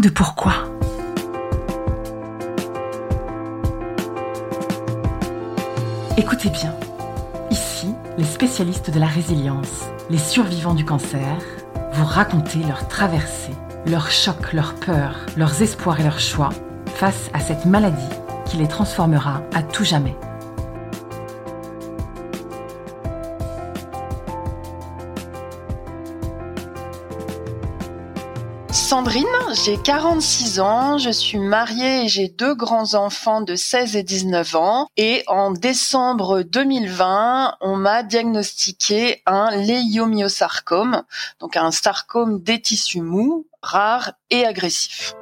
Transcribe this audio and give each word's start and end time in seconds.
de 0.00 0.08
pourquoi. 0.10 0.52
Écoutez 6.18 6.50
bien. 6.50 6.74
Ici, 7.50 7.94
les 8.18 8.24
spécialistes 8.24 8.90
de 8.90 9.00
la 9.00 9.06
résilience, 9.06 9.84
les 10.10 10.18
survivants 10.18 10.74
du 10.74 10.84
cancer, 10.84 11.38
vous 11.92 12.04
raconter 12.04 12.58
leur 12.68 12.88
traversée, 12.88 13.54
leurs 13.86 14.10
chocs, 14.10 14.52
leurs 14.52 14.74
peurs, 14.74 15.16
leurs 15.36 15.62
espoirs 15.62 16.00
et 16.00 16.04
leurs 16.04 16.20
choix 16.20 16.50
face 16.86 17.30
à 17.32 17.40
cette 17.40 17.64
maladie 17.64 18.02
qui 18.44 18.58
les 18.58 18.68
transformera 18.68 19.42
à 19.54 19.62
tout 19.62 19.84
jamais. 19.84 20.16
J'ai 29.66 29.78
46 29.78 30.60
ans, 30.60 30.96
je 30.96 31.10
suis 31.10 31.40
mariée 31.40 32.04
et 32.04 32.08
j'ai 32.08 32.28
deux 32.28 32.54
grands-enfants 32.54 33.40
de 33.40 33.56
16 33.56 33.96
et 33.96 34.04
19 34.04 34.54
ans. 34.54 34.86
Et 34.96 35.24
en 35.26 35.50
décembre 35.50 36.42
2020, 36.42 37.56
on 37.60 37.74
m'a 37.74 38.04
diagnostiqué 38.04 39.24
un 39.26 39.50
léiomyosarcome, 39.56 41.02
donc 41.40 41.56
un 41.56 41.72
sarcome 41.72 42.40
des 42.40 42.62
tissus 42.62 43.00
mous, 43.00 43.48
rare 43.60 44.12
et 44.30 44.46
agressif. 44.46 45.16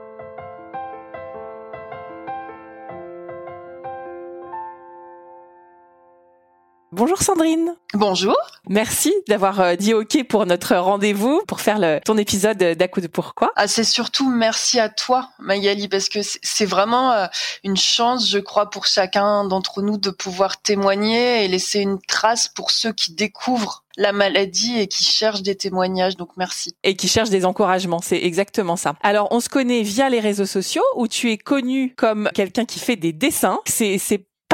Bonjour 6.97 7.21
Sandrine. 7.23 7.75
Bonjour. 7.93 8.37
Merci 8.69 9.13
d'avoir 9.27 9.61
euh, 9.61 9.75
dit 9.75 9.95
OK 9.95 10.23
pour 10.29 10.47
notre 10.47 10.77
rendez-vous, 10.77 11.43
pour 11.49 11.61
faire 11.61 11.81
le, 11.81 11.99
ton 12.05 12.17
épisode 12.17 12.57
d'À 12.57 12.87
coup 12.87 13.01
de 13.01 13.09
pourquoi. 13.09 13.51
Ah, 13.57 13.67
c'est 13.67 13.83
surtout 13.83 14.31
merci 14.31 14.79
à 14.79 14.89
toi, 14.89 15.31
Magali, 15.41 15.89
parce 15.89 16.09
que 16.09 16.21
c'est 16.23 16.67
vraiment 16.67 17.11
euh, 17.11 17.27
une 17.65 17.77
chance, 17.77 18.31
je 18.31 18.39
crois, 18.39 18.71
pour 18.71 18.87
chacun 18.87 19.45
d'entre 19.45 19.83
nous 19.83 19.99
de 19.99 20.11
pouvoir 20.11 20.63
témoigner 20.63 21.45
et 21.45 21.49
laisser 21.49 21.81
une 21.81 21.99
trace 22.01 22.47
pour 22.47 22.71
ceux 22.71 22.93
qui 22.93 23.13
découvrent 23.13 23.83
la 23.97 24.13
maladie 24.13 24.79
et 24.79 24.87
qui 24.87 25.03
cherchent 25.03 25.43
des 25.43 25.57
témoignages. 25.57 26.17
Donc 26.17 26.31
merci. 26.37 26.77
Et 26.85 26.95
qui 26.95 27.09
cherchent 27.09 27.31
des 27.31 27.45
encouragements. 27.45 28.03
C'est 28.03 28.23
exactement 28.23 28.77
ça. 28.77 28.95
Alors, 29.03 29.27
on 29.33 29.41
se 29.41 29.49
connaît 29.49 29.83
via 29.83 30.09
les 30.11 30.21
réseaux 30.21 30.47
sociaux 30.47 30.85
où 30.95 31.09
tu 31.09 31.33
es 31.33 31.39
connu 31.39 31.93
comme 31.97 32.31
quelqu'un 32.35 32.65
qui 32.65 32.79
fait 32.79 32.95
des 32.95 33.13
dessins. 33.13 33.59
C'est 33.67 33.99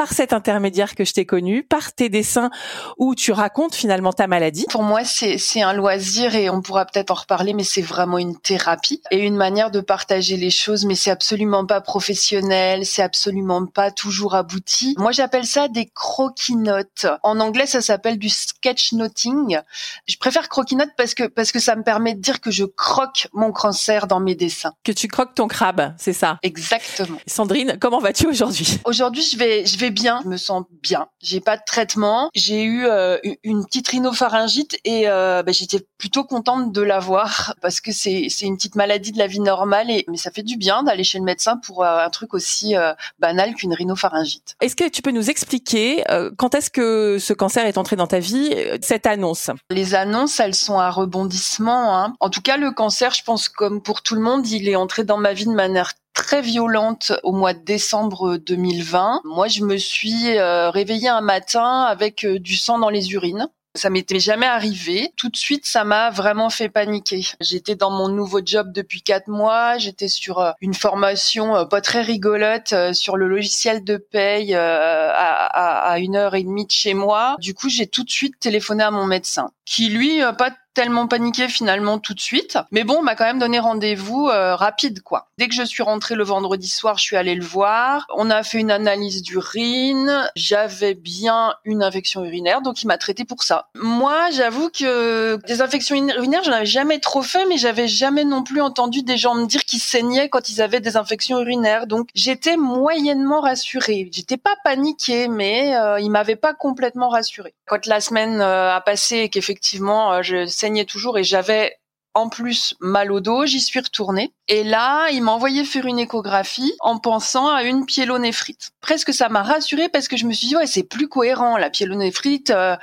par 0.01 0.13
cet 0.13 0.33
intermédiaire 0.33 0.95
que 0.95 1.05
je 1.05 1.13
t'ai 1.13 1.27
connu, 1.27 1.61
par 1.61 1.93
tes 1.93 2.09
dessins 2.09 2.49
où 2.97 3.13
tu 3.13 3.31
racontes 3.31 3.75
finalement 3.75 4.11
ta 4.11 4.25
maladie. 4.25 4.65
Pour 4.71 4.81
moi, 4.81 5.03
c'est 5.03 5.37
c'est 5.37 5.61
un 5.61 5.73
loisir 5.73 6.33
et 6.33 6.49
on 6.49 6.63
pourra 6.63 6.87
peut-être 6.87 7.11
en 7.11 7.13
reparler, 7.13 7.53
mais 7.53 7.63
c'est 7.63 7.83
vraiment 7.83 8.17
une 8.17 8.35
thérapie 8.35 8.99
et 9.11 9.19
une 9.19 9.35
manière 9.35 9.69
de 9.69 9.79
partager 9.79 10.37
les 10.37 10.49
choses. 10.49 10.85
Mais 10.85 10.95
c'est 10.95 11.11
absolument 11.11 11.67
pas 11.67 11.81
professionnel, 11.81 12.83
c'est 12.83 13.03
absolument 13.03 13.67
pas 13.67 13.91
toujours 13.91 14.33
abouti. 14.33 14.95
Moi, 14.97 15.11
j'appelle 15.11 15.45
ça 15.45 15.67
des 15.67 15.85
croquis-notes. 15.93 17.05
En 17.21 17.39
anglais, 17.39 17.67
ça 17.67 17.81
s'appelle 17.81 18.17
du 18.17 18.29
sketchnoting. 18.29 19.59
Je 20.07 20.17
préfère 20.17 20.49
croquis-notes 20.49 20.95
parce 20.97 21.13
que 21.13 21.27
parce 21.27 21.51
que 21.51 21.59
ça 21.59 21.75
me 21.75 21.83
permet 21.83 22.15
de 22.15 22.21
dire 22.21 22.41
que 22.41 22.49
je 22.49 22.63
croque 22.63 23.27
mon 23.33 23.51
cancer 23.51 24.07
dans 24.07 24.19
mes 24.19 24.33
dessins. 24.33 24.73
Que 24.83 24.93
tu 24.93 25.07
croques 25.07 25.35
ton 25.35 25.47
crabe, 25.47 25.93
c'est 25.99 26.13
ça? 26.13 26.39
Exactement. 26.41 27.19
Sandrine, 27.27 27.77
comment 27.79 27.99
vas-tu 27.99 28.25
aujourd'hui? 28.25 28.79
Aujourd'hui, 28.85 29.21
je 29.21 29.37
vais 29.37 29.63
je 29.67 29.77
vais 29.77 29.90
bien, 29.91 30.19
je 30.23 30.29
me 30.29 30.37
sens 30.37 30.63
bien. 30.81 31.07
J'ai 31.21 31.39
pas 31.39 31.57
de 31.57 31.61
traitement. 31.65 32.29
J'ai 32.33 32.63
eu 32.63 32.85
euh, 32.85 33.17
une 33.43 33.65
petite 33.65 33.87
rhinopharyngite 33.87 34.77
et 34.85 35.07
euh, 35.07 35.43
bah, 35.43 35.51
j'étais 35.51 35.85
plutôt 35.97 36.23
contente 36.23 36.71
de 36.71 36.81
l'avoir 36.81 37.55
parce 37.61 37.81
que 37.81 37.91
c'est 37.91 38.27
c'est 38.29 38.45
une 38.45 38.57
petite 38.57 38.75
maladie 38.75 39.11
de 39.11 39.17
la 39.17 39.27
vie 39.27 39.39
normale 39.39 39.89
et 39.89 40.05
mais 40.07 40.17
ça 40.17 40.31
fait 40.31 40.43
du 40.43 40.57
bien 40.57 40.83
d'aller 40.83 41.03
chez 41.03 41.19
le 41.19 41.23
médecin 41.23 41.57
pour 41.57 41.83
euh, 41.83 42.05
un 42.05 42.09
truc 42.09 42.33
aussi 42.33 42.73
banal 43.19 43.53
qu'une 43.53 43.73
rhinopharyngite. 43.73 44.55
Est-ce 44.61 44.75
que 44.75 44.89
tu 44.89 45.01
peux 45.01 45.11
nous 45.11 45.29
expliquer 45.29 46.03
quand 46.37 46.55
est-ce 46.55 46.69
que 46.69 47.17
ce 47.19 47.33
cancer 47.33 47.65
est 47.65 47.77
entré 47.77 47.95
dans 47.95 48.07
ta 48.07 48.19
vie 48.19 48.53
cette 48.81 49.05
annonce? 49.05 49.49
Les 49.69 49.95
annonces, 49.95 50.39
elles 50.39 50.55
sont 50.55 50.79
à 50.79 50.89
rebondissement. 50.89 51.97
Hein. 51.97 52.13
En 52.19 52.29
tout 52.29 52.41
cas, 52.41 52.57
le 52.57 52.71
cancer, 52.71 53.13
je 53.13 53.23
pense 53.23 53.49
comme 53.49 53.81
pour 53.81 54.01
tout 54.01 54.15
le 54.15 54.21
monde, 54.21 54.47
il 54.47 54.67
est 54.67 54.75
entré 54.75 55.03
dans 55.03 55.17
ma 55.17 55.33
vie 55.33 55.45
de 55.45 55.51
manière 55.51 55.93
très 56.13 56.41
violente 56.41 57.13
au 57.23 57.31
mois 57.31 57.53
de 57.53 57.63
décembre 57.63 58.37
2020. 58.37 59.21
Moi, 59.23 59.47
je 59.47 59.63
me 59.63 59.77
suis 59.77 60.37
euh, 60.37 60.69
réveillée 60.69 61.09
un 61.09 61.21
matin 61.21 61.83
avec 61.83 62.25
euh, 62.25 62.39
du 62.39 62.55
sang 62.55 62.79
dans 62.79 62.89
les 62.89 63.13
urines. 63.13 63.47
Ça 63.75 63.89
m'était 63.89 64.19
jamais 64.19 64.47
arrivé. 64.47 65.13
Tout 65.15 65.29
de 65.29 65.37
suite, 65.37 65.65
ça 65.65 65.85
m'a 65.85 66.09
vraiment 66.09 66.49
fait 66.49 66.67
paniquer. 66.67 67.25
J'étais 67.39 67.75
dans 67.75 67.89
mon 67.89 68.09
nouveau 68.09 68.41
job 68.43 68.73
depuis 68.73 69.01
quatre 69.01 69.29
mois. 69.29 69.77
J'étais 69.77 70.09
sur 70.09 70.39
euh, 70.39 70.51
une 70.59 70.73
formation 70.73 71.65
pas 71.67 71.79
très 71.79 72.01
rigolote 72.01 72.73
sur 72.91 73.15
le 73.15 73.29
logiciel 73.29 73.85
de 73.85 73.95
paye 73.95 74.53
à, 74.53 75.95
une 75.99 76.17
heure 76.17 76.35
et 76.35 76.43
demie 76.43 76.65
de 76.65 76.71
chez 76.71 76.93
moi. 76.93 77.37
Du 77.39 77.53
coup, 77.53 77.69
j'ai 77.69 77.87
tout 77.87 78.03
de 78.03 78.09
suite 78.09 78.37
téléphoné 78.41 78.83
à 78.83 78.91
mon 78.91 79.05
médecin, 79.05 79.51
qui 79.63 79.87
lui, 79.87 80.19
pas 80.37 80.51
tellement 80.73 81.07
paniqué 81.07 81.47
finalement 81.47 81.99
tout 81.99 82.13
de 82.13 82.19
suite. 82.19 82.57
Mais 82.71 82.83
bon, 82.83 82.97
on 82.99 83.01
m'a 83.01 83.15
quand 83.15 83.25
même 83.25 83.39
donné 83.39 83.59
rendez-vous 83.59 84.29
euh, 84.29 84.55
rapide, 84.55 85.01
quoi. 85.01 85.27
Dès 85.37 85.47
que 85.47 85.55
je 85.55 85.63
suis 85.63 85.83
rentrée 85.83 86.15
le 86.15 86.23
vendredi 86.23 86.67
soir, 86.67 86.97
je 86.97 87.03
suis 87.03 87.15
allée 87.15 87.35
le 87.35 87.43
voir. 87.43 88.05
On 88.15 88.29
a 88.29 88.43
fait 88.43 88.59
une 88.59 88.71
analyse 88.71 89.21
d'urine. 89.21 90.29
J'avais 90.35 90.93
bien 90.93 91.55
une 91.65 91.83
infection 91.83 92.23
urinaire, 92.23 92.61
donc 92.61 92.83
il 92.83 92.87
m'a 92.87 92.97
traité 92.97 93.25
pour 93.25 93.43
ça. 93.43 93.69
Moi, 93.75 94.29
j'avoue 94.31 94.69
que 94.69 95.37
des 95.47 95.61
infections 95.61 95.95
urinaires, 95.95 96.43
j'en 96.43 96.53
avais 96.53 96.65
jamais 96.65 96.99
trop 96.99 97.21
fait, 97.21 97.45
mais 97.47 97.57
j'avais 97.57 97.87
jamais 97.87 98.23
non 98.23 98.43
plus 98.43 98.61
entendu 98.61 99.03
des 99.03 99.17
gens 99.17 99.35
me 99.35 99.45
dire 99.45 99.65
qu'ils 99.65 99.79
saignaient 99.79 100.29
quand 100.29 100.49
ils 100.49 100.61
avaient 100.61 100.79
des 100.79 100.97
infections 100.97 101.39
urinaires. 101.39 101.87
Donc 101.87 102.09
j'étais 102.15 102.57
moyennement 102.57 103.41
rassurée. 103.41 104.09
J'étais 104.11 104.37
pas 104.37 104.55
paniquée, 104.63 105.27
mais 105.27 105.75
euh, 105.75 105.99
il 105.99 106.09
m'avait 106.09 106.35
pas 106.35 106.53
complètement 106.53 107.09
rassurée. 107.09 107.53
Quand 107.65 107.85
la 107.85 108.01
semaine 108.01 108.41
euh, 108.41 108.75
a 108.75 108.81
passé 108.81 109.17
et 109.17 109.29
qu'effectivement 109.29 110.13
euh, 110.13 110.21
je 110.21 110.45
saignais 110.61 110.85
toujours 110.85 111.17
et 111.17 111.23
j'avais 111.23 111.77
en 112.13 112.29
plus 112.29 112.75
mal 112.79 113.11
au 113.11 113.21
dos, 113.21 113.45
j'y 113.45 113.61
suis 113.61 113.79
retournée. 113.79 114.33
Et 114.47 114.63
là, 114.63 115.09
il 115.11 115.23
m'a 115.23 115.31
envoyé 115.31 115.63
faire 115.63 115.85
une 115.85 115.99
échographie 115.99 116.73
en 116.81 116.97
pensant 116.97 117.49
à 117.49 117.63
une 117.63 117.85
pyélonéphrite. 117.85 118.71
Presque 118.81 119.13
ça 119.13 119.29
m'a 119.29 119.43
rassurée 119.43 119.89
parce 119.89 120.07
que 120.07 120.17
je 120.17 120.25
me 120.25 120.33
suis 120.33 120.47
dit, 120.47 120.55
ouais, 120.55 120.67
c'est 120.67 120.83
plus 120.83 121.07
cohérent, 121.07 121.57
la 121.57 121.69
pyélonéphrite, 121.69 122.49
euh, 122.49 122.75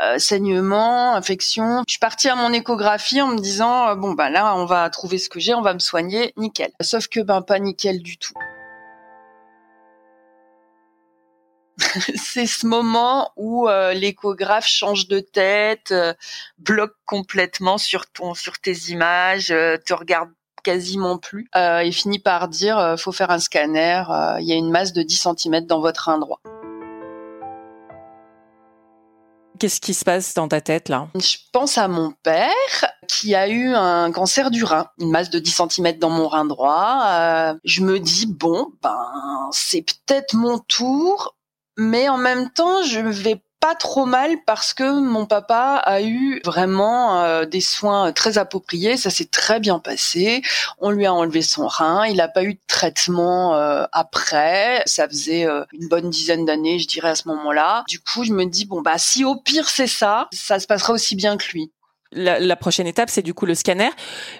euh, 0.00 0.18
saignement, 0.18 1.14
infection. 1.14 1.82
Je 1.88 1.92
suis 1.92 1.98
partie 1.98 2.28
à 2.28 2.36
mon 2.36 2.52
échographie 2.52 3.20
en 3.20 3.28
me 3.28 3.38
disant, 3.38 3.88
euh, 3.88 3.94
bon, 3.96 4.12
bah 4.12 4.30
là, 4.30 4.54
on 4.54 4.64
va 4.64 4.88
trouver 4.90 5.18
ce 5.18 5.28
que 5.28 5.40
j'ai, 5.40 5.54
on 5.54 5.62
va 5.62 5.74
me 5.74 5.80
soigner, 5.80 6.32
nickel. 6.36 6.70
Sauf 6.80 7.08
que, 7.08 7.20
ben, 7.20 7.42
pas 7.42 7.58
nickel 7.58 8.00
du 8.00 8.16
tout. 8.16 8.34
c'est 12.14 12.46
ce 12.46 12.66
moment 12.66 13.32
où 13.36 13.68
euh, 13.68 13.92
l'échographe 13.92 14.66
change 14.66 15.08
de 15.08 15.20
tête, 15.20 15.92
euh, 15.92 16.14
bloque 16.58 16.94
complètement 17.06 17.78
sur 17.78 18.06
ton, 18.06 18.34
sur 18.34 18.58
tes 18.58 18.74
images, 18.88 19.50
euh, 19.50 19.76
te 19.84 19.94
regarde 19.94 20.30
quasiment 20.64 21.18
plus 21.18 21.48
et 21.54 21.92
finit 21.92 22.18
par 22.18 22.48
dire 22.48 22.96
faut 22.98 23.12
faire 23.12 23.30
un 23.30 23.38
scanner, 23.38 24.02
il 24.40 24.44
y 24.44 24.52
a 24.52 24.56
une 24.56 24.70
masse 24.70 24.92
de 24.92 25.02
10 25.02 25.28
cm 25.38 25.66
dans 25.66 25.80
votre 25.80 26.10
rein 26.10 26.18
droit. 26.18 26.40
Qu'est-ce 29.58 29.80
qui 29.80 29.94
se 29.94 30.04
passe 30.04 30.34
dans 30.34 30.48
ta 30.48 30.60
tête 30.60 30.88
là? 30.88 31.08
Je 31.14 31.36
pense 31.52 31.78
à 31.78 31.88
mon 31.88 32.12
père 32.22 32.50
qui 33.06 33.34
a 33.34 33.48
eu 33.48 33.72
un 33.72 34.10
cancer 34.10 34.50
du 34.50 34.64
rein, 34.64 34.88
une 34.98 35.10
masse 35.10 35.30
de 35.30 35.38
10 35.38 35.62
cm 35.70 35.92
dans 35.98 36.10
mon 36.10 36.28
rein 36.28 36.44
droit. 36.44 37.54
je 37.64 37.80
me 37.80 37.98
dis 37.98 38.26
bon 38.26 38.66
ben 38.82 39.48
c'est 39.52 39.82
peut-être 39.82 40.34
mon 40.34 40.58
tour 40.58 41.37
mais 41.78 42.08
en 42.08 42.18
même 42.18 42.50
temps, 42.50 42.82
je 42.82 43.00
vais 43.00 43.40
pas 43.60 43.74
trop 43.74 44.06
mal 44.06 44.36
parce 44.46 44.72
que 44.72 45.00
mon 45.00 45.26
papa 45.26 45.80
a 45.84 46.00
eu 46.00 46.40
vraiment 46.44 47.22
euh, 47.22 47.44
des 47.44 47.60
soins 47.60 48.12
très 48.12 48.38
appropriés, 48.38 48.96
ça 48.96 49.10
s'est 49.10 49.26
très 49.26 49.60
bien 49.60 49.78
passé. 49.78 50.42
On 50.78 50.90
lui 50.90 51.06
a 51.06 51.12
enlevé 51.12 51.42
son 51.42 51.66
rein, 51.66 52.06
il 52.06 52.16
n'a 52.16 52.28
pas 52.28 52.44
eu 52.44 52.54
de 52.54 52.60
traitement 52.66 53.56
euh, 53.56 53.84
après. 53.92 54.82
Ça 54.86 55.08
faisait 55.08 55.46
euh, 55.46 55.64
une 55.72 55.88
bonne 55.88 56.10
dizaine 56.10 56.44
d'années, 56.44 56.78
je 56.78 56.86
dirais 56.86 57.10
à 57.10 57.14
ce 57.14 57.28
moment-là. 57.28 57.84
Du 57.88 58.00
coup, 58.00 58.24
je 58.24 58.32
me 58.32 58.44
dis 58.44 58.64
bon 58.64 58.80
bah 58.80 58.98
si 58.98 59.24
au 59.24 59.36
pire 59.36 59.68
c'est 59.68 59.86
ça, 59.86 60.28
ça 60.32 60.60
se 60.60 60.66
passera 60.66 60.92
aussi 60.92 61.16
bien 61.16 61.36
que 61.36 61.46
lui. 61.52 61.72
La, 62.12 62.56
prochaine 62.56 62.86
étape, 62.86 63.10
c'est 63.10 63.20
du 63.20 63.34
coup 63.34 63.44
le 63.44 63.54
scanner. 63.54 63.90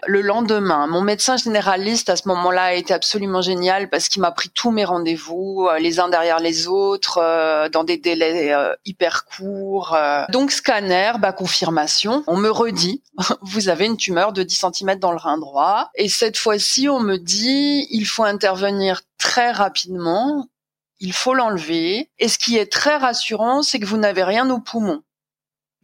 Le 0.06 0.22
lendemain, 0.22 0.86
mon 0.86 1.02
médecin 1.02 1.36
généraliste 1.36 2.08
à 2.08 2.16
ce 2.16 2.26
moment-là 2.28 2.64
a 2.64 2.72
été 2.72 2.94
absolument 2.94 3.42
génial 3.42 3.90
parce 3.90 4.08
qu'il 4.08 4.22
m'a 4.22 4.30
pris 4.32 4.48
tous 4.48 4.70
mes 4.70 4.86
rendez-vous, 4.86 5.68
euh, 5.70 5.78
les 5.78 6.00
uns 6.00 6.08
derrière 6.08 6.38
les 6.38 6.66
autres, 6.66 7.18
euh, 7.22 7.68
dans 7.68 7.84
des 7.84 7.98
délais 7.98 8.54
euh, 8.54 8.72
hyper 8.86 9.26
courts. 9.26 9.94
Donc 10.30 10.50
scanner, 10.50 11.12
bah 11.18 11.32
confirmation. 11.32 12.24
On 12.26 12.38
me 12.38 12.50
redit, 12.50 13.02
vous 13.42 13.68
avez 13.68 13.84
une 13.84 13.98
tumeur 13.98 14.32
de 14.32 14.42
10 14.42 14.64
cm 14.72 14.98
dans 14.98 15.12
le 15.12 15.18
rein 15.18 15.36
droit. 15.36 15.90
Et 15.94 16.08
cette 16.08 16.38
fois-ci, 16.38 16.88
on 16.88 17.00
me 17.00 17.18
dit, 17.18 17.86
il 17.90 18.06
faut 18.06 18.24
intervenir 18.24 19.02
très 19.18 19.52
rapidement. 19.52 20.48
Il 21.00 21.12
faut 21.12 21.34
l'enlever. 21.34 22.08
Et 22.18 22.28
ce 22.28 22.38
qui 22.38 22.56
est 22.56 22.72
très 22.72 22.96
rassurant, 22.96 23.62
c'est 23.62 23.78
que 23.78 23.86
vous 23.86 23.98
n'avez 23.98 24.24
rien 24.24 24.48
au 24.48 24.58
poumon 24.58 25.02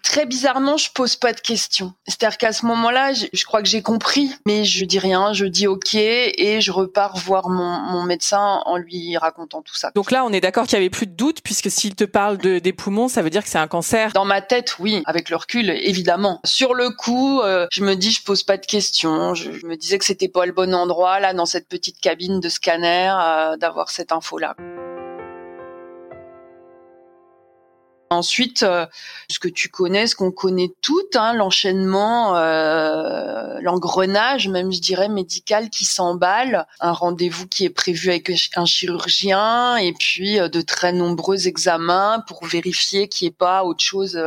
Très 0.05 0.27
bizarrement, 0.27 0.77
je 0.77 0.91
pose 0.93 1.17
pas 1.17 1.33
de 1.33 1.41
questions. 1.41 1.95
C'est-à-dire 2.07 2.37
qu'à 2.37 2.53
ce 2.53 2.67
moment-là, 2.67 3.15
je, 3.15 3.45
crois 3.47 3.63
que 3.63 3.69
j'ai 3.69 3.81
compris, 3.81 4.31
mais 4.47 4.65
je 4.65 4.85
dis 4.85 4.99
rien, 4.99 5.33
je 5.33 5.47
dis 5.47 5.67
ok 5.67 5.95
et 5.95 6.61
je 6.61 6.71
repars 6.71 7.17
voir 7.17 7.49
mon, 7.49 7.81
mon 7.81 8.03
médecin 8.03 8.61
en 8.67 8.77
lui 8.77 9.17
racontant 9.17 9.63
tout 9.63 9.75
ça. 9.75 9.91
Donc 9.95 10.11
là, 10.11 10.25
on 10.27 10.33
est 10.33 10.43
d'accord 10.43 10.67
qu'il 10.67 10.75
y 10.75 10.77
avait 10.77 10.91
plus 10.91 11.07
de 11.07 11.15
doute 11.15 11.41
puisque 11.43 11.71
s'il 11.71 11.95
te 11.95 12.05
parle 12.05 12.37
de, 12.37 12.59
des 12.59 12.75
poumons, 12.75 13.09
ça 13.09 13.23
veut 13.23 13.31
dire 13.31 13.43
que 13.43 13.49
c'est 13.49 13.59
un 13.59 13.67
cancer. 13.67 14.13
Dans 14.13 14.27
ma 14.27 14.43
tête, 14.43 14.79
oui, 14.79 15.03
avec 15.07 15.31
le 15.31 15.37
recul, 15.37 15.71
évidemment. 15.71 16.39
Sur 16.45 16.75
le 16.75 16.91
coup, 16.91 17.41
euh, 17.41 17.67
je 17.73 17.83
me 17.83 17.95
dis, 17.95 18.13
je 18.13 18.23
pose 18.23 18.43
pas 18.43 18.59
de 18.59 18.67
questions. 18.67 19.35
Je, 19.35 19.53
je 19.53 19.67
me 19.67 19.75
disais 19.75 19.97
que 19.99 20.05
c'était 20.05 20.29
pas 20.29 20.45
le 20.45 20.53
bon 20.53 20.75
endroit 20.75 21.19
là, 21.19 21.33
dans 21.33 21.47
cette 21.47 21.67
petite 21.67 21.99
cabine 21.99 22.41
de 22.41 22.49
scanner, 22.51 23.11
euh, 23.19 23.57
d'avoir 23.57 23.89
cette 23.89 24.13
info-là. 24.13 24.55
Ensuite, 28.15 28.63
euh, 28.63 28.87
ce 29.29 29.39
que 29.39 29.49
tu 29.49 29.69
connais, 29.69 30.07
ce 30.07 30.15
qu'on 30.15 30.31
connaît 30.31 30.73
toutes, 30.81 31.17
hein, 31.17 31.35
l'enchaînement, 31.35 32.37
euh, 32.37 33.59
l'engrenage, 33.61 34.49
même 34.49 34.73
je 34.73 34.81
dirais 34.81 35.09
médical 35.09 35.69
qui 35.71 35.85
s'emballe, 35.85 36.67
un 36.81 36.93
rendez-vous 36.93 37.47
qui 37.47 37.65
est 37.65 37.71
prévu 37.71 38.11
avec 38.11 38.31
un 38.57 38.65
chirurgien 38.65 39.77
et 39.77 39.93
puis 39.93 40.39
euh, 40.39 40.49
de 40.49 40.61
très 40.61 40.93
nombreux 40.93 41.49
examens 41.49 42.23
pour 42.27 42.47
vérifier 42.47 43.09
qu'il 43.09 43.27
n'y 43.27 43.31
ait 43.31 43.37
pas 43.37 43.65
autre 43.65 43.83
chose 43.83 44.19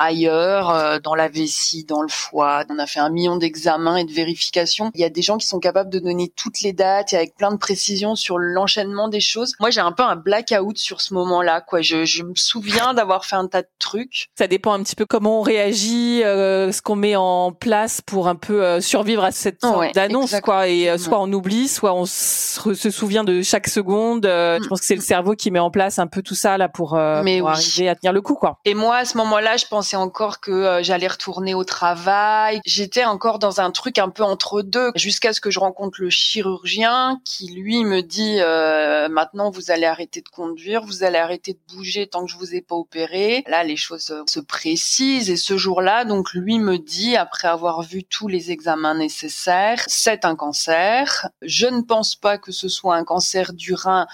ailleurs, 0.00 0.70
euh, 0.70 0.98
dans 0.98 1.14
la 1.14 1.28
vessie, 1.28 1.84
dans 1.84 2.02
le 2.02 2.08
foie. 2.08 2.64
On 2.68 2.78
a 2.78 2.86
fait 2.86 3.00
un 3.00 3.10
million 3.10 3.36
d'examens 3.36 3.96
et 3.96 4.04
de 4.04 4.12
vérifications. 4.12 4.90
Il 4.94 5.00
y 5.00 5.04
a 5.04 5.10
des 5.10 5.22
gens 5.22 5.38
qui 5.38 5.46
sont 5.46 5.60
capables 5.60 5.90
de 5.90 5.98
donner 5.98 6.32
toutes 6.34 6.62
les 6.62 6.72
dates 6.72 7.12
et 7.12 7.16
avec 7.16 7.36
plein 7.36 7.52
de 7.52 7.58
précision 7.58 8.16
sur 8.16 8.38
l'enchaînement 8.38 9.08
des 9.08 9.20
choses. 9.20 9.54
Moi, 9.60 9.70
j'ai 9.70 9.80
un 9.80 9.92
peu 9.92 10.02
un 10.02 10.16
blackout 10.16 10.78
sur 10.78 11.00
ce 11.00 11.14
moment-là. 11.14 11.60
Quoi, 11.60 11.82
je, 11.82 12.04
je 12.04 12.22
me 12.22 12.34
souviens 12.34 12.94
d'avoir 12.94 13.24
fait 13.24 13.36
un 13.36 13.46
tas 13.46 13.62
de 13.62 13.68
trucs. 13.78 14.28
Ça 14.36 14.46
dépend 14.46 14.72
un 14.72 14.82
petit 14.82 14.96
peu 14.96 15.06
comment 15.06 15.40
on 15.40 15.42
réagit, 15.42 16.22
euh, 16.24 16.72
ce 16.72 16.82
qu'on 16.82 16.96
met 16.96 17.16
en 17.16 17.52
place 17.52 18.00
pour 18.00 18.28
un 18.28 18.36
peu 18.36 18.64
euh, 18.64 18.80
survivre 18.80 19.24
à 19.24 19.30
cette 19.30 19.60
sorte 19.60 19.78
Ouais, 19.78 19.92
d'annonce, 19.92 20.34
quoi. 20.40 20.68
Et 20.68 20.90
euh, 20.90 20.98
soit 20.98 21.20
on 21.20 21.32
oublie, 21.32 21.68
soit 21.68 21.94
on 21.94 22.06
se, 22.06 22.74
se 22.74 22.90
souvient 22.90 23.24
de 23.24 23.42
chaque 23.42 23.68
seconde. 23.68 24.26
Mm. 24.26 24.62
Je 24.62 24.68
pense 24.68 24.80
que 24.80 24.86
c'est 24.86 24.94
le 24.94 25.00
cerveau 25.00 25.34
qui 25.34 25.50
met 25.50 25.58
en 25.58 25.70
place 25.70 25.98
un 25.98 26.06
peu 26.06 26.22
tout 26.22 26.34
ça 26.34 26.58
là 26.58 26.68
pour, 26.68 26.94
euh, 26.94 27.16
pour 27.16 27.24
oui. 27.24 27.40
arriver 27.46 27.88
à 27.88 27.94
tenir 27.94 28.12
le 28.12 28.20
coup, 28.20 28.34
quoi. 28.34 28.58
Et 28.64 28.74
moi, 28.74 28.96
à 28.96 29.04
ce 29.04 29.16
moment-là, 29.18 29.56
je 29.56 29.66
pensais 29.90 29.96
encore 29.96 30.40
que 30.40 30.50
euh, 30.50 30.82
j'allais 30.82 31.08
retourner 31.08 31.54
au 31.54 31.64
travail. 31.64 32.60
J'étais 32.64 33.04
encore 33.04 33.38
dans 33.38 33.60
un 33.60 33.70
truc 33.70 33.98
un 33.98 34.08
peu 34.08 34.22
entre 34.22 34.62
deux, 34.62 34.92
jusqu'à 34.94 35.32
ce 35.32 35.40
que 35.40 35.50
je 35.50 35.58
rencontre 35.58 36.00
le 36.00 36.10
chirurgien 36.10 37.20
qui, 37.24 37.48
lui, 37.48 37.84
me 37.84 38.02
dit 38.02 38.36
euh, 38.40 39.08
maintenant, 39.08 39.50
vous 39.50 39.70
allez 39.70 39.86
arrêter 39.86 40.20
de 40.20 40.28
conduire, 40.28 40.82
vous 40.82 41.02
allez 41.02 41.18
arrêter 41.18 41.54
de 41.54 41.74
bouger 41.74 42.06
tant 42.06 42.24
que 42.24 42.30
je 42.30 42.36
vous 42.36 42.54
ai 42.54 42.60
pas 42.60 42.76
opéré. 42.76 43.42
Là, 43.48 43.64
les 43.64 43.76
choses 43.76 44.10
euh, 44.10 44.22
se 44.28 44.40
précisent. 44.40 45.30
Et 45.30 45.36
ce 45.36 45.56
jour-là, 45.56 46.04
donc, 46.04 46.32
lui 46.34 46.58
me 46.58 46.78
dit, 46.78 47.16
après 47.16 47.48
avoir 47.48 47.82
vu 47.82 48.04
tous 48.04 48.28
les 48.28 48.50
examens 48.50 48.94
nécessaires, 48.94 49.82
c'est 49.86 50.24
un 50.24 50.36
cancer. 50.36 51.28
Je 51.42 51.66
ne 51.66 51.80
pense 51.80 52.14
pas 52.14 52.38
que 52.38 52.52
ce 52.52 52.68
soit 52.68 52.94
un 52.94 53.04
cancer 53.04 53.52
du 53.52 53.74
rein 53.74 54.06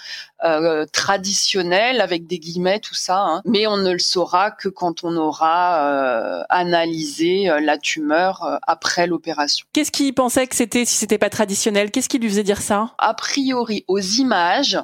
euh, 0.44 0.84
traditionnel 0.93 2.02
avec 2.02 2.26
des 2.26 2.38
guillemets 2.38 2.78
tout 2.78 2.94
ça, 2.94 3.20
hein. 3.20 3.43
mais 3.46 3.67
on 3.67 3.78
ne 3.78 3.90
le 3.90 3.99
saura 3.99 4.50
que 4.50 4.69
quand 4.69 5.02
on 5.02 5.17
aura 5.17 5.65
euh, 5.74 6.42
analysé 6.48 7.50
euh, 7.50 7.60
la 7.60 7.78
tumeur 7.78 8.42
euh, 8.42 8.56
après 8.66 9.06
l'opération. 9.06 9.66
Qu'est-ce 9.72 9.90
qu'il 9.90 10.14
pensait 10.14 10.46
que 10.46 10.56
c'était 10.56 10.84
si 10.84 10.96
c'était 10.96 11.18
pas 11.18 11.30
traditionnel? 11.30 11.90
Qu'est-ce 11.90 12.08
qui 12.08 12.18
lui 12.18 12.28
faisait 12.28 12.42
dire 12.42 12.62
ça? 12.62 12.92
A 12.98 13.14
priori, 13.14 13.84
aux 13.88 14.00
images, 14.00 14.78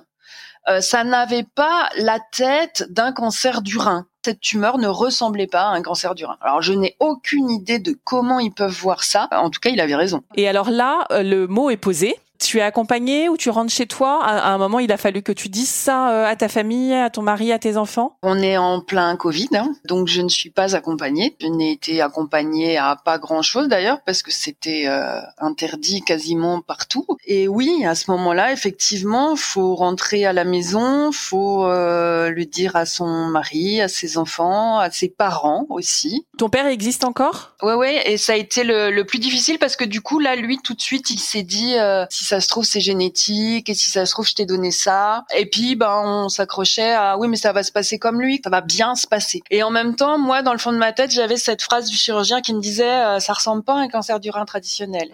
euh, 0.68 0.80
ça 0.80 1.04
n'avait 1.04 1.46
pas 1.54 1.88
la 1.96 2.18
tête 2.32 2.86
d'un 2.90 3.12
cancer 3.12 3.62
du 3.62 3.78
rein. 3.78 4.06
Cette 4.24 4.40
tumeur 4.40 4.78
ne 4.78 4.86
ressemblait 4.86 5.48
pas 5.48 5.62
à 5.62 5.74
un 5.74 5.82
cancer 5.82 6.14
du 6.14 6.24
rein. 6.24 6.36
Alors 6.40 6.62
je 6.62 6.72
n'ai 6.72 6.96
aucune 7.00 7.50
idée 7.50 7.80
de 7.80 7.96
comment 8.04 8.38
ils 8.38 8.52
peuvent 8.52 8.70
voir 8.70 9.02
ça. 9.02 9.28
En 9.32 9.50
tout 9.50 9.58
cas, 9.58 9.70
il 9.70 9.80
avait 9.80 9.96
raison. 9.96 10.22
Et 10.36 10.48
alors 10.48 10.70
là, 10.70 11.06
le 11.10 11.46
mot 11.46 11.70
est 11.70 11.76
posé. 11.76 12.14
Tu 12.42 12.58
es 12.58 12.62
accompagné 12.62 13.28
ou 13.28 13.36
tu 13.36 13.50
rentres 13.50 13.72
chez 13.72 13.86
toi? 13.86 14.20
À, 14.24 14.52
un 14.52 14.58
moment, 14.58 14.80
il 14.80 14.90
a 14.90 14.96
fallu 14.96 15.22
que 15.22 15.30
tu 15.30 15.48
dises 15.48 15.68
ça 15.68 16.10
euh, 16.10 16.26
à 16.26 16.34
ta 16.34 16.48
famille, 16.48 16.92
à 16.92 17.08
ton 17.08 17.22
mari, 17.22 17.52
à 17.52 17.58
tes 17.60 17.76
enfants? 17.76 18.18
On 18.22 18.40
est 18.40 18.56
en 18.56 18.80
plein 18.80 19.14
Covid, 19.16 19.50
hein, 19.54 19.72
donc 19.84 20.08
je 20.08 20.20
ne 20.22 20.28
suis 20.28 20.50
pas 20.50 20.74
accompagnée. 20.74 21.36
Je 21.40 21.46
n'ai 21.46 21.70
été 21.70 22.02
accompagnée 22.02 22.76
à 22.78 22.96
pas 22.96 23.18
grand-chose 23.18 23.68
d'ailleurs 23.68 24.00
parce 24.04 24.24
que 24.24 24.32
c'était 24.32 24.88
euh, 24.88 25.20
interdit 25.38 26.02
quasiment 26.02 26.60
partout. 26.60 27.06
Et 27.26 27.46
oui, 27.46 27.84
à 27.84 27.94
ce 27.94 28.10
moment-là, 28.10 28.52
effectivement, 28.52 29.36
faut 29.36 29.76
rentrer 29.76 30.26
à 30.26 30.32
la 30.32 30.42
maison, 30.42 31.12
faut 31.12 31.64
euh, 31.64 32.30
le 32.30 32.44
dire 32.44 32.74
à 32.74 32.86
son 32.86 33.06
mari, 33.26 33.80
à 33.80 33.86
ses 33.86 34.18
enfants, 34.18 34.80
à 34.80 34.90
ses 34.90 35.08
parents 35.08 35.66
aussi. 35.68 36.26
Ton 36.38 36.48
père 36.48 36.66
existe 36.66 37.04
encore? 37.04 37.54
Ouais, 37.62 37.74
ouais, 37.74 38.02
et 38.10 38.16
ça 38.16 38.32
a 38.32 38.36
été 38.36 38.64
le, 38.64 38.90
le 38.90 39.04
plus 39.04 39.20
difficile 39.20 39.60
parce 39.60 39.76
que 39.76 39.84
du 39.84 40.00
coup, 40.00 40.18
là, 40.18 40.34
lui, 40.34 40.58
tout 40.58 40.74
de 40.74 40.80
suite, 40.80 41.10
il 41.10 41.20
s'est 41.20 41.44
dit, 41.44 41.76
euh, 41.78 42.04
si 42.10 42.24
ça 42.24 42.31
se 42.40 42.48
trouve, 42.48 42.64
c'est 42.64 42.80
génétique, 42.80 43.68
et 43.68 43.74
si 43.74 43.90
ça 43.90 44.06
se 44.06 44.12
trouve, 44.12 44.26
je 44.26 44.34
t'ai 44.34 44.46
donné 44.46 44.70
ça. 44.70 45.24
Et 45.36 45.46
puis, 45.46 45.76
ben, 45.76 46.02
on 46.04 46.28
s'accrochait 46.28 46.92
à, 46.92 47.16
oui, 47.18 47.28
mais 47.28 47.36
ça 47.36 47.52
va 47.52 47.62
se 47.62 47.72
passer 47.72 47.98
comme 47.98 48.20
lui, 48.20 48.40
ça 48.42 48.50
va 48.50 48.60
bien 48.60 48.94
se 48.94 49.06
passer. 49.06 49.42
Et 49.50 49.62
en 49.62 49.70
même 49.70 49.94
temps, 49.96 50.18
moi, 50.18 50.42
dans 50.42 50.52
le 50.52 50.58
fond 50.58 50.72
de 50.72 50.78
ma 50.78 50.92
tête, 50.92 51.10
j'avais 51.10 51.36
cette 51.36 51.62
phrase 51.62 51.88
du 51.88 51.96
chirurgien 51.96 52.40
qui 52.40 52.54
me 52.54 52.60
disait, 52.60 52.88
euh, 52.90 53.18
ça 53.20 53.32
ressemble 53.32 53.62
pas 53.62 53.74
à 53.74 53.78
un 53.78 53.88
cancer 53.88 54.18
du 54.20 54.30
rein 54.30 54.44
traditionnel. 54.44 55.10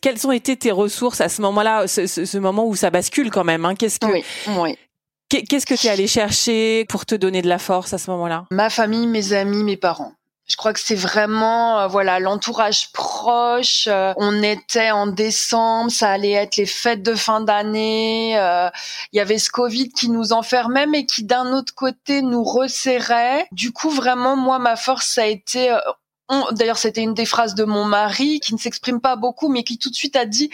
Quelles 0.00 0.24
ont 0.26 0.32
été 0.32 0.56
tes 0.56 0.70
ressources 0.70 1.20
à 1.20 1.28
ce 1.28 1.42
moment-là, 1.42 1.88
ce, 1.88 2.06
ce- 2.06 2.24
ce 2.24 2.38
moment 2.38 2.64
où 2.66 2.76
ça 2.76 2.90
bascule 2.90 3.30
quand 3.30 3.42
même 3.44 3.64
hein? 3.64 3.74
Qu'est-ce 3.74 3.98
que 3.98 4.06
Oui, 4.06 4.24
oui. 4.60 4.76
qu'est- 5.28 5.42
qu'est-ce 5.42 5.66
que 5.66 5.74
tu 5.74 5.88
es 5.88 5.90
allé 5.90 6.06
chercher 6.06 6.84
pour 6.88 7.04
te 7.04 7.16
donner 7.16 7.42
de 7.42 7.48
la 7.48 7.58
force 7.58 7.92
à 7.92 7.98
ce 7.98 8.08
moment-là? 8.12 8.44
Ma 8.52 8.70
famille, 8.70 9.08
mes 9.08 9.32
amis, 9.32 9.64
mes 9.64 9.76
parents. 9.76 10.12
Je 10.50 10.56
crois 10.56 10.72
que 10.72 10.80
c'est 10.80 10.94
vraiment 10.94 11.80
euh, 11.80 11.86
voilà 11.88 12.20
l'entourage 12.20 12.90
proche. 12.92 13.86
Euh, 13.86 14.14
on 14.16 14.42
était 14.42 14.90
en 14.90 15.06
décembre, 15.06 15.90
ça 15.90 16.10
allait 16.10 16.32
être 16.32 16.56
les 16.56 16.66
fêtes 16.66 17.02
de 17.02 17.14
fin 17.14 17.40
d'année. 17.42 18.38
euh, 18.38 18.70
Il 19.12 19.18
y 19.18 19.20
avait 19.20 19.38
ce 19.38 19.50
Covid 19.50 19.90
qui 19.90 20.08
nous 20.08 20.32
enfermait, 20.32 20.86
mais 20.86 21.04
qui 21.04 21.24
d'un 21.24 21.52
autre 21.52 21.74
côté 21.74 22.22
nous 22.22 22.44
resserrait. 22.44 23.46
Du 23.52 23.72
coup, 23.72 23.90
vraiment, 23.90 24.36
moi, 24.36 24.58
ma 24.58 24.76
force, 24.76 25.06
ça 25.06 25.22
a 25.22 25.26
été. 25.26 25.70
euh, 25.70 25.78
D'ailleurs, 26.52 26.78
c'était 26.78 27.02
une 27.02 27.14
des 27.14 27.24
phrases 27.26 27.54
de 27.54 27.64
mon 27.64 27.84
mari 27.84 28.40
qui 28.40 28.52
ne 28.54 28.58
s'exprime 28.58 29.00
pas 29.00 29.16
beaucoup, 29.16 29.48
mais 29.48 29.64
qui 29.64 29.78
tout 29.78 29.90
de 29.90 29.94
suite 29.94 30.16
a 30.16 30.24
dit 30.26 30.50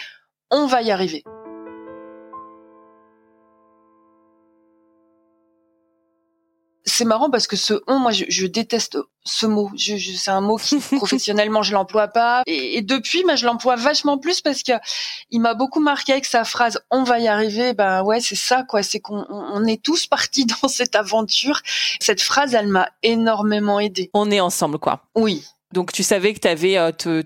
"On 0.51 0.67
va 0.67 0.83
y 0.83 0.91
arriver." 0.91 1.25
C'est 6.97 7.05
marrant 7.05 7.31
parce 7.31 7.47
que 7.47 7.57
ce 7.57 7.75
on, 7.87 7.99
moi, 7.99 8.13
je, 8.13 8.25
je 8.29 8.47
déteste 8.47 8.99
ce 9.25 9.47
mot. 9.47 9.71
Je, 9.77 9.97
je- 9.97 10.13
c'est 10.13 10.31
un 10.31 10.41
mot 10.41 10.57
qui 10.57 10.79
professionnellement 10.97 11.63
je 11.63 11.73
l'emploie 11.73 12.09
pas. 12.09 12.43
Et, 12.47 12.77
et 12.77 12.83
depuis, 12.83 13.25
bah, 13.27 13.37
je 13.37 13.47
l'emploie 13.47 13.77
vachement 13.77 14.19
plus 14.19 14.41
parce 14.41 14.63
que 14.63 14.73
il 15.31 15.41
m'a 15.41 15.55
beaucoup 15.55 15.81
marqué 15.81 16.13
avec 16.13 16.25
sa 16.27 16.45
phrase 16.45 16.79
"On 16.91 17.03
va 17.05 17.19
y 17.21 17.29
arriver". 17.29 17.73
Ben 17.75 18.03
ouais, 18.03 18.21
c'est 18.21 18.37
ça 18.37 18.63
quoi. 18.63 18.83
C'est 18.83 19.01
qu'on 19.01 19.25
on- 19.29 19.45
on 19.55 19.65
est 19.67 19.83
tous 19.83 20.07
partis 20.07 20.47
dans 20.63 20.69
cette 20.69 20.95
aventure. 20.95 21.61
Cette 22.01 22.21
phrase, 22.23 22.55
elle 22.55 22.69
m'a 22.69 22.89
énormément 23.03 23.81
aidée. 23.81 24.11
On 24.15 24.31
est 24.31 24.41
ensemble, 24.41 24.79
quoi. 24.79 25.01
Oui, 25.15 25.45
Donc 25.73 25.91
tu 25.93 26.03
savais 26.05 26.33
que 26.35 26.39
tu 26.41 26.47
avais 26.49 26.77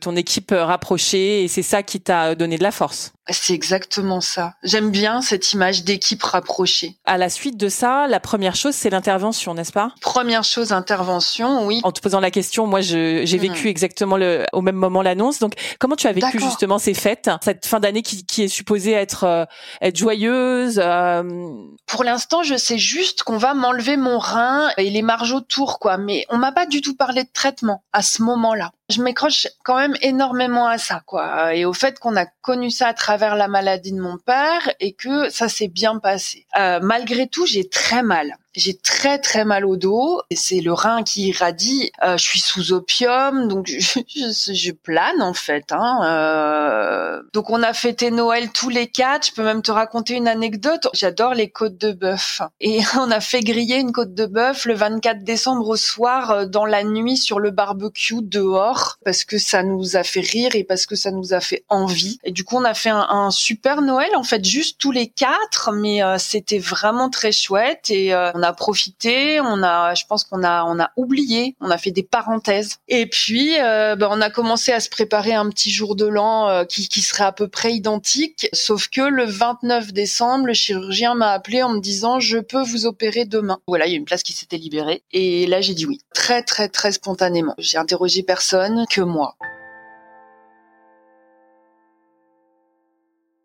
ton 0.01 0.17
équipe 0.17 0.53
euh, 0.53 0.65
rapprochée 0.65 1.43
et 1.45 1.49
c'est 1.49 1.63
ça 1.63 1.83
qui 1.83 2.01
t'a 2.01 2.35
donné 2.35 2.57
de 2.57 2.63
la 2.63 2.71
force. 2.71 3.13
C'est 3.31 3.55
exactement 3.55 4.21
ça. 4.21 4.55
J'aime 4.63 4.91
bien 4.91 5.23
cette 5.23 5.53
image 5.53 5.85
d'équipe 5.85 6.23
rapprochée. 6.23 6.97
À 7.05 7.19
la 7.19 7.29
suite 7.29 7.57
de 7.57 7.69
ça, 7.69 8.07
la 8.07 8.21
première 8.21 8.57
chose, 8.57 8.75
c'est 8.75 8.91
l'intervention, 8.91 9.55
n'est-ce 9.55 9.73
pas? 9.73 9.93
Première 10.01 10.45
chose, 10.45 10.73
intervention. 10.73 11.67
Oui. 11.67 11.81
En 11.85 11.93
te 11.93 12.01
posant 12.01 12.21
la 12.21 12.31
question, 12.31 12.67
moi, 12.67 12.81
j'ai 12.81 13.25
Mhm. 13.25 13.39
vécu 13.39 13.69
exactement 13.69 14.17
le, 14.17 14.45
au 14.53 14.63
même 14.63 14.77
moment 14.77 15.03
l'annonce. 15.03 15.39
Donc, 15.39 15.55
comment 15.79 15.97
tu 15.97 16.07
as 16.07 16.13
vécu 16.13 16.39
justement 16.41 16.79
ces 16.79 16.95
fêtes, 16.95 17.31
cette 17.43 17.67
fin 17.67 17.81
d'année 17.81 18.03
qui, 18.03 18.25
qui 18.25 18.43
est 18.45 18.49
supposée 18.49 18.93
être 18.93 19.25
euh, 19.25 19.45
être 19.81 19.97
joyeuse 19.97 20.81
euh, 20.83 21.23
Pour 21.87 22.05
l'instant, 22.05 22.43
je 22.43 22.57
sais 22.57 22.79
juste 22.79 23.23
qu'on 23.23 23.37
va 23.39 23.55
m'enlever 23.55 23.97
mon 23.97 24.19
rein 24.19 24.71
et 24.77 24.91
les 24.91 25.03
marges 25.03 25.33
autour, 25.33 25.79
quoi. 25.79 25.99
Mais 25.99 26.25
on 26.31 26.39
m'a 26.39 26.53
pas 26.53 26.67
du 26.67 26.81
tout 26.81 26.95
parlé 26.97 27.25
de 27.25 27.31
traitement 27.33 27.83
à 27.93 28.03
ce 28.03 28.23
moment-là. 28.23 28.71
Je 28.91 29.03
m'accroche 29.03 29.47
quand 29.65 29.77
même 29.77 29.95
énormément 30.01 30.67
à 30.67 30.79
ça, 30.79 31.03
quoi, 31.05 31.55
et 31.55 31.67
au 31.67 31.75
fait 31.75 31.99
qu'on 31.99 32.17
a 32.17 32.25
connu 32.25 32.71
ça 32.71 32.89
à 32.89 32.95
travers 32.95 33.37
la 33.37 33.47
maladie 33.47 33.93
de 33.93 34.01
mon 34.01 34.17
père 34.17 34.73
et 34.81 34.95
que 34.95 35.29
ça 35.29 35.49
s'est 35.49 35.69
bien 35.69 35.99
passé. 35.99 36.47
Euh, 36.59 36.81
malgré 36.83 37.27
tout, 37.27 37.45
j'ai 37.45 37.69
très 37.69 38.03
mal. 38.03 38.35
J'ai 38.55 38.77
très 38.77 39.19
très 39.19 39.45
mal 39.45 39.65
au 39.65 39.77
dos. 39.77 40.23
C'est 40.35 40.61
le 40.61 40.73
rein 40.73 41.03
qui 41.03 41.29
irradie. 41.29 41.91
Euh, 42.03 42.17
je 42.17 42.23
suis 42.23 42.41
sous 42.41 42.73
opium, 42.73 43.49
donc 43.49 43.67
je, 43.79 44.01
je, 44.09 44.53
je 44.53 44.73
plane 44.73 45.23
en 45.23 45.35
fait. 45.35 45.73
Hein. 45.73 46.01
Euh... 46.05 47.23
Donc 47.33 47.51
on 47.51 47.63
a 47.63 47.73
fêté 47.73 48.11
Noël 48.11 48.51
tous 48.51 48.69
les 48.69 48.89
quatre. 48.89 49.29
Je 49.29 49.33
peux 49.33 49.45
même 49.45 49.63
te 49.63 49.71
raconter 49.71 50.15
une 50.15 50.29
anecdote. 50.29 50.89
J'adore 50.95 51.35
les 51.35 51.51
côtes 51.51 51.79
de 51.79 51.93
bœuf. 51.93 52.43
Et 52.61 52.81
on 52.99 53.11
a 53.11 53.21
fait 53.21 53.41
griller 53.41 53.77
une 53.77 53.93
côte 53.93 54.15
de 54.15 54.27
bœuf 54.27 54.65
le 54.65 54.75
24 54.75 55.23
décembre 55.25 55.69
au 55.69 55.77
soir 55.77 56.31
euh, 56.31 56.47
dans 56.47 56.67
la 56.67 56.85
nuit 56.85 57.17
sur 57.17 57.39
le 57.41 57.51
barbecue 57.51 58.23
dehors 58.23 58.99
parce 59.05 59.25
que 59.25 59.39
ça 59.39 59.63
nous 59.63 59.97
a 59.97 60.03
fait 60.03 60.21
rire 60.21 60.55
et 60.55 60.65
parce 60.65 60.87
que 60.87 60.97
ça 60.97 61.11
nous 61.11 61.33
a 61.35 61.41
fait 61.41 61.65
envie. 61.69 62.19
Et 62.25 62.33
du 62.33 62.45
coup 62.45 62.57
on 62.57 62.65
a 62.65 62.75
fait 62.75 62.91
un, 62.91 63.07
un 63.09 63.31
super 63.31 63.83
Noël 63.83 64.11
en 64.17 64.23
fait 64.23 64.45
juste 64.45 64.79
tous 64.79 64.91
les 64.91 65.09
quatre, 65.09 65.73
mais 65.73 66.03
euh, 66.03 66.19
c'était 66.19 66.59
vraiment 66.59 67.11
très 67.11 67.33
chouette 67.33 67.91
et 67.91 68.15
euh, 68.15 68.33
on 68.39 68.43
a 68.43 68.53
profité, 68.53 69.41
on 69.41 69.63
a, 69.63 69.95
je 69.95 70.05
pense 70.07 70.25
qu'on 70.25 70.45
a, 70.45 70.65
on 70.65 70.79
a 70.79 70.91
oublié, 70.97 71.57
on 71.61 71.71
a 71.71 71.79
fait 71.79 71.91
des 71.91 72.03
parenthèses. 72.03 72.77
Et 72.89 73.07
puis, 73.07 73.59
euh, 73.61 73.97
ben, 73.97 74.09
on 74.11 74.21
a 74.21 74.31
commencé 74.31 74.73
à 74.73 74.81
se 74.81 74.89
préparer 74.89 75.35
un 75.35 75.49
petit 75.51 75.71
jour 75.71 75.97
de 75.97 76.07
l'an 76.07 76.49
euh, 76.49 76.65
qui, 76.65 76.89
qui 76.89 77.01
serait 77.01 77.25
à 77.25 77.33
peu 77.33 77.49
près 77.49 77.75
identique, 77.75 78.49
sauf 78.53 78.89
que 78.89 79.01
le 79.01 79.25
29 79.25 79.93
décembre, 79.93 80.47
le 80.47 80.55
chirurgien 80.55 81.15
m'a 81.15 81.31
appelé 81.31 81.63
en 81.63 81.71
me 81.71 81.81
disant 81.81 82.21
je 82.21 82.39
peux 82.39 82.63
vous 82.63 82.87
opérer 82.87 83.25
demain. 83.25 83.59
Voilà, 83.67 83.87
il 83.87 83.91
y 83.91 83.95
a 83.95 83.99
une 83.99 84.05
place 84.05 84.23
qui 84.23 84.33
s'était 84.33 84.57
libérée 84.57 85.03
et 85.13 85.47
là 85.47 85.61
j'ai 85.61 85.75
dit 85.75 85.87
oui, 85.87 86.01
très 86.15 86.43
très 86.43 86.69
très 86.69 86.93
spontanément. 86.93 87.55
J'ai 87.59 87.79
interrogé 87.79 88.23
personne 88.23 88.85
que 88.91 89.01
moi. 89.01 89.35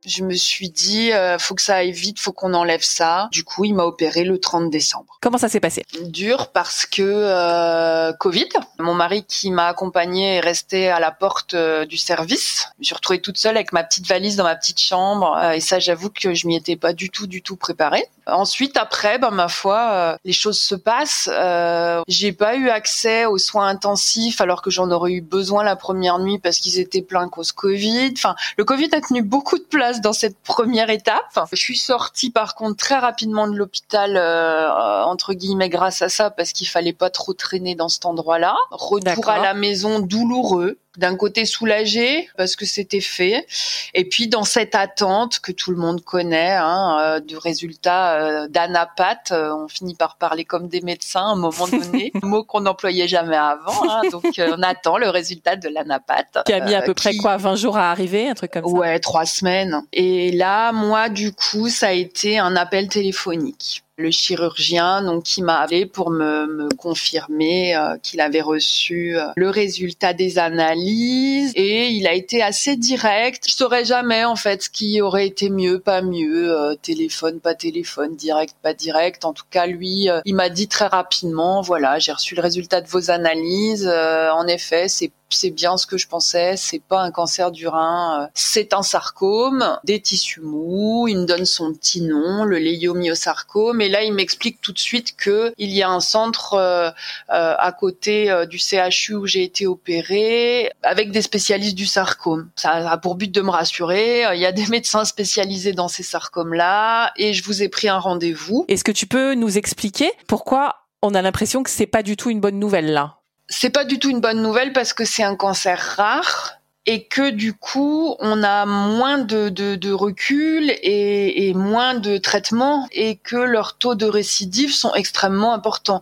Je 0.05 0.23
me 0.23 0.33
suis 0.33 0.69
dit, 0.69 1.11
euh, 1.11 1.37
faut 1.39 1.55
que 1.55 1.61
ça 1.61 1.75
aille 1.75 1.91
vite, 1.91 2.19
faut 2.19 2.33
qu'on 2.33 2.53
enlève 2.53 2.83
ça. 2.83 3.29
Du 3.31 3.43
coup, 3.43 3.65
il 3.65 3.73
m'a 3.73 3.83
opéré 3.83 4.23
le 4.23 4.39
30 4.39 4.69
décembre. 4.69 5.17
Comment 5.21 5.37
ça 5.37 5.47
s'est 5.47 5.61
passé? 5.61 5.85
Dur 6.01 6.49
parce 6.51 6.85
que 6.85 7.01
euh, 7.01 8.11
Covid. 8.13 8.49
Mon 8.79 8.93
mari 8.93 9.23
qui 9.23 9.51
m'a 9.51 9.67
accompagnée 9.67 10.35
est 10.35 10.39
resté 10.41 10.89
à 10.89 10.99
la 10.99 11.11
porte 11.11 11.53
euh, 11.53 11.85
du 11.85 11.95
service. 11.95 12.67
Je 12.75 12.81
me 12.81 12.83
suis 12.83 12.95
retrouvée 12.95 13.21
toute 13.21 13.37
seule 13.37 13.55
avec 13.55 13.71
ma 13.71 13.83
petite 13.83 14.05
valise 14.05 14.35
dans 14.35 14.43
ma 14.43 14.55
petite 14.55 14.81
chambre. 14.81 15.37
Euh, 15.37 15.51
et 15.51 15.61
ça, 15.61 15.79
j'avoue 15.79 16.09
que 16.09 16.33
je 16.33 16.47
m'y 16.47 16.57
étais 16.57 16.75
pas 16.75 16.91
du 16.91 17.09
tout, 17.09 17.25
du 17.25 17.41
tout 17.41 17.55
préparée. 17.55 18.05
Ensuite, 18.25 18.77
après, 18.77 19.19
ben, 19.19 19.31
ma 19.31 19.47
foi, 19.47 19.89
euh, 19.91 20.17
les 20.23 20.33
choses 20.33 20.59
se 20.59 20.75
passent. 20.75 21.29
Euh, 21.31 22.01
j'ai 22.07 22.31
pas 22.31 22.55
eu 22.55 22.69
accès 22.69 23.25
aux 23.25 23.37
soins 23.37 23.67
intensifs 23.67 24.39
alors 24.39 24.61
que 24.61 24.69
j'en 24.69 24.89
aurais 24.91 25.11
eu 25.11 25.21
besoin 25.21 25.63
la 25.63 25.75
première 25.75 26.19
nuit 26.19 26.39
parce 26.39 26.59
qu'ils 26.59 26.79
étaient 26.79 27.01
pleins 27.01 27.27
cause 27.27 27.51
Covid. 27.51 28.13
Enfin, 28.15 28.35
le 28.57 28.63
Covid 28.63 28.89
a 28.93 29.01
tenu 29.01 29.21
beaucoup 29.21 29.57
de 29.57 29.63
place 29.63 30.01
dans 30.01 30.13
cette 30.13 30.37
première 30.39 30.89
étape. 30.89 31.25
Je 31.51 31.57
suis 31.57 31.77
sortie 31.77 32.31
par 32.31 32.55
contre 32.55 32.77
très 32.77 32.97
rapidement 32.97 33.47
de 33.47 33.55
l'hôpital 33.55 34.15
euh, 34.17 35.03
entre 35.03 35.33
guillemets 35.33 35.69
grâce 35.69 36.01
à 36.01 36.09
ça 36.09 36.29
parce 36.29 36.53
qu'il 36.53 36.67
fallait 36.67 36.93
pas 36.93 37.09
trop 37.09 37.33
traîner 37.33 37.75
dans 37.75 37.89
cet 37.89 38.05
endroit-là. 38.05 38.55
Retour 38.71 39.29
à 39.29 39.39
la 39.39 39.53
maison 39.53 39.99
douloureux 39.99 40.77
d'un 40.97 41.15
côté 41.15 41.45
soulagé 41.45 42.29
parce 42.37 42.55
que 42.55 42.65
c'était 42.65 43.01
fait, 43.01 43.45
et 43.93 44.05
puis 44.05 44.27
dans 44.27 44.43
cette 44.43 44.75
attente 44.75 45.39
que 45.39 45.51
tout 45.51 45.71
le 45.71 45.77
monde 45.77 46.03
connaît 46.03 46.51
hein, 46.51 46.97
euh, 46.99 47.19
du 47.19 47.37
résultat 47.37 48.15
euh, 48.15 48.47
d'anapat, 48.47 49.31
euh, 49.31 49.53
on 49.55 49.67
finit 49.67 49.95
par 49.95 50.17
parler 50.17 50.45
comme 50.45 50.67
des 50.67 50.81
médecins 50.81 51.21
à 51.21 51.31
un 51.31 51.35
moment 51.35 51.67
donné, 51.67 52.11
un 52.21 52.27
mot 52.27 52.43
qu'on 52.43 52.61
n'employait 52.61 53.07
jamais 53.07 53.35
avant. 53.35 53.89
Hein, 53.89 54.01
donc 54.11 54.25
euh, 54.37 54.55
on 54.57 54.61
attend 54.61 54.97
le 54.97 55.09
résultat 55.09 55.55
de 55.55 55.69
l'anapat. 55.69 56.43
Qui 56.45 56.53
a 56.53 56.59
mis 56.59 56.75
à 56.75 56.81
peu 56.81 56.93
près 56.93 57.15
quoi, 57.15 57.37
20 57.37 57.55
jours 57.55 57.77
à 57.77 57.91
arriver, 57.91 58.29
un 58.29 58.35
truc 58.35 58.51
comme 58.51 58.65
ça? 58.65 58.71
Ouais, 58.71 58.99
trois 58.99 59.25
semaines. 59.25 59.81
Et 59.91 60.31
là, 60.31 60.71
moi, 60.71 61.09
du 61.09 61.33
coup, 61.33 61.69
ça 61.69 61.87
a 61.87 61.91
été 61.91 62.37
un 62.39 62.55
appel 62.55 62.87
téléphonique 62.87 63.83
le 63.97 64.09
chirurgien 64.09 65.03
donc 65.03 65.23
qui 65.23 65.43
m'a 65.43 65.59
appelé 65.59 65.85
pour 65.85 66.09
me, 66.09 66.47
me 66.47 66.69
confirmer 66.75 67.75
euh, 67.75 67.97
qu'il 68.01 68.21
avait 68.21 68.41
reçu 68.41 69.15
euh, 69.15 69.27
le 69.35 69.49
résultat 69.49 70.13
des 70.13 70.39
analyses 70.39 71.51
et 71.55 71.89
il 71.89 72.07
a 72.07 72.13
été 72.13 72.41
assez 72.41 72.75
direct. 72.75 73.43
Je 73.47 73.53
saurais 73.53 73.85
jamais 73.85 74.25
en 74.25 74.35
fait 74.35 74.63
ce 74.63 74.69
qui 74.69 74.99
aurait 75.01 75.27
été 75.27 75.49
mieux, 75.49 75.79
pas 75.79 76.01
mieux, 76.01 76.51
euh, 76.51 76.75
téléphone, 76.75 77.39
pas 77.39 77.53
téléphone, 77.53 78.15
direct, 78.15 78.55
pas 78.63 78.73
direct. 78.73 79.25
En 79.25 79.33
tout 79.33 79.45
cas, 79.49 79.67
lui, 79.67 80.07
il 80.25 80.35
m'a 80.35 80.49
dit 80.49 80.67
très 80.67 80.87
rapidement, 80.87 81.61
voilà, 81.61 81.99
j'ai 81.99 82.11
reçu 82.11 82.33
le 82.33 82.41
résultat 82.41 82.81
de 82.81 82.87
vos 82.87 83.11
analyses. 83.11 83.87
en 83.87 84.47
effet, 84.47 84.87
c'est 84.87 85.11
c'est 85.33 85.49
bien 85.49 85.77
ce 85.77 85.85
que 85.85 85.97
je 85.97 86.07
pensais, 86.07 86.55
c'est 86.57 86.81
pas 86.81 87.01
un 87.01 87.11
cancer 87.11 87.51
du 87.51 87.67
rein, 87.67 88.29
c'est 88.33 88.73
un 88.73 88.83
sarcome, 88.83 89.77
des 89.83 89.99
tissus 89.99 90.41
mous, 90.41 91.07
il 91.07 91.19
me 91.19 91.25
donne 91.25 91.45
son 91.45 91.73
petit 91.73 92.01
nom, 92.01 92.43
le 92.43 92.57
léiomyosarcome, 92.57 93.81
et 93.81 93.89
là 93.89 94.03
il 94.03 94.13
m'explique 94.13 94.61
tout 94.61 94.71
de 94.71 94.79
suite 94.79 95.15
que 95.15 95.53
il 95.57 95.71
y 95.71 95.83
a 95.83 95.89
un 95.89 95.99
centre 95.99 96.53
euh, 96.53 96.89
euh, 97.31 97.55
à 97.57 97.71
côté 97.71 98.29
euh, 98.29 98.45
du 98.45 98.57
CHU 98.57 99.15
où 99.15 99.27
j'ai 99.27 99.43
été 99.43 99.67
opérée 99.67 100.71
avec 100.83 101.11
des 101.11 101.21
spécialistes 101.21 101.75
du 101.75 101.85
sarcome. 101.85 102.49
Ça 102.55 102.71
a 102.71 102.97
pour 102.97 103.15
but 103.15 103.31
de 103.31 103.41
me 103.41 103.49
rassurer, 103.49 104.23
il 104.33 104.39
y 104.39 104.45
a 104.45 104.51
des 104.51 104.67
médecins 104.67 105.05
spécialisés 105.05 105.73
dans 105.73 105.87
ces 105.87 106.03
sarcomes-là, 106.03 107.11
et 107.17 107.33
je 107.33 107.43
vous 107.43 107.63
ai 107.63 107.69
pris 107.69 107.89
un 107.89 107.99
rendez-vous. 107.99 108.65
Est-ce 108.67 108.83
que 108.83 108.91
tu 108.91 109.07
peux 109.07 109.33
nous 109.35 109.57
expliquer 109.57 110.11
pourquoi 110.27 110.87
on 111.01 111.15
a 111.15 111.21
l'impression 111.21 111.63
que 111.63 111.69
c'est 111.69 111.85
pas 111.85 112.03
du 112.03 112.15
tout 112.15 112.29
une 112.29 112.39
bonne 112.39 112.59
nouvelle 112.59 112.91
là? 112.91 113.22
C'est 113.53 113.69
pas 113.69 113.85
du 113.85 113.99
tout 113.99 114.09
une 114.09 114.19
bonne 114.19 114.41
nouvelle 114.41 114.73
parce 114.73 114.93
que 114.93 115.05
c'est 115.05 115.23
un 115.23 115.35
cancer 115.35 115.79
rare 115.97 116.53
et 116.85 117.05
que 117.05 117.29
du 117.29 117.53
coup 117.53 118.15
on 118.19 118.43
a 118.43 118.65
moins 118.65 119.19
de, 119.19 119.49
de, 119.49 119.91
recul 119.91 120.73
et, 120.81 121.53
moins 121.53 121.93
de 121.93 122.17
traitement 122.17 122.87
et 122.91 123.15
que 123.15 123.37
leurs 123.37 123.77
taux 123.77 123.95
de 123.95 124.05
récidive 124.05 124.73
sont 124.73 124.93
extrêmement 124.95 125.53
importants. 125.53 126.01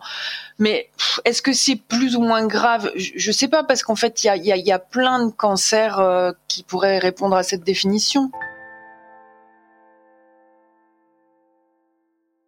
Mais 0.58 0.90
est-ce 1.24 1.42
que 1.42 1.52
c'est 1.52 1.76
plus 1.76 2.16
ou 2.16 2.22
moins 2.22 2.46
grave? 2.46 2.90
Je 2.96 3.28
ne 3.28 3.32
sais 3.32 3.48
pas 3.48 3.62
parce 3.62 3.82
qu'en 3.82 3.96
fait 3.96 4.24
il 4.24 4.28
y 4.28 4.30
a, 4.30 4.36
y, 4.36 4.60
y 4.60 4.72
a, 4.72 4.78
plein 4.78 5.26
de 5.26 5.30
cancers 5.30 6.00
euh, 6.00 6.32
qui 6.48 6.62
pourraient 6.62 6.98
répondre 6.98 7.36
à 7.36 7.42
cette 7.42 7.64
définition. 7.64 8.32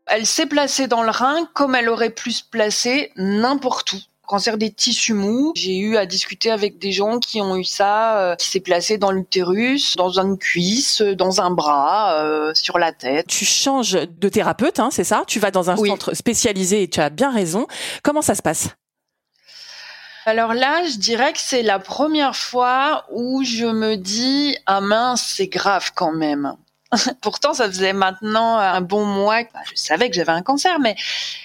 Elle 0.07 0.27
s'est 0.27 0.47
placée 0.47 0.87
dans 0.87 1.03
le 1.03 1.11
rein 1.11 1.49
comme 1.53 1.75
elle 1.75 1.89
aurait 1.89 2.11
pu 2.11 2.33
se 2.33 2.43
placer 2.43 3.13
n'importe 3.17 3.93
où 3.93 3.99
cancer 4.27 4.59
des 4.59 4.73
tissus 4.73 5.15
mous. 5.15 5.53
J'ai 5.55 5.77
eu 5.79 5.97
à 5.97 6.07
discuter 6.07 6.51
avec 6.51 6.79
des 6.79 6.93
gens 6.93 7.19
qui 7.19 7.41
ont 7.41 7.57
eu 7.57 7.65
ça, 7.65 8.19
euh, 8.19 8.37
qui 8.37 8.49
s'est 8.49 8.61
placé 8.61 8.99
dans 8.99 9.11
l'utérus, 9.11 9.97
dans 9.97 10.19
une 10.19 10.39
cuisse, 10.39 11.03
dans 11.03 11.41
un 11.41 11.51
bras, 11.51 12.15
euh, 12.23 12.53
sur 12.55 12.79
la 12.79 12.93
tête. 12.93 13.27
Tu 13.27 13.45
changes 13.45 13.93
de 13.93 14.29
thérapeute, 14.29 14.81
hein, 14.81 14.89
c'est 14.91 15.05
ça? 15.05 15.25
Tu 15.27 15.39
vas 15.39 15.51
dans 15.51 15.71
un 15.71 15.77
Oui. 15.79 15.89
centre 15.89 16.15
spécialisé 16.15 16.83
et 16.83 16.89
tu 16.89 17.01
as 17.01 17.11
bien 17.11 17.31
raison. 17.33 17.67
Comment 18.03 18.23
ça 18.23 18.35
se 18.35 18.43
passe? 18.43 18.69
Alors 20.27 20.55
là, 20.55 20.83
je 20.91 20.97
dirais 20.97 21.35
que 21.35 21.39
c'est 21.39 21.63
la 21.63 21.79
première 21.79 22.35
fois 22.35 23.05
où 23.13 23.45
je 23.45 23.67
me 23.67 23.97
dis 23.97 24.57
ah 24.65 24.81
mince, 24.81 25.23
c'est 25.37 25.49
grave 25.49 25.91
quand 25.95 26.13
même. 26.13 26.57
Pourtant, 27.21 27.55
ça 27.55 27.67
faisait 27.67 27.93
maintenant 27.93 28.59
un 28.59 28.81
bon 28.81 29.05
mois. 29.05 29.45
que 29.45 29.51
Je 29.71 29.77
savais 29.77 30.09
que 30.11 30.17
j'avais 30.17 30.33
un 30.33 30.43
cancer, 30.43 30.79
mais 30.81 30.97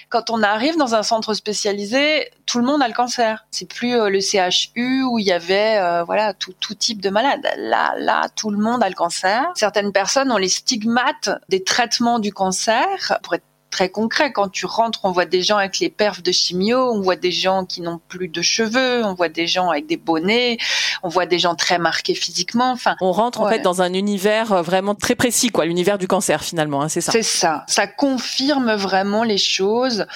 quand 0.08 0.30
on 0.30 0.42
arrive 0.42 0.76
dans 0.76 0.94
un 0.94 1.02
centre 1.02 1.34
spécialisé, 1.34 2.30
tout 2.46 2.58
le 2.58 2.64
monde 2.64 2.82
a 2.82 2.88
le 2.88 2.94
cancer. 2.94 3.46
C'est 3.50 3.68
plus 3.68 3.94
euh, 3.94 4.08
le 4.08 4.20
CHU 4.20 5.04
où 5.04 5.18
il 5.18 5.26
y 5.26 5.32
avait 5.32 5.78
euh, 5.78 6.04
voilà 6.04 6.34
tout, 6.34 6.54
tout 6.60 6.74
type 6.74 7.00
de 7.00 7.10
malade. 7.10 7.46
Là, 7.56 7.94
là, 7.98 8.28
tout 8.34 8.50
le 8.50 8.58
monde 8.58 8.82
a 8.82 8.88
le 8.88 8.94
cancer. 8.94 9.44
Certaines 9.54 9.92
personnes 9.92 10.32
ont 10.32 10.36
les 10.36 10.48
stigmates 10.48 11.30
des 11.48 11.62
traitements 11.62 12.18
du 12.18 12.32
cancer 12.32 12.86
pour 13.22 13.34
être 13.34 13.44
très 13.70 13.88
concret. 13.88 14.32
Quand 14.32 14.48
tu 14.48 14.66
rentres, 14.66 15.00
on 15.04 15.12
voit 15.12 15.24
des 15.26 15.42
gens 15.42 15.56
avec 15.56 15.78
les 15.78 15.88
perfs 15.90 16.22
de 16.22 16.32
chimio, 16.32 16.78
on 16.92 17.00
voit 17.00 17.16
des 17.16 17.30
gens 17.32 17.64
qui 17.64 17.80
n'ont 17.80 18.00
plus 18.08 18.28
de 18.28 18.42
cheveux, 18.42 19.04
on 19.04 19.14
voit 19.14 19.28
des 19.28 19.46
gens 19.46 19.70
avec 19.70 19.86
des 19.86 19.96
bonnets, 19.96 20.58
on 21.02 21.08
voit 21.08 21.26
des 21.26 21.38
gens 21.38 21.54
très 21.54 21.78
marqués 21.78 22.14
physiquement. 22.14 22.72
Enfin, 22.72 22.96
On 23.00 23.12
rentre 23.12 23.40
en 23.40 23.48
fait 23.48 23.60
dans 23.60 23.80
un 23.82 23.92
univers 23.94 24.52
euh, 24.52 24.62
vraiment 24.62 24.94
très 24.94 25.14
précis, 25.14 25.50
quoi, 25.50 25.64
l'univers 25.64 25.98
du 25.98 26.08
cancer 26.08 26.42
finalement, 26.42 26.82
hein, 26.82 26.88
c'est 26.88 27.00
ça. 27.00 27.12
c'est 27.12 27.22
ça. 27.22 27.64
Ça 27.68 27.86
confirme 27.86 28.72
vraiment 28.74 29.22
les 29.22 29.38
choses. 29.38 30.06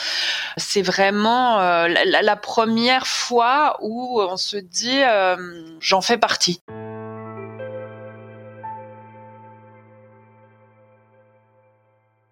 C'est 0.57 0.83
vraiment 0.83 1.61
euh, 1.61 1.89
la, 1.89 2.05
la- 2.05 2.23
la 2.23 2.37
première 2.37 3.07
fois 3.07 3.77
où 3.83 4.21
on 4.21 4.37
se 4.37 4.57
dit 4.57 5.01
euh, 5.03 5.37
j'en 5.81 6.01
fais 6.01 6.19
partie. 6.19 6.61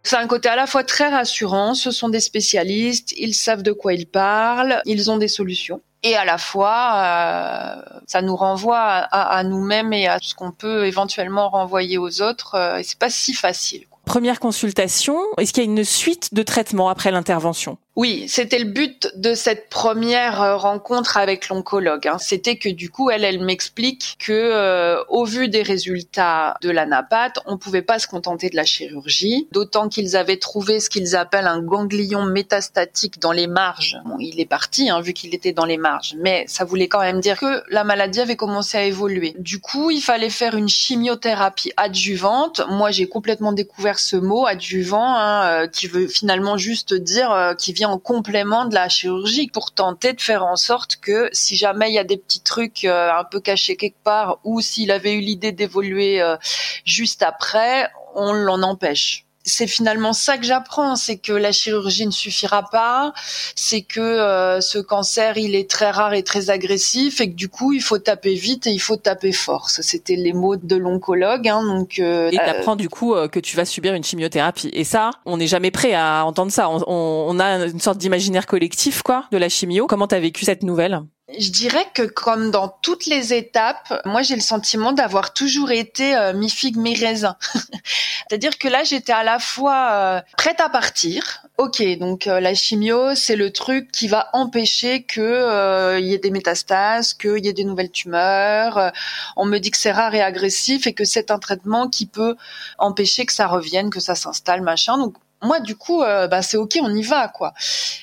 C'est 0.05 0.17
un 0.17 0.27
côté 0.27 0.49
à 0.49 0.57
la 0.57 0.67
fois 0.67 0.83
très 0.83 1.09
rassurant, 1.09 1.75
ce 1.75 1.91
sont 1.91 2.09
des 2.09 2.21
spécialistes, 2.21 3.13
ils 3.17 3.35
savent 3.35 3.63
de 3.63 3.73
quoi 3.73 3.95
ils 3.95 4.07
parlent, 4.07 4.83
ils 4.85 5.11
ont 5.11 5.17
des 5.17 5.29
solutions. 5.29 5.81
Et 6.03 6.17
à 6.17 6.25
la 6.25 6.39
fois, 6.39 6.95
euh, 6.97 8.01
ça 8.07 8.23
nous 8.23 8.35
renvoie 8.35 8.81
à, 8.81 9.45
nous-mêmes 9.45 9.93
et 9.93 10.09
à 10.09 10.19
ce 10.21 10.35
qu'on 10.35 10.51
peut 10.51 10.87
éventuellement 10.87 11.49
renvoyer 11.49 11.97
aux 11.99 12.21
autres. 12.21 12.57
euh, 12.57 12.79
et 12.79 12.83
c'est 12.83 12.99
pas 12.99 13.11
si 13.11 13.35
facile. 13.35 13.85
Première 14.05 14.41
consultation, 14.41 15.17
est-ce 15.39 15.53
qu'il 15.53 15.63
y 15.63 15.67
a 15.67 15.71
une 15.71 15.85
suite 15.85 16.35
de 16.35 16.43
traitement 16.43 16.89
après 16.89 17.13
l'intervention? 17.13 17.79
Oui, 17.95 18.25
c'était 18.27 18.59
le 18.59 18.65
but 18.65 19.11
de 19.17 19.35
cette 19.35 19.69
première 19.69 20.41
euh, 20.41 20.57
rencontre 20.57 21.19
avec 21.19 21.51
l'oncologue. 21.51 22.09
Hein. 22.09 22.17
C'était 22.19 22.57
que 22.57 22.71
du 22.71 22.89
coup, 22.89 23.11
elle, 23.11 23.23
elle 23.23 23.45
m'explique 23.45 24.17
que 24.19 24.33
euh, 24.33 25.03
au 25.11 25.27
vu 25.27 25.49
des 25.49 25.63
résultats 25.63 26.57
de 26.63 26.71
la 26.71 26.87
napate, 26.87 27.41
on 27.45 27.59
pouvait 27.59 27.83
pas 27.83 27.99
se 27.99 28.07
contenter 28.07 28.49
de 28.49 28.57
la 28.57 28.65
chirurgie, 28.65 29.47
d'autant 29.53 29.91
qu'ils 29.91 30.17
avaient 30.17 30.39
trouvé 30.39 30.81
ce 30.81 30.89
qu'ils 30.89 31.17
appellent 31.17 31.47
un 31.47 31.61
ganglion 31.61 32.25
métastatique 32.25 33.21
dans 33.21 33.33
les 33.33 33.47
marges. 33.47 33.99
Bon, 34.07 34.17
il 34.19 34.41
est 34.41 34.47
parti 34.47 34.89
hein, 34.89 35.03
vu 35.03 35.13
qu'il 35.13 35.35
était 35.35 35.53
dans 35.53 35.67
les 35.67 35.77
marges, 35.77 36.15
mais 36.19 36.47
ça 36.49 36.65
voulait 36.65 36.89
quand 36.89 37.01
même 37.01 37.21
dire 37.21 37.39
que 37.39 37.63
la 37.69 37.85
maladie 37.85 38.21
avait 38.21 38.37
commencé 38.37 38.79
à 38.79 38.85
évoluer. 38.85 39.35
Du 39.39 39.61
coup, 39.61 39.91
il 39.91 40.01
fallait 40.01 40.31
faire 40.31 40.57
une 40.57 40.69
chimiothérapie 40.69 41.73
adjuvante. 41.77 42.63
Moi, 42.71 42.91
j'ai 42.91 43.07
complètement 43.07 43.53
découvert 43.53 43.99
ce 43.99 44.17
mot 44.17 44.47
adjuvant, 44.47 45.15
hein, 45.15 45.45
euh, 45.45 45.67
qui 45.67 45.89
veut 45.89 46.09
finalement 46.09 46.57
juste 46.57 46.95
dire 46.95 47.55
qui 47.59 47.75
vient 47.75 47.82
en 47.85 47.99
complément 47.99 48.65
de 48.65 48.75
la 48.75 48.89
chirurgie 48.89 49.49
pour 49.49 49.73
tenter 49.73 50.13
de 50.13 50.21
faire 50.21 50.45
en 50.45 50.57
sorte 50.57 50.97
que 50.97 51.29
si 51.33 51.57
jamais 51.57 51.91
il 51.91 51.95
y 51.95 51.99
a 51.99 52.05
des 52.05 52.17
petits 52.17 52.43
trucs 52.43 52.85
euh, 52.85 53.11
un 53.13 53.25
peu 53.25 53.41
cachés 53.41 53.77
quelque 53.77 54.03
part 54.03 54.39
ou 54.45 54.61
s'il 54.61 54.91
avait 54.91 55.15
eu 55.15 55.21
l'idée 55.21 55.53
d'évoluer 55.53 56.21
euh, 56.21 56.37
juste 56.85 57.23
après, 57.23 57.91
on 58.15 58.33
l'en 58.33 58.63
empêche 58.63 59.27
c'est 59.45 59.67
finalement 59.67 60.13
ça 60.13 60.39
que 60.39 60.45
j'apprends, 60.45 60.97
c'est 60.97 61.17
que 61.17 61.33
la 61.33 61.53
chirurgie 61.53 62.07
ne 62.07 62.13
suffira 62.13 62.63
pas, 62.71 63.13
c'est 63.55 63.83
que 63.83 64.01
euh, 64.01 64.61
ce 64.61 64.79
cancer 64.79 65.37
il 65.39 65.55
est 65.55 65.69
très 65.69 65.91
rare 65.91 66.15
et 66.15 66.23
très 66.23 66.51
agressif 66.51 67.21
et 67.21 67.31
que 67.31 67.37
du 67.37 67.49
coup 67.49 67.73
il 67.73 67.83
faut 67.83 67.99
taper 67.99 68.35
vite 68.35 68.67
et 68.67 68.71
il 68.71 68.79
faut 68.79 68.97
taper 68.97 69.33
fort. 69.33 69.69
C'était 69.71 70.17
les 70.17 70.33
mots 70.33 70.57
de 70.57 70.77
l'oncologue. 70.77 71.49
Hein, 71.49 71.63
donc 71.65 71.99
euh, 71.99 72.31
et 72.31 72.37
t'apprends 72.37 72.77
du 72.77 72.89
coup 72.89 73.15
euh, 73.15 73.29
que 73.29 73.41
tu 73.41 73.57
vas 73.57 73.65
subir 73.65 73.95
une 73.95 74.05
chimiothérapie. 74.05 74.71
Et 74.73 74.85
ça, 74.85 75.11
on 75.27 75.37
n'est 75.37 75.47
jamais 75.47 75.71
prêt 75.71 75.95
à 75.95 76.25
entendre 76.25 76.53
ça. 76.53 76.69
On, 76.69 76.83
on 76.87 77.41
a 77.41 77.67
une 77.67 77.81
sorte 77.81 77.99
d'imaginaire 77.99 78.47
collectif 78.47 79.03
quoi 79.03 79.25
de 79.33 79.39
la 79.39 79.49
chimio. 79.49 79.87
Comment 79.87 80.07
t'as 80.07 80.21
vécu 80.21 80.45
cette 80.45 80.63
nouvelle? 80.63 81.03
Je 81.39 81.51
dirais 81.51 81.87
que 81.95 82.03
comme 82.03 82.51
dans 82.51 82.69
toutes 82.69 83.07
les 83.07 83.35
étapes, 83.35 84.03
moi 84.05 84.23
j'ai 84.23 84.35
le 84.35 84.41
sentiment 84.41 84.93
d'avoir 84.93 85.33
toujours 85.33 85.71
été 85.71 86.17
euh, 86.17 86.33
mi 86.33 86.49
figue 86.49 86.77
mi 86.77 86.95
raisin. 86.95 87.37
C'est-à-dire 88.29 88.59
que 88.59 88.69
là 88.69 88.85
j'étais 88.85 89.13
à 89.13 89.25
la 89.25 89.39
fois 89.39 89.89
euh, 89.93 90.21
prête 90.37 90.61
à 90.61 90.69
partir. 90.69 91.45
Ok, 91.59 91.83
donc 91.99 92.27
euh, 92.27 92.41
la 92.41 92.55
chimio 92.55 93.15
c'est 93.15 93.37
le 93.37 93.53
truc 93.53 93.91
qui 93.93 94.09
va 94.09 94.29
empêcher 94.33 95.03
que 95.03 95.99
il 95.99 96.07
y 96.07 96.15
ait 96.15 96.19
des 96.19 96.31
métastases, 96.31 97.15
qu'il 97.15 97.45
y 97.45 97.49
ait 97.49 97.53
des 97.53 97.65
nouvelles 97.65 97.91
tumeurs. 97.91 98.93
on 99.37 99.45
me 99.45 99.59
dit 99.59 99.71
que 99.71 99.79
c'est 99.79 99.93
rare 99.93 100.15
et 100.15 100.23
agressif 100.23 100.87
et 100.87 100.95
que 100.95 101.05
c'est 101.05 101.31
un 101.31 101.39
traitement 101.39 101.89
qui 101.89 102.07
peut 102.07 102.37
empêcher 102.79 103.27
que 103.27 103.33
ça 103.33 103.47
revienne, 103.47 103.91
que 103.91 104.01
ça 104.01 104.15
s'installe, 104.15 104.63
machin. 104.63 104.99
Donc 104.99 105.15
moi 105.43 105.61
du 105.61 105.77
coup 105.77 106.03
euh, 106.03 106.29
bah 106.29 106.41
c'est 106.41 106.57
ok 106.57 106.79
on 106.81 106.95
y 106.95 107.03
va 107.03 107.29
quoi. 107.29 107.53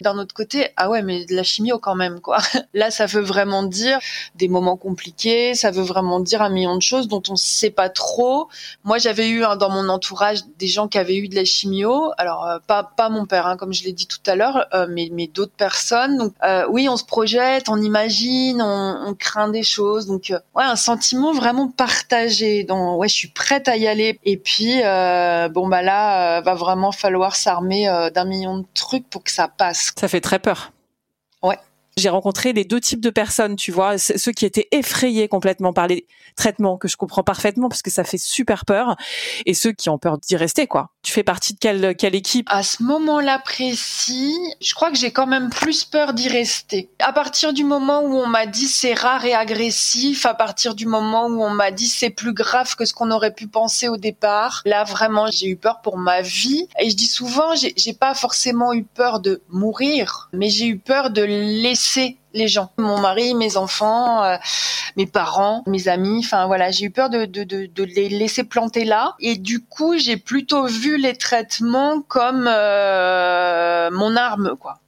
D'un 0.02 0.18
autre 0.18 0.34
côté 0.34 0.70
ah 0.76 0.90
ouais 0.90 1.02
mais 1.02 1.26
de 1.26 1.36
la 1.36 1.44
chimio 1.44 1.80
quand 1.80 1.96
même 1.96 2.20
quoi. 2.20 2.40
Là 2.74 2.92
ça 2.92 3.06
veut 3.06 3.22
vraiment 3.22 3.64
dire 3.64 4.00
des 4.36 4.48
moments 4.48 4.78
compliqués 4.78 5.56
ça 5.56 5.72
veut 5.72 5.84
vraiment 5.84 6.20
dire 6.20 6.42
un 6.42 6.50
million 6.50 6.76
de 6.76 6.82
choses 6.82 7.08
dont 7.08 7.24
on 7.30 7.36
sait 7.36 7.70
pas 7.70 7.90
trop. 7.90 8.50
Moi 8.84 8.98
j'avais 8.98 9.30
eu 9.30 9.44
hein, 9.44 9.56
dans 9.56 9.70
mon 9.70 9.88
entourage 9.90 10.40
des 10.58 10.68
gens 10.68 10.88
qui 10.88 10.98
avaient 10.98 11.16
eu 11.16 11.30
de 11.30 11.36
la 11.36 11.46
chimio. 11.46 12.12
Alors 12.18 12.46
euh, 12.46 12.60
pas 12.68 12.84
pas 12.84 13.10
mon 13.10 13.26
père 13.26 13.48
hein, 13.48 13.56
comme 13.56 13.74
je 13.74 13.84
l'ai 13.84 13.94
dit 13.94 14.08
tout 14.08 14.20
à 14.26 14.36
l'heure 14.36 14.68
euh, 14.74 14.88
mais 14.90 15.10
mais 15.14 15.28
d'autres 15.28 15.56
personnes. 15.56 16.18
Donc 16.18 16.34
oui 16.70 16.90
on 16.90 16.98
se 16.98 17.06
projette 17.06 17.70
on 17.70 17.82
imagine 17.82 18.62
on, 18.62 19.08
on 19.08 19.14
craint 19.14 19.50
des 19.50 19.64
choses. 19.64 20.08
Donc 20.08 20.34
ouais 20.56 20.64
un 20.64 20.76
sentiment 20.76 21.32
vraiment 21.32 21.70
partagé 21.70 22.64
dans 22.66 22.98
ouais 22.98 23.08
je 23.08 23.16
suis 23.16 23.30
prête 23.30 23.70
à 23.70 23.78
y 23.78 23.88
aller. 23.88 24.20
Et 24.26 24.36
puis 24.36 24.82
bon 25.54 25.68
bah 25.68 25.82
là 25.82 26.42
va 26.42 26.54
vraiment 26.54 26.92
falloir 26.92 27.29
s'armer 27.36 27.88
euh, 27.88 28.10
d'un 28.10 28.26
million 28.26 28.60
de 28.60 28.66
trucs 28.74 29.10
pour 29.10 29.24
que 29.24 29.32
ça 29.32 29.48
passe. 29.48 29.92
Ça 30.00 30.08
fait 30.08 30.22
très 30.22 30.40
peur. 30.40 30.72
J'ai 32.00 32.10
rencontré 32.10 32.54
les 32.54 32.64
deux 32.64 32.80
types 32.80 33.02
de 33.02 33.10
personnes, 33.10 33.58
tu 33.58 33.74
vois, 33.74 33.98
ceux 33.98 34.32
qui 34.32 34.46
étaient 34.46 34.70
effrayés 34.72 35.28
complètement 35.28 35.74
par 35.74 35.88
les 35.88 36.08
traitements, 36.38 36.78
que 36.78 36.88
je 36.88 36.96
comprends 36.96 37.24
parfaitement 37.24 37.68
parce 37.68 37.82
que 37.82 37.92
ça 37.92 38.06
fait 38.06 38.18
super 38.18 38.64
peur, 38.64 38.96
et 39.46 39.54
ceux 39.54 39.74
qui 39.74 39.90
ont 39.90 39.98
peur 39.98 40.18
d'y 40.18 40.38
rester, 40.38 40.66
quoi. 40.66 40.92
Tu 41.02 41.12
fais 41.12 41.24
partie 41.24 41.54
de 41.54 41.60
quelle, 41.60 41.96
quelle 41.98 42.16
équipe? 42.16 42.48
À 42.50 42.64
ce 42.64 42.82
moment-là 42.84 43.40
précis, 43.40 44.34
je 44.62 44.74
crois 44.74 44.92
que 44.92 44.98
j'ai 44.98 45.12
quand 45.12 45.28
même 45.28 45.50
plus 45.50 45.84
peur 45.84 46.14
d'y 46.14 46.30
rester. 46.30 46.90
À 47.00 47.12
partir 47.12 47.52
du 47.52 47.66
moment 47.66 48.02
où 48.02 48.16
on 48.16 48.28
m'a 48.28 48.46
dit 48.46 48.68
c'est 48.68 48.94
rare 48.94 49.26
et 49.26 49.34
agressif, 49.34 50.26
à 50.26 50.34
partir 50.34 50.76
du 50.76 50.86
moment 50.86 51.28
où 51.28 51.44
on 51.44 51.50
m'a 51.50 51.72
dit 51.72 51.88
c'est 51.88 52.10
plus 52.10 52.34
grave 52.34 52.76
que 52.78 52.86
ce 52.86 52.94
qu'on 52.94 53.12
aurait 53.12 53.34
pu 53.34 53.48
penser 53.48 53.90
au 53.90 53.98
départ, 53.98 54.62
là 54.66 54.86
vraiment 54.86 55.28
j'ai 55.30 55.48
eu 55.48 55.58
peur 55.58 55.82
pour 55.82 55.98
ma 55.98 56.22
vie. 56.22 56.68
Et 56.80 56.90
je 56.90 56.96
dis 56.96 57.08
souvent, 57.08 57.56
j'ai 57.56 57.94
pas 57.94 58.14
forcément 58.14 58.74
eu 58.74 58.84
peur 58.84 59.20
de 59.20 59.42
mourir, 59.50 60.30
mais 60.32 60.50
j'ai 60.50 60.68
eu 60.68 60.78
peur 60.78 61.10
de 61.10 61.24
laisser 61.24 61.89
les 62.34 62.48
gens, 62.48 62.72
mon 62.78 63.00
mari, 63.00 63.34
mes 63.34 63.58
enfants, 63.58 64.24
euh, 64.24 64.38
mes 64.98 65.06
parents, 65.06 65.64
mes 65.68 65.88
amis. 65.88 66.22
Enfin 66.24 66.46
voilà, 66.48 66.72
j'ai 66.72 66.86
eu 66.86 66.92
peur 66.92 67.10
de, 67.10 67.84
les 67.84 68.10
laisser 68.10 68.44
planter 68.44 68.86
là. 68.86 69.16
Et 69.20 69.36
du 69.36 69.64
coup, 69.64 69.98
j'ai 69.98 70.18
plutôt 70.18 70.66
vu 70.68 70.98
les 70.98 71.16
traitements 71.16 72.02
comme 72.02 72.48
euh, 72.48 73.90
mon 73.92 74.16
arme, 74.16 74.56
quoi 74.60 74.80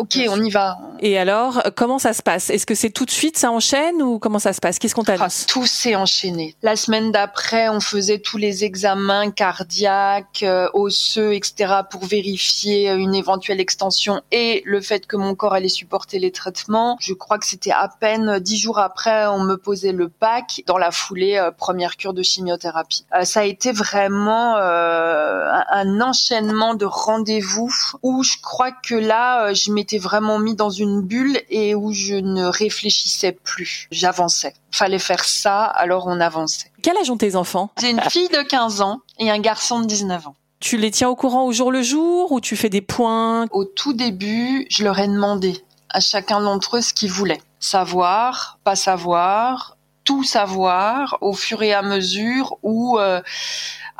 ok, 0.00 0.18
on 0.28 0.42
y 0.42 0.50
va. 0.50 0.78
Et 1.00 1.18
alors, 1.18 1.62
comment 1.76 1.98
ça 1.98 2.12
se 2.12 2.22
passe? 2.22 2.50
Est-ce 2.50 2.66
que 2.66 2.74
c'est 2.74 2.90
tout 2.90 3.04
de 3.04 3.10
suite, 3.10 3.38
ça 3.38 3.50
enchaîne 3.50 4.02
ou 4.02 4.18
comment 4.18 4.38
ça 4.38 4.52
se 4.52 4.60
passe? 4.60 4.78
Qu'est-ce 4.78 4.94
qu'on 4.94 5.04
t'annonce? 5.04 5.46
ah, 5.48 5.52
Tout 5.52 5.66
s'est 5.66 5.94
enchaîné. 5.94 6.54
La 6.62 6.76
semaine 6.76 7.12
d'après, 7.12 7.68
on 7.68 7.80
faisait 7.80 8.18
tous 8.18 8.36
les 8.36 8.64
examens 8.64 9.30
cardiaques, 9.30 10.42
euh, 10.42 10.68
osseux, 10.74 11.34
etc. 11.34 11.74
pour 11.90 12.04
vérifier 12.04 12.90
une 12.90 13.14
éventuelle 13.14 13.60
extension 13.60 14.20
et 14.32 14.62
le 14.64 14.80
fait 14.80 15.06
que 15.06 15.16
mon 15.16 15.34
corps 15.34 15.54
allait 15.54 15.68
supporter 15.68 16.18
les 16.18 16.32
traitements. 16.32 16.96
Je 17.00 17.14
crois 17.14 17.38
que 17.38 17.46
c'était 17.46 17.70
à 17.72 17.88
peine 18.00 18.38
dix 18.40 18.58
jours 18.58 18.78
après, 18.78 19.26
on 19.26 19.40
me 19.42 19.56
posait 19.56 19.92
le 19.92 20.08
pack 20.08 20.62
dans 20.66 20.78
la 20.78 20.90
foulée 20.90 21.36
euh, 21.36 21.50
première 21.50 21.96
cure 21.96 22.14
de 22.14 22.22
chimiothérapie. 22.22 23.04
Euh, 23.14 23.24
ça 23.24 23.40
a 23.40 23.44
été 23.44 23.72
vraiment 23.72 24.56
un 24.56 26.00
enchaînement 26.00 26.74
de 26.74 26.84
rendez-vous 26.84 27.72
où 28.02 28.22
je 28.22 28.34
crois 28.42 28.72
que 28.72 28.94
là, 28.94 29.52
je 29.52 29.70
m'étais 29.72 29.89
vraiment 29.98 30.38
mis 30.38 30.54
dans 30.54 30.70
une 30.70 31.02
bulle 31.02 31.40
et 31.48 31.74
où 31.74 31.92
je 31.92 32.14
ne 32.14 32.44
réfléchissais 32.44 33.32
plus. 33.32 33.88
J'avançais. 33.90 34.54
Fallait 34.70 34.98
faire 34.98 35.24
ça, 35.24 35.64
alors 35.64 36.06
on 36.06 36.20
avançait. 36.20 36.70
Quel 36.82 36.96
âge 36.96 37.10
ont 37.10 37.16
tes 37.16 37.36
enfants? 37.36 37.70
J'ai 37.80 37.90
une 37.90 38.00
fille 38.08 38.28
de 38.28 38.42
15 38.42 38.80
ans 38.80 39.00
et 39.18 39.30
un 39.30 39.38
garçon 39.38 39.80
de 39.80 39.86
19 39.86 40.28
ans. 40.28 40.36
Tu 40.60 40.76
les 40.76 40.90
tiens 40.90 41.08
au 41.08 41.16
courant 41.16 41.44
au 41.44 41.52
jour 41.52 41.72
le 41.72 41.82
jour 41.82 42.32
ou 42.32 42.40
tu 42.40 42.56
fais 42.56 42.68
des 42.68 42.82
points? 42.82 43.46
Au 43.50 43.64
tout 43.64 43.94
début, 43.94 44.66
je 44.70 44.84
leur 44.84 44.98
ai 44.98 45.08
demandé 45.08 45.64
à 45.88 46.00
chacun 46.00 46.40
d'entre 46.40 46.76
eux 46.76 46.82
ce 46.82 46.92
qu'ils 46.92 47.10
voulaient. 47.10 47.40
Savoir, 47.58 48.58
pas 48.62 48.76
savoir, 48.76 49.76
tout 50.04 50.22
savoir 50.22 51.18
au 51.20 51.32
fur 51.32 51.62
et 51.62 51.72
à 51.72 51.82
mesure 51.82 52.58
où 52.62 52.98
euh, 52.98 53.22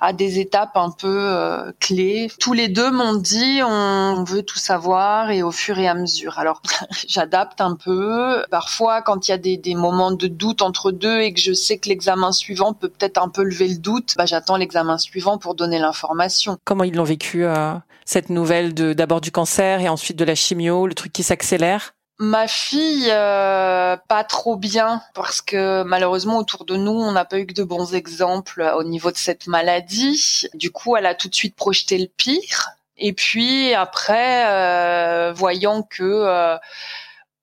à 0.01 0.13
des 0.13 0.39
étapes 0.39 0.77
un 0.77 0.91
peu 0.91 1.19
euh, 1.21 1.73
clés. 1.79 2.31
Tous 2.41 2.53
les 2.53 2.69
deux 2.69 2.91
m'ont 2.91 3.15
dit 3.15 3.61
on 3.63 4.25
veut 4.25 4.43
tout 4.43 4.59
savoir 4.59 5.31
et 5.31 5.43
au 5.43 5.51
fur 5.51 5.79
et 5.79 5.89
à 5.89 5.95
mesure. 5.95 6.39
Alors 6.39 6.63
j'adapte 7.09 7.61
un 7.61 7.77
peu. 7.77 8.43
Parfois 8.51 9.03
quand 9.03 9.29
il 9.29 9.31
y 9.31 9.35
a 9.35 9.39
des, 9.39 9.57
des, 9.57 9.75
moments 9.75 10.11
de 10.11 10.27
doute 10.27 10.63
entre 10.63 10.91
deux 10.91 11.21
et 11.21 11.33
que 11.33 11.41
je 11.41 11.53
sais 11.53 11.79
que 11.79 11.89
l'examen 11.89 12.33
suivant 12.33 12.73
peut 12.73 12.89
peut-être 12.89 13.19
un 13.19 13.29
peu 13.29 13.43
lever 13.43 13.69
le 13.69 13.79
doute, 13.79 14.15
bah, 14.17 14.27
j'attends 14.27 14.57
l'examen 14.57 14.99
suivant 14.99 15.39
pour 15.39 15.55
donner 15.55 15.79
l'information. 15.79 16.57
Comment 16.65 16.85
ils 16.85 16.95
l'ont 16.95 17.05
vécu 17.05 17.45
euh, 17.45 17.75
cette 18.05 18.31
nouvelle 18.31 18.75
d'abord 18.75 19.21
du 19.21 19.31
cancer 19.31 19.81
et 19.81 19.89
ensuite 19.89 20.17
de 20.17 20.25
la 20.25 20.35
chimio, 20.35 20.87
le 20.87 20.95
truc 20.95 21.13
qui 21.13 21.23
s'accélère? 21.23 21.93
Ma 22.23 22.47
fille, 22.47 23.09
euh, 23.11 23.97
pas 24.07 24.25
trop 24.25 24.55
bien, 24.57 25.01
parce 25.15 25.41
que 25.41 25.83
malheureusement 25.85 26.37
autour 26.37 26.67
de 26.67 26.77
nous, 26.77 26.93
on 26.93 27.13
n'a 27.13 27.25
pas 27.25 27.39
eu 27.39 27.47
que 27.47 27.55
de 27.55 27.65
bons 27.65 27.95
exemples 27.95 28.71
au 28.77 28.85
niveau 28.85 29.11
de 29.11 29.17
cette 29.17 29.47
maladie. 29.47 30.47
Du 30.53 30.71
coup, 30.71 30.99
elle 30.99 31.07
a 31.07 31.15
tout 31.15 31.31
de 31.31 31.35
suite 31.35 31.57
projeté 31.57 31.97
le 31.97 32.09
pire. 32.09 32.73
Et 32.99 33.15
puis 33.15 33.73
après, 33.73 34.45
euh, 34.51 35.33
voyant 35.33 35.83
que 35.83 36.03
euh, 36.03 36.59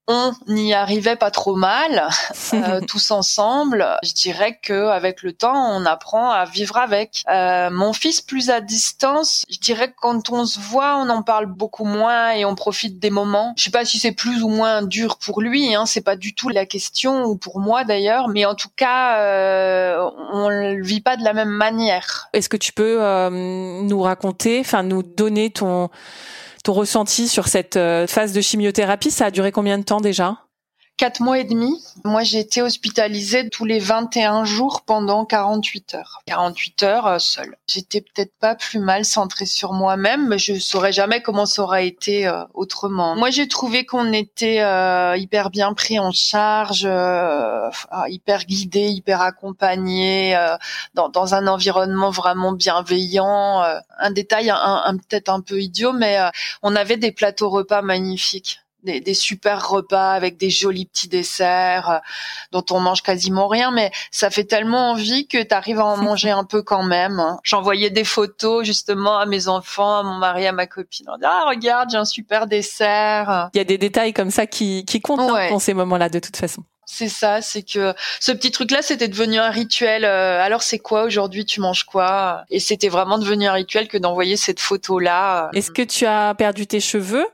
on 0.07 0.31
n'y 0.47 0.73
arrivait 0.73 1.17
pas 1.17 1.31
trop 1.31 1.55
mal, 1.55 2.07
euh, 2.53 2.79
tous 2.87 3.11
ensemble. 3.11 3.85
Je 4.03 4.13
dirais 4.13 4.57
que 4.61 4.87
avec 4.87 5.21
le 5.21 5.33
temps, 5.33 5.75
on 5.75 5.85
apprend 5.85 6.31
à 6.31 6.45
vivre 6.45 6.77
avec. 6.77 7.23
Euh, 7.29 7.69
mon 7.69 7.91
fils, 7.91 8.21
plus 8.21 8.49
à 8.49 8.61
distance, 8.61 9.45
je 9.49 9.59
dirais 9.59 9.89
que 9.89 9.95
quand 9.97 10.29
on 10.29 10.45
se 10.45 10.59
voit, 10.59 10.97
on 10.97 11.09
en 11.09 11.23
parle 11.23 11.47
beaucoup 11.47 11.83
moins 11.83 12.31
et 12.31 12.45
on 12.45 12.55
profite 12.55 12.99
des 12.99 13.09
moments. 13.09 13.53
Je 13.57 13.63
sais 13.63 13.71
pas 13.71 13.83
si 13.83 13.99
c'est 13.99 14.13
plus 14.13 14.43
ou 14.43 14.49
moins 14.49 14.81
dur 14.81 15.17
pour 15.17 15.41
lui, 15.41 15.75
hein, 15.75 15.85
c'est 15.85 16.01
pas 16.01 16.15
du 16.15 16.33
tout 16.33 16.49
la 16.49 16.65
question 16.65 17.25
ou 17.25 17.35
pour 17.35 17.59
moi 17.59 17.83
d'ailleurs, 17.83 18.29
mais 18.29 18.45
en 18.45 18.55
tout 18.55 18.69
cas, 18.75 19.19
euh, 19.19 20.09
on 20.31 20.47
le 20.47 20.81
vit 20.81 21.01
pas 21.01 21.17
de 21.17 21.23
la 21.23 21.33
même 21.33 21.49
manière. 21.49 22.29
Est-ce 22.31 22.49
que 22.49 22.57
tu 22.57 22.71
peux 22.71 23.01
euh, 23.01 23.29
nous 23.29 24.01
raconter, 24.01 24.61
enfin 24.61 24.83
nous 24.83 25.03
donner 25.03 25.49
ton 25.49 25.89
ton 26.67 26.73
ressenti 26.73 27.29
sur 27.29 27.47
cette 27.47 27.77
euh, 27.77 28.07
phase 28.07 28.33
de 28.33 28.41
chimiothérapie, 28.41 29.09
ça 29.09 29.27
a 29.27 29.31
duré 29.31 29.53
combien 29.53 29.77
de 29.77 29.83
temps 29.83 30.01
déjà? 30.01 30.46
Quatre 30.97 31.21
mois 31.21 31.37
et 31.37 31.43
demi. 31.43 31.79
Moi, 32.03 32.23
j'ai 32.23 32.39
été 32.39 32.63
hospitalisée 32.63 33.49
tous 33.49 33.65
les 33.65 33.77
21 33.77 34.45
jours 34.45 34.81
pendant 34.81 35.25
48 35.25 35.93
heures. 35.93 36.21
48 36.25 36.83
heures 36.83 37.07
euh, 37.07 37.19
seule. 37.19 37.55
J'étais 37.67 38.01
peut-être 38.01 38.33
pas 38.39 38.55
plus 38.55 38.79
mal 38.79 39.05
centrée 39.05 39.45
sur 39.45 39.73
moi-même, 39.73 40.27
mais 40.27 40.39
je 40.39 40.55
saurais 40.55 40.91
jamais 40.91 41.21
comment 41.21 41.45
ça 41.45 41.61
aurait 41.61 41.87
été 41.87 42.27
euh, 42.27 42.43
autrement. 42.55 43.15
Moi, 43.15 43.29
j'ai 43.29 43.47
trouvé 43.47 43.85
qu'on 43.85 44.11
était 44.11 44.61
euh, 44.61 45.15
hyper 45.17 45.51
bien 45.51 45.73
pris 45.73 45.99
en 45.99 46.11
charge, 46.11 46.87
hyper 48.07 48.45
guidé, 48.45 48.87
hyper 48.87 49.21
accompagné, 49.21 50.35
dans, 50.95 51.09
dans, 51.09 51.35
un 51.35 51.45
environnement 51.47 52.09
vraiment 52.09 52.53
bienveillant. 52.53 53.61
un 53.99 54.11
détail, 54.11 54.49
un, 54.49 54.81
un 54.85 54.97
peut-être 54.97 55.29
un 55.29 55.41
peu 55.41 55.61
idiot, 55.61 55.93
mais 55.93 56.17
on 56.63 56.75
avait 56.75 56.97
des 56.97 57.11
plateaux 57.11 57.49
repas 57.49 57.81
magnifiques 57.81 58.61
des, 58.87 59.13
super 59.13 59.69
repas 59.69 60.11
avec 60.11 60.37
des 60.37 60.49
jolis 60.49 60.85
petits 60.85 61.07
desserts 61.07 61.89
euh, 61.89 61.97
dont 62.51 62.65
on 62.71 62.79
mange 62.79 63.01
quasiment 63.01 63.47
rien, 63.47 63.71
mais 63.71 63.91
ça 64.11 64.29
fait 64.29 64.43
tellement 64.43 64.91
envie 64.91 65.27
que 65.27 65.41
tu 65.41 65.53
arrives 65.53 65.79
à 65.79 65.85
en 65.85 65.97
manger 65.97 66.31
un 66.31 66.43
peu 66.43 66.61
quand 66.61 66.83
même. 66.83 67.19
Hein. 67.19 67.39
J'envoyais 67.43 67.89
des 67.89 68.03
photos 68.03 68.65
justement 68.65 69.17
à 69.17 69.25
mes 69.25 69.47
enfants, 69.47 69.99
à 69.99 70.03
mon 70.03 70.15
mari, 70.15 70.47
à 70.47 70.51
ma 70.51 70.67
copine. 70.67 71.07
On 71.09 71.17
dit, 71.17 71.25
ah 71.25 71.45
regarde, 71.47 71.89
j'ai 71.91 71.97
un 71.97 72.05
super 72.05 72.47
dessert. 72.47 73.49
Il 73.53 73.57
y 73.57 73.61
a 73.61 73.65
des 73.65 73.77
détails 73.77 74.13
comme 74.13 74.31
ça 74.31 74.47
qui, 74.47 74.85
qui 74.85 75.01
comptent 75.01 75.19
hein, 75.19 75.49
dans 75.49 75.59
ces 75.59 75.73
moments-là 75.73 76.09
de 76.09 76.19
toute 76.19 76.37
façon. 76.37 76.63
C'est 76.89 77.09
ça, 77.09 77.41
c'est 77.41 77.63
que 77.63 77.93
ce 78.21 78.31
petit 78.31 78.49
truc-là, 78.49 78.81
c'était 78.81 79.09
devenu 79.09 79.37
un 79.37 79.49
rituel. 79.49 80.05
Euh, 80.05 80.41
alors 80.41 80.63
c'est 80.63 80.79
quoi 80.79 81.03
aujourd'hui 81.03 81.43
Tu 81.43 81.59
manges 81.59 81.83
quoi? 81.83 82.45
Et 82.49 82.61
c'était 82.61 82.87
vraiment 82.87 83.19
devenu 83.19 83.45
un 83.45 83.51
rituel 83.51 83.89
que 83.89 83.97
d'envoyer 83.97 84.37
cette 84.37 84.61
photo-là. 84.61 85.49
Est-ce 85.53 85.69
que 85.69 85.81
tu 85.81 86.05
as 86.05 86.33
perdu 86.33 86.65
tes 86.65 86.79
cheveux? 86.79 87.27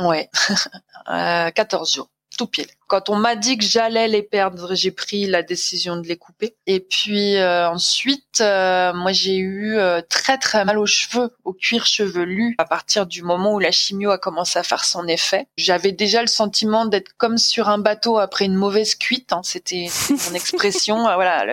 Ouais, 0.00 0.28
euh, 1.08 1.50
14 1.50 1.92
jours, 1.94 2.10
tout 2.36 2.46
pile. 2.46 2.68
Quand 2.88 3.10
on 3.10 3.16
m'a 3.16 3.36
dit 3.36 3.58
que 3.58 3.64
j'allais 3.64 4.08
les 4.08 4.22
perdre, 4.22 4.74
j'ai 4.74 4.90
pris 4.90 5.26
la 5.26 5.42
décision 5.42 5.96
de 5.96 6.08
les 6.08 6.16
couper. 6.16 6.56
Et 6.66 6.80
puis 6.80 7.36
euh, 7.36 7.68
ensuite, 7.68 8.40
euh, 8.40 8.94
moi 8.94 9.12
j'ai 9.12 9.36
eu 9.36 9.76
euh, 9.76 10.00
très 10.08 10.38
très 10.38 10.64
mal 10.64 10.78
aux 10.78 10.86
cheveux, 10.86 11.30
au 11.44 11.52
cuir 11.52 11.84
chevelu, 11.84 12.54
à 12.56 12.64
partir 12.64 13.06
du 13.06 13.22
moment 13.22 13.52
où 13.52 13.58
la 13.58 13.72
chimio 13.72 14.10
a 14.10 14.16
commencé 14.16 14.58
à 14.58 14.62
faire 14.62 14.84
son 14.84 15.06
effet. 15.06 15.46
J'avais 15.58 15.92
déjà 15.92 16.22
le 16.22 16.28
sentiment 16.28 16.86
d'être 16.86 17.12
comme 17.18 17.36
sur 17.36 17.68
un 17.68 17.76
bateau 17.76 18.16
après 18.16 18.46
une 18.46 18.54
mauvaise 18.56 18.94
cuite. 18.94 19.34
Hein, 19.34 19.42
C'était 19.44 19.88
mon 20.10 20.34
expression. 20.34 21.02
voilà, 21.02 21.44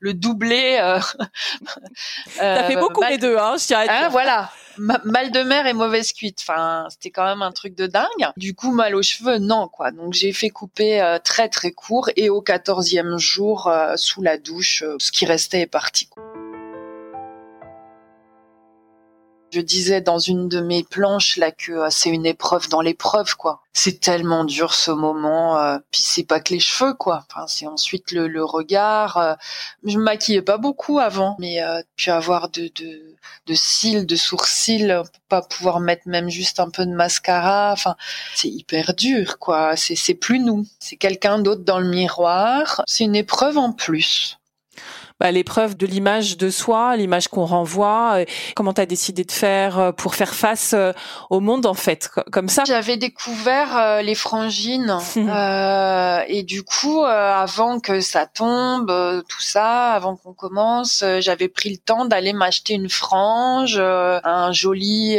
le, 0.00 0.14
doublé. 0.14 0.78
Ça 2.36 2.64
fait 2.64 2.76
beaucoup 2.76 3.02
les 3.02 3.18
deux, 3.18 3.36
hein, 3.36 3.56
je 3.58 3.74
hein, 3.74 4.08
Voilà 4.08 4.50
mal 4.78 5.30
de 5.30 5.42
mer 5.42 5.66
et 5.66 5.72
mauvaise 5.72 6.12
cuite. 6.12 6.38
Enfin, 6.40 6.86
c'était 6.90 7.10
quand 7.10 7.24
même 7.24 7.42
un 7.42 7.52
truc 7.52 7.74
de 7.74 7.86
dingue. 7.86 8.06
Du 8.36 8.54
coup, 8.54 8.72
mal 8.72 8.94
aux 8.94 9.02
cheveux, 9.02 9.38
non, 9.38 9.68
quoi. 9.68 9.90
Donc, 9.90 10.12
j'ai 10.12 10.32
fait 10.32 10.50
couper 10.62 11.02
euh, 11.02 11.18
très, 11.18 11.48
très 11.48 11.72
court 11.72 12.08
et 12.14 12.30
au 12.30 12.40
quatorzième 12.40 13.18
jour, 13.18 13.66
euh, 13.66 13.94
sous 13.96 14.22
la 14.22 14.38
douche, 14.38 14.84
euh, 14.86 14.94
ce 15.00 15.10
qui 15.10 15.26
restait 15.26 15.62
est 15.62 15.66
parti. 15.66 16.08
Je 19.52 19.60
disais 19.60 20.00
dans 20.00 20.18
une 20.18 20.48
de 20.48 20.60
mes 20.60 20.82
planches 20.82 21.36
là 21.36 21.52
que 21.52 21.72
euh, 21.72 21.88
c'est 21.90 22.08
une 22.08 22.24
épreuve 22.24 22.70
dans 22.70 22.80
l'épreuve 22.80 23.36
quoi. 23.36 23.60
C'est 23.74 24.00
tellement 24.00 24.44
dur 24.44 24.72
ce 24.72 24.90
moment. 24.90 25.58
Euh, 25.58 25.78
puis 25.90 26.00
c'est 26.02 26.24
pas 26.24 26.40
que 26.40 26.54
les 26.54 26.60
cheveux 26.60 26.94
quoi. 26.94 27.26
Enfin 27.28 27.46
c'est 27.46 27.66
ensuite 27.66 28.12
le, 28.12 28.28
le 28.28 28.42
regard. 28.44 29.18
Euh, 29.18 29.34
je 29.84 29.98
me 29.98 30.04
maquillais 30.04 30.40
pas 30.40 30.56
beaucoup 30.56 30.98
avant, 31.00 31.36
mais 31.38 31.60
puis 31.96 32.10
avoir 32.10 32.48
de, 32.48 32.70
de 32.74 33.14
de 33.46 33.54
cils, 33.54 34.06
de 34.06 34.16
sourcils, 34.16 34.90
pas 35.28 35.42
pouvoir 35.42 35.80
mettre 35.80 36.08
même 36.08 36.30
juste 36.30 36.58
un 36.58 36.70
peu 36.70 36.86
de 36.86 36.92
mascara. 36.92 37.72
Enfin 37.72 37.96
c'est 38.34 38.48
hyper 38.48 38.94
dur 38.94 39.38
quoi. 39.38 39.76
C'est 39.76 39.96
c'est 39.96 40.14
plus 40.14 40.38
nous. 40.38 40.66
C'est 40.78 40.96
quelqu'un 40.96 41.38
d'autre 41.38 41.62
dans 41.62 41.78
le 41.78 41.88
miroir. 41.88 42.82
C'est 42.86 43.04
une 43.04 43.16
épreuve 43.16 43.58
en 43.58 43.72
plus. 43.72 44.38
Bah, 45.22 45.30
l'épreuve 45.30 45.76
de 45.76 45.86
l'image 45.86 46.36
de 46.36 46.50
soi, 46.50 46.96
l'image 46.96 47.28
qu'on 47.28 47.44
renvoie. 47.44 48.14
Euh, 48.16 48.24
comment 48.56 48.72
tu 48.72 48.80
as 48.80 48.86
décidé 48.86 49.22
de 49.22 49.30
faire 49.30 49.78
euh, 49.78 49.92
pour 49.92 50.16
faire 50.16 50.34
face 50.34 50.72
euh, 50.74 50.92
au 51.30 51.38
monde 51.38 51.64
en 51.64 51.74
fait, 51.74 52.10
comme 52.32 52.48
ça 52.48 52.64
J'avais 52.66 52.96
découvert 52.96 54.02
les 54.02 54.16
frangines 54.16 54.98
et 56.26 56.42
du 56.42 56.64
coup, 56.64 57.04
avant 57.04 57.78
que 57.78 58.00
ça 58.00 58.26
tombe, 58.26 58.88
tout 59.28 59.40
ça, 59.40 59.92
avant 59.92 60.16
qu'on 60.16 60.32
commence, 60.32 61.04
j'avais 61.20 61.48
pris 61.48 61.70
le 61.70 61.76
temps 61.76 62.04
d'aller 62.04 62.32
m'acheter 62.32 62.74
une 62.74 62.88
frange, 62.88 63.78
un 63.78 64.50
joli 64.50 65.18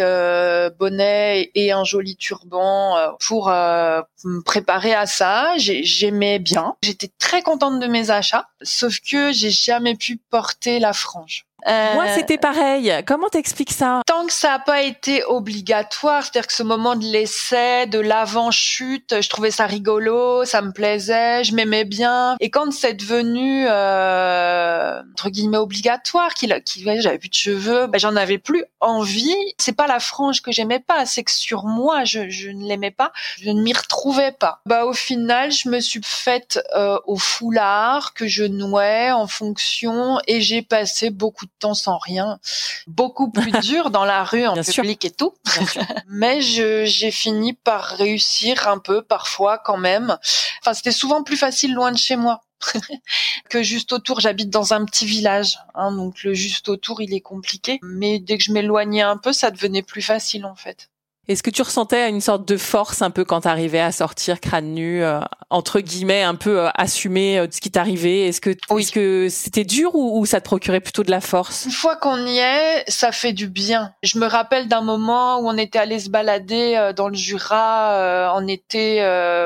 bonnet 0.78 1.50
et 1.56 1.72
un 1.72 1.86
joli 1.86 2.18
turban 2.18 2.98
pour 3.26 3.48
me 3.48 4.42
préparer 4.42 4.94
à 4.94 5.06
ça. 5.06 5.54
J'aimais 5.58 6.40
bien. 6.40 6.76
J'étais 6.84 7.10
très 7.20 7.42
contente 7.42 7.80
de 7.80 7.88
mes 7.88 8.10
achats, 8.10 8.48
sauf 8.62 9.00
que 9.00 9.32
j'ai 9.32 9.52
jamais 9.52 9.93
pu 9.96 10.18
porter 10.30 10.80
la 10.80 10.94
frange. 10.94 11.46
Moi, 11.66 12.06
euh, 12.06 12.16
c'était 12.16 12.38
pareil. 12.38 12.94
Comment 13.06 13.30
t'expliques 13.30 13.72
ça? 13.72 14.02
Tant 14.06 14.26
que 14.26 14.34
ça 14.34 14.50
n'a 14.50 14.60
pas 14.60 14.82
été 14.82 15.24
obligatoire, 15.26 16.24
c'est-à-dire 16.24 16.48
que 16.48 16.54
ce 16.54 16.64
moment 16.64 16.96
de 16.96 17.06
l'essai, 17.06 17.86
de 17.88 18.00
l'avant-chute, 18.00 19.22
je 19.22 19.30
trouvais 19.30 19.52
ça 19.52 19.66
rigolo, 19.66 20.46
ça 20.46 20.62
me 20.62 20.72
plaisait, 20.72 21.44
je 21.44 21.54
m'aimais 21.54 21.86
bien. 21.86 22.36
Et 22.40 22.50
quand 22.50 22.72
c'est 22.72 22.94
devenu 22.94 23.66
euh, 23.70 25.02
entre 25.14 25.30
guillemets 25.30 25.58
obligatoire, 25.58 26.34
qu'il, 26.34 26.62
qu'il 26.66 26.84
j'avais 27.02 27.18
plus 27.18 27.30
de 27.30 27.36
cheveux, 27.36 27.88
ben, 27.88 27.98
j'en 27.98 28.16
avais 28.16 28.38
plus 28.38 28.66
envie. 28.82 29.36
C'est 29.58 29.76
pas 29.76 29.88
la 29.88 30.00
frange 30.00 30.42
que 30.42 30.52
j'aimais 30.52 30.80
pas, 30.80 31.06
c'est 31.06 31.24
que 31.24 31.32
sur 31.32 31.66
moi, 31.66 32.04
je, 32.04 32.30
je 32.30 32.50
ne 32.50 32.68
l'aimais 32.68 32.92
pas, 32.92 33.12
je 33.42 33.50
ne 33.50 33.62
m'y 33.62 33.74
retrouvais 33.74 34.32
pas. 34.32 34.62
Bah 34.66 34.86
au 34.86 34.94
final, 34.94 35.52
je 35.52 35.70
me 35.70 35.80
suis 35.80 36.02
faite 36.04 36.60
euh, 36.76 37.00
au 37.06 37.18
foulard 37.18 38.14
que 38.14 38.28
je 38.28 38.44
nouais 38.44 39.12
en 39.12 39.28
fonction, 39.28 40.20
et 40.28 40.42
j'ai 40.42 40.62
passé 40.62 41.10
beaucoup 41.10 41.46
de 41.46 41.52
temps 41.60 41.74
sans 41.74 41.98
rien, 41.98 42.40
beaucoup 42.88 43.32
plus 43.32 43.52
dur 43.62 43.90
dans 43.90 44.06
la 44.06 44.24
rue 44.24 44.46
en 44.46 44.56
public 44.62 45.06
et 45.06 45.12
tout. 45.12 45.34
Mais 46.08 46.42
j'ai 46.42 47.12
fini 47.12 47.54
par 47.54 47.84
réussir 47.84 48.68
un 48.68 48.80
peu 48.80 49.02
parfois 49.02 49.58
quand 49.58 49.78
même. 49.78 50.18
Enfin, 50.62 50.74
c'était 50.74 50.92
souvent 50.92 51.24
plus 51.24 51.38
facile 51.38 51.74
loin 51.74 51.92
de 51.92 51.98
chez 51.98 52.16
moi. 52.16 52.42
que 53.50 53.62
juste 53.62 53.92
autour, 53.92 54.20
j'habite 54.20 54.50
dans 54.50 54.74
un 54.74 54.86
petit 54.86 55.06
village, 55.06 55.60
hein, 55.76 55.92
donc 55.92 56.24
le 56.24 56.34
juste 56.34 56.70
autour, 56.70 57.02
il 57.02 57.14
est 57.14 57.22
compliqué. 57.22 57.80
Mais 57.82 58.20
dès 58.20 58.38
que 58.38 58.44
je 58.44 58.52
m'éloignais 58.52 59.02
un 59.02 59.18
peu, 59.18 59.34
ça 59.34 59.52
devenait 59.52 59.84
plus 59.84 60.02
facile 60.02 60.46
en 60.46 60.56
fait. 60.56 60.90
Est-ce 61.30 61.42
que 61.42 61.50
tu 61.50 61.62
ressentais 61.62 62.10
une 62.10 62.20
sorte 62.20 62.46
de 62.46 62.58
force 62.58 63.02
un 63.02 63.10
peu 63.10 63.24
quand 63.24 63.42
tu 63.42 63.48
arrivais 63.48 63.80
à 63.80 63.94
sortir 63.94 64.42
crâne 64.42 64.74
nu, 64.74 65.02
euh, 65.02 65.22
entre 65.50 65.80
guillemets, 65.80 66.22
un 66.22 66.36
peu 66.36 66.60
euh, 66.60 66.70
assumer 66.76 67.40
euh, 67.40 67.48
ce 67.50 67.62
qui 67.62 67.72
t'arrivait? 67.72 68.28
Est-ce 68.28 68.42
que 68.42 68.50
est-ce 68.50 68.92
que 68.92 69.30
c'était 69.30 69.64
dur 69.64 69.96
ou, 69.96 70.20
ou, 70.20 70.26
ça 70.26 70.42
te 70.42 70.46
procurait 70.46 70.82
plutôt 70.82 71.04
de 71.04 71.12
la 71.12 71.22
force? 71.22 71.64
Une 71.64 71.72
fois 71.72 71.96
qu'on 71.96 72.18
y 72.28 72.40
est, 72.40 72.84
ça 72.90 73.14
fait 73.14 73.32
du 73.32 73.48
bien. 73.48 73.94
Je 74.04 74.20
me 74.20 74.26
rappelle 74.26 74.68
d'un 74.68 74.82
moment 74.82 75.40
où 75.40 75.48
on 75.48 75.58
était 75.58 75.80
allé 75.80 75.98
se 75.98 76.10
balader 76.10 76.92
dans 76.94 77.08
le 77.08 77.16
Jura 77.16 78.34
en 78.34 78.46
été, 78.46 78.98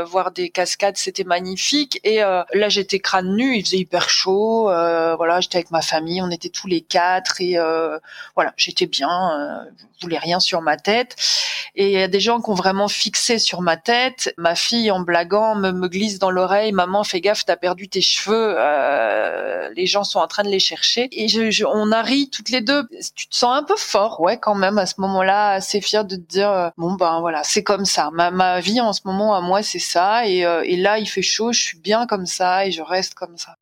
voir 0.07 0.31
des 0.31 0.49
cascades, 0.49 0.97
c'était 0.97 1.25
magnifique. 1.25 1.99
Et 2.03 2.17
là, 2.17 2.69
j'étais 2.69 2.97
crâne 2.97 3.35
nu, 3.35 3.55
il 3.55 3.63
faisait 3.63 3.77
hyper 3.77 4.09
chaud. 4.09 4.63
voilà, 4.63 5.41
j'étais 5.41 5.57
avec 5.57 5.69
ma 5.69 5.83
famille, 5.83 6.23
on 6.23 6.31
était 6.31 6.49
tous 6.49 6.65
les 6.67 6.81
quatre 6.81 7.39
et 7.39 7.57
voilà, 8.33 8.53
j'étais 8.57 8.87
bien. 8.87 9.67
je 9.99 10.05
voulais 10.05 10.17
rien 10.17 10.39
sur 10.39 10.61
ma 10.61 10.77
tête. 10.77 11.15
Et 11.79 11.91
il 11.91 11.91
y 11.91 12.01
a 12.01 12.07
des 12.07 12.19
gens 12.19 12.41
qui 12.41 12.49
ont 12.49 12.55
vraiment 12.55 12.87
fixé 12.87 13.37
sur 13.37 13.61
ma 13.61 13.77
tête. 13.77 14.33
Ma 14.39 14.55
fille, 14.55 14.89
en 14.89 14.99
blaguant, 14.99 15.53
me, 15.53 15.71
me 15.71 15.87
glisse 15.87 16.17
dans 16.17 16.31
l'oreille, 16.31 16.71
maman, 16.71 17.03
fais 17.03 17.21
gaffe, 17.21 17.45
t'as 17.45 17.55
perdu 17.55 17.87
tes 17.87 18.01
cheveux. 18.01 18.55
Euh, 18.57 19.69
les 19.75 19.85
gens 19.85 20.03
sont 20.03 20.17
en 20.17 20.25
train 20.25 20.41
de 20.41 20.49
les 20.49 20.57
chercher. 20.57 21.07
Et 21.11 21.27
je, 21.27 21.63
on 21.65 21.91
a 21.91 22.01
ri 22.01 22.31
toutes 22.31 22.49
les 22.49 22.61
deux. 22.61 22.87
Tu 23.13 23.27
te 23.27 23.35
sens 23.35 23.55
un 23.55 23.61
peu 23.61 23.75
fort, 23.77 24.19
ouais, 24.21 24.39
quand 24.39 24.55
même, 24.55 24.79
à 24.79 24.87
ce 24.87 24.95
moment-là, 25.01 25.51
assez 25.51 25.79
fier 25.79 26.03
de 26.03 26.15
te 26.15 26.21
dire, 26.21 26.49
euh, 26.49 26.69
bon 26.77 26.93
ben 26.93 27.19
voilà, 27.19 27.43
c'est 27.43 27.63
comme 27.63 27.85
ça. 27.85 28.09
Ma, 28.11 28.31
ma 28.31 28.59
vie 28.59 28.81
en 28.81 28.91
ce 28.91 29.01
moment, 29.05 29.35
à 29.35 29.41
moi, 29.41 29.61
c'est 29.61 29.77
ça. 29.77 30.25
Et, 30.25 30.45
euh, 30.45 30.63
et 30.65 30.77
là, 30.77 30.97
il 30.97 31.05
fait 31.05 31.21
chaud, 31.21 31.53
je 31.53 31.61
suis 31.61 31.77
bien 31.77 32.07
comme 32.07 32.25
ça 32.25 32.65
et 32.65 32.71
je 32.71 32.81
reste 32.81 33.13
comme 33.13 33.37
ça. 33.37 33.55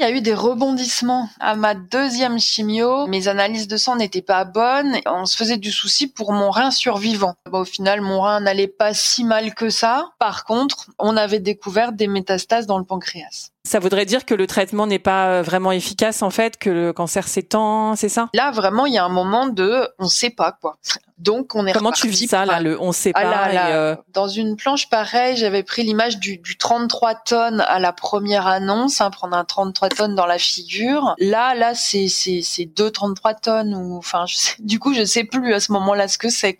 Il 0.00 0.04
y 0.04 0.06
a 0.06 0.12
eu 0.12 0.20
des 0.20 0.34
rebondissements 0.34 1.28
à 1.40 1.56
ma 1.56 1.74
deuxième 1.74 2.38
chimio. 2.38 3.08
Mes 3.08 3.26
analyses 3.26 3.66
de 3.66 3.76
sang 3.76 3.96
n'étaient 3.96 4.22
pas 4.22 4.44
bonnes. 4.44 4.96
On 5.06 5.26
se 5.26 5.36
faisait 5.36 5.56
du 5.56 5.72
souci 5.72 6.06
pour 6.06 6.32
mon 6.32 6.52
rein 6.52 6.70
survivant. 6.70 7.34
au 7.50 7.64
final, 7.64 8.00
mon 8.00 8.20
rein 8.20 8.38
n'allait 8.38 8.68
pas 8.68 8.94
si 8.94 9.24
mal 9.24 9.54
que 9.54 9.70
ça. 9.70 10.12
Par 10.20 10.44
contre, 10.44 10.88
on 11.00 11.16
avait 11.16 11.40
découvert 11.40 11.90
des 11.90 12.06
métastases 12.06 12.68
dans 12.68 12.78
le 12.78 12.84
pancréas. 12.84 13.50
Ça 13.68 13.80
voudrait 13.80 14.06
dire 14.06 14.24
que 14.24 14.34
le 14.34 14.46
traitement 14.46 14.86
n'est 14.86 14.98
pas 14.98 15.42
vraiment 15.42 15.72
efficace 15.72 16.22
en 16.22 16.30
fait, 16.30 16.56
que 16.56 16.70
le 16.70 16.92
cancer 16.94 17.28
s'étend, 17.28 17.96
c'est 17.96 18.08
ça? 18.08 18.30
Là 18.32 18.50
vraiment, 18.50 18.86
il 18.86 18.94
y 18.94 18.98
a 18.98 19.04
un 19.04 19.10
moment 19.10 19.46
de, 19.46 19.86
on 19.98 20.08
sait 20.08 20.30
pas 20.30 20.52
quoi. 20.52 20.78
Donc 21.18 21.54
on 21.54 21.66
est 21.66 21.72
Comment 21.72 21.92
tu 21.92 22.08
vis 22.08 22.28
ça 22.28 22.46
là, 22.46 22.60
le 22.60 22.80
on 22.80 22.92
sait 22.92 23.12
ah 23.14 23.22
pas 23.22 23.70
euh, 23.70 23.96
Dans 24.14 24.28
une 24.28 24.56
planche 24.56 24.88
pareille, 24.88 25.36
j'avais 25.36 25.64
pris 25.64 25.82
l'image 25.82 26.18
du, 26.18 26.38
du 26.38 26.56
33 26.56 27.14
tonnes 27.16 27.60
à 27.68 27.78
la 27.78 27.92
première 27.92 28.46
annonce, 28.46 29.02
hein, 29.02 29.10
prendre 29.10 29.36
un 29.36 29.44
33 29.44 29.90
tonnes 29.90 30.14
dans 30.14 30.26
la 30.26 30.38
figure. 30.38 31.14
Là, 31.18 31.54
là, 31.54 31.74
c'est 31.74 32.08
c'est 32.08 32.40
c'est 32.42 32.64
deux 32.64 32.90
33 32.90 33.34
tonnes 33.34 33.74
ou 33.74 33.98
enfin, 33.98 34.24
je 34.26 34.36
sais, 34.36 34.54
du 34.60 34.78
coup, 34.78 34.94
je 34.94 35.04
sais 35.04 35.24
plus 35.24 35.52
à 35.52 35.60
ce 35.60 35.72
moment-là 35.72 36.08
ce 36.08 36.16
que 36.16 36.30
c'est. 36.30 36.56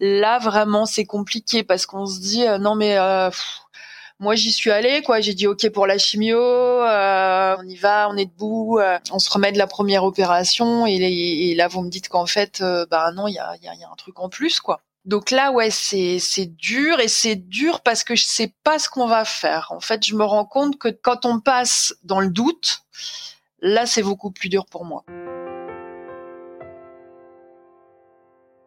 Là, 0.00 0.40
vraiment, 0.40 0.86
c'est 0.86 1.04
compliqué 1.04 1.62
parce 1.62 1.86
qu'on 1.86 2.06
se 2.06 2.18
dit 2.20 2.44
euh, 2.44 2.58
non 2.58 2.74
mais 2.74 2.98
euh, 2.98 3.30
moi 4.20 4.34
j'y 4.34 4.52
suis 4.52 4.70
allée 4.70 5.02
quoi. 5.02 5.20
J'ai 5.20 5.34
dit 5.34 5.46
ok 5.46 5.70
pour 5.70 5.86
la 5.86 5.98
chimio 5.98 6.38
euh, 6.38 7.56
on 7.58 7.66
y 7.66 7.76
va 7.76 8.08
on 8.10 8.16
est 8.16 8.26
debout 8.26 8.78
euh, 8.78 8.98
on 9.10 9.18
se 9.18 9.30
remet 9.30 9.52
de 9.52 9.58
la 9.58 9.66
première 9.66 10.04
opération. 10.04 10.86
Et, 10.86 11.54
là 11.54 11.68
vous 11.68 11.82
me 11.82 11.90
dites 11.90 12.08
qu'en 12.08 12.26
fait 12.26 12.60
euh, 12.60 12.86
bah 12.90 13.10
non 13.12 13.26
il 13.28 13.34
y 13.34 13.38
a, 13.38 13.56
y, 13.62 13.68
a, 13.68 13.74
y 13.74 13.84
a 13.84 13.90
un 13.90 13.96
truc 13.96 14.18
en 14.20 14.28
plus 14.28 14.60
quoi. 14.60 14.80
Donc 15.04 15.30
là 15.30 15.52
ouais 15.52 15.70
c'est 15.70 16.18
c'est 16.20 16.46
dur. 16.46 17.00
Et 17.00 17.08
c'est 17.08 17.36
dur 17.36 17.80
parce 17.80 18.04
que 18.04 18.14
je 18.14 18.24
sais 18.24 18.54
pas 18.62 18.78
ce 18.78 18.88
qu'on 18.88 19.06
va 19.06 19.24
faire. 19.24 19.72
En 19.72 19.80
fait 19.80 20.06
je 20.06 20.14
me 20.14 20.24
rends 20.24 20.46
compte 20.46 20.78
que 20.78 20.88
quand 20.88 21.26
on 21.26 21.40
passe 21.40 21.94
dans 22.04 22.20
le 22.20 22.28
doute 22.28 22.82
là 23.60 23.86
c'est 23.86 24.02
beaucoup 24.02 24.30
plus 24.30 24.48
dur 24.48 24.66
pour 24.66 24.84
moi. 24.84 25.04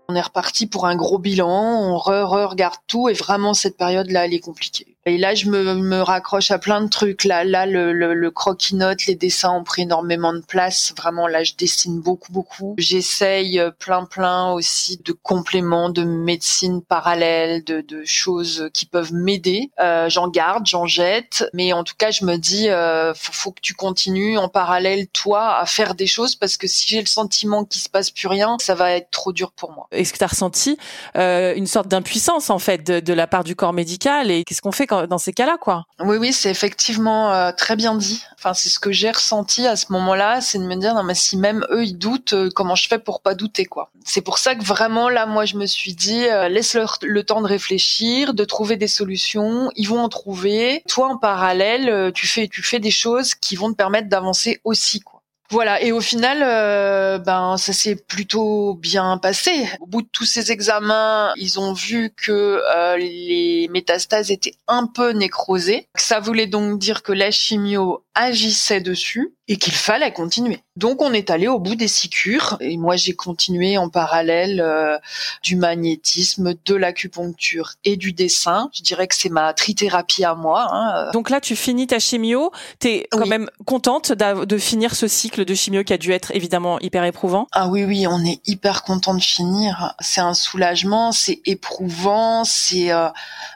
On 0.10 0.16
est 0.16 0.22
reparti 0.22 0.68
pour 0.68 0.86
un 0.88 0.96
gros 0.96 1.20
bilan, 1.20 1.50
on 1.50 1.98
re-regarde 1.98 2.80
tout. 2.88 3.10
Et 3.10 3.14
vraiment 3.14 3.54
cette 3.54 3.76
période-là, 3.76 4.26
elle 4.26 4.34
est 4.34 4.40
compliquée. 4.40 4.97
Et 5.08 5.18
là, 5.18 5.34
je 5.34 5.50
me, 5.50 5.74
me, 5.76 6.02
raccroche 6.02 6.52
à 6.52 6.60
plein 6.60 6.82
de 6.82 6.90
trucs. 6.90 7.24
Là, 7.24 7.46
là, 7.46 7.66
le, 7.66 7.94
le, 7.94 8.14
le 8.14 8.32
croquis-notes, 8.32 9.06
les 9.06 9.16
dessins 9.16 9.52
ont 9.52 9.64
pris 9.64 9.84
énormément 9.84 10.34
de 10.34 10.42
place. 10.42 10.94
Vraiment, 10.98 11.28
là, 11.28 11.46
je 11.46 11.54
dessine 11.58 12.02
beaucoup, 12.02 12.34
beaucoup. 12.34 12.76
J'essaye 12.78 13.58
euh, 13.58 13.72
plein, 13.72 14.04
plein 14.04 14.52
aussi 14.52 15.00
de 15.04 15.14
compléments, 15.14 15.90
de 15.90 16.04
médecine 16.04 16.82
parallèle, 16.82 17.64
de, 17.64 17.80
de 17.80 18.04
choses 18.04 18.70
qui 18.74 18.86
peuvent 18.86 19.14
m'aider. 19.14 19.72
Euh, 19.80 20.10
j'en 20.10 20.28
garde, 20.28 20.66
j'en 20.66 20.88
jette, 20.88 21.46
mais 21.54 21.72
en 21.72 21.86
tout 21.86 21.96
cas, 21.98 22.12
je 22.12 22.26
me 22.26 22.36
dis, 22.36 22.70
euh, 22.70 23.14
faut, 23.14 23.32
faut 23.32 23.52
que 23.52 23.62
tu 23.62 23.76
continues 23.76 24.38
en 24.38 24.50
parallèle, 24.50 25.08
toi, 25.08 25.58
à 25.58 25.66
faire 25.66 25.96
des 25.96 26.08
choses 26.08 26.36
parce 26.36 26.58
que 26.58 26.68
si 26.68 26.86
j'ai 26.86 27.00
le 27.00 27.08
sentiment 27.08 27.64
qu'il 27.64 27.80
se 27.80 27.88
passe 27.88 28.12
plus 28.12 28.28
rien, 28.28 28.58
ça 28.60 28.76
va 28.76 28.92
être 28.92 29.10
trop 29.12 29.32
dur 29.32 29.54
pour 29.54 29.72
moi. 29.72 29.88
Est-ce 29.92 30.12
que 30.12 30.18
tu 30.18 30.24
as 30.26 30.28
ressenti 30.28 30.78
euh, 31.16 31.56
une 31.56 31.68
sorte 31.68 31.88
d'impuissance 31.88 32.50
en 32.50 32.60
fait 32.60 32.86
de, 32.86 33.00
de 33.00 33.14
la 33.14 33.28
part 33.28 33.46
du 33.46 33.56
corps 33.56 33.74
médical 33.74 34.32
et 34.32 34.44
qu'est-ce 34.44 34.62
qu'on 34.62 34.74
fait 34.74 34.86
quand 34.86 34.97
dans 35.06 35.18
ces 35.18 35.34
cas-là, 35.34 35.58
quoi. 35.58 35.86
Oui, 36.00 36.18
oui, 36.18 36.34
c'est 36.34 36.50
effectivement 36.50 37.34
euh, 37.34 37.52
très 37.52 37.76
bien 37.76 37.96
dit. 37.96 38.24
Enfin, 38.38 38.54
c'est 38.54 38.70
ce 38.70 38.80
que 38.80 38.92
j'ai 38.92 39.12
ressenti 39.12 39.68
à 39.68 39.76
ce 39.76 39.92
moment-là, 39.92 40.42
c'est 40.42 40.58
de 40.58 40.64
me 40.64 40.76
dire 40.76 40.94
non 40.96 41.04
mais 41.04 41.16
si 41.16 41.38
même 41.38 41.66
eux 41.70 41.84
ils 41.84 41.98
doutent, 41.98 42.34
euh, 42.34 42.50
comment 42.56 42.76
je 42.76 42.88
fais 42.88 43.00
pour 43.00 43.22
pas 43.22 43.36
douter, 43.36 43.66
quoi. 43.66 43.92
C'est 44.06 44.22
pour 44.22 44.38
ça 44.38 44.56
que 44.56 44.64
vraiment 44.64 45.10
là, 45.10 45.26
moi, 45.26 45.46
je 45.46 45.56
me 45.56 45.66
suis 45.66 45.94
dit 45.94 46.26
euh, 46.26 46.48
laisse-leur 46.50 47.00
le 47.04 47.24
temps 47.24 47.42
de 47.42 47.48
réfléchir, 47.48 48.34
de 48.34 48.46
trouver 48.46 48.78
des 48.78 48.88
solutions. 48.88 49.70
Ils 49.76 49.88
vont 49.88 50.00
en 50.00 50.10
trouver. 50.10 50.84
Toi, 50.88 51.10
en 51.10 51.18
parallèle, 51.18 52.12
tu 52.14 52.28
fais, 52.28 52.48
tu 52.48 52.64
fais 52.64 52.80
des 52.80 52.92
choses 52.92 53.36
qui 53.36 53.56
vont 53.56 53.72
te 53.72 53.76
permettre 53.76 54.10
d'avancer 54.10 54.62
aussi, 54.64 55.02
quoi. 55.02 55.17
Voilà, 55.50 55.82
et 55.82 55.94
au 55.94 56.02
final, 56.02 56.40
euh, 56.44 57.20
ben 57.20 57.56
ça 57.58 57.72
s'est 57.72 57.96
plutôt 57.96 58.76
bien 58.76 59.18
passé. 59.18 59.70
Au 59.80 59.86
bout 59.86 60.02
de 60.02 60.08
tous 60.12 60.26
ces 60.26 60.52
examens, 60.52 61.32
ils 61.38 61.58
ont 61.58 61.72
vu 61.72 62.14
que 62.16 62.62
euh, 62.76 62.98
les 62.98 63.70
métastases 63.72 64.30
étaient 64.30 64.56
un 64.68 64.88
peu 64.88 65.12
nécrosées. 65.12 65.88
Ça 65.96 66.20
voulait 66.20 66.48
donc 66.48 66.80
dire 66.80 67.02
que 67.02 67.14
la 67.14 67.32
chimio 67.32 68.04
agissait 68.18 68.82
dessus 68.82 69.36
et 69.48 69.58
qu'il 69.58 69.74
fallait 69.74 70.12
continuer. 70.12 70.60
Donc 70.76 71.02
on 71.02 71.14
est 71.14 71.30
allé 71.30 71.48
au 71.48 71.60
bout 71.60 71.76
des 71.76 71.88
six 71.88 72.10
cures 72.10 72.58
et 72.60 72.76
moi 72.78 72.98
j'ai 72.98 73.14
continué 73.14 73.78
en 73.78 73.90
parallèle 73.90 74.60
euh, 74.60 74.98
du 75.42 75.56
magnétisme, 75.56 76.54
de 76.66 76.76
l'acupuncture 76.76 77.74
et 77.86 77.96
du 77.96 78.12
dessin. 78.12 78.70
Je 78.74 78.82
dirais 78.82 79.08
que 79.08 79.16
c'est 79.16 79.30
ma 79.30 79.54
trithérapie 79.54 80.26
à 80.26 80.36
moi. 80.36 80.68
Hein. 80.72 81.12
Donc 81.12 81.30
là 81.30 81.40
tu 81.40 81.56
finis 81.56 81.88
ta 81.88 82.00
chimio, 82.00 82.52
tu 82.80 82.88
es 82.88 83.08
quand 83.12 83.28
même 83.28 83.50
contente 83.66 84.12
de 84.12 84.58
finir 84.58 84.96
ce 84.96 85.08
cycle 85.08 85.46
de 85.46 85.54
chimio 85.54 85.84
qui 85.84 85.94
a 85.94 85.98
dû 85.98 86.12
être 86.12 86.32
évidemment 86.36 86.80
hyper 86.80 87.06
éprouvant? 87.06 87.48
Ah 87.54 87.70
oui 87.70 87.86
oui, 87.86 88.08
on 88.08 88.26
est 88.26 88.42
hyper 88.46 88.84
content 88.84 89.14
de 89.14 89.22
finir. 89.22 89.96
C'est 90.00 90.22
un 90.22 90.34
soulagement, 90.34 91.12
c'est 91.12 91.42
éprouvant, 91.46 92.44
c'est 92.44 92.92
euh, 92.92 93.08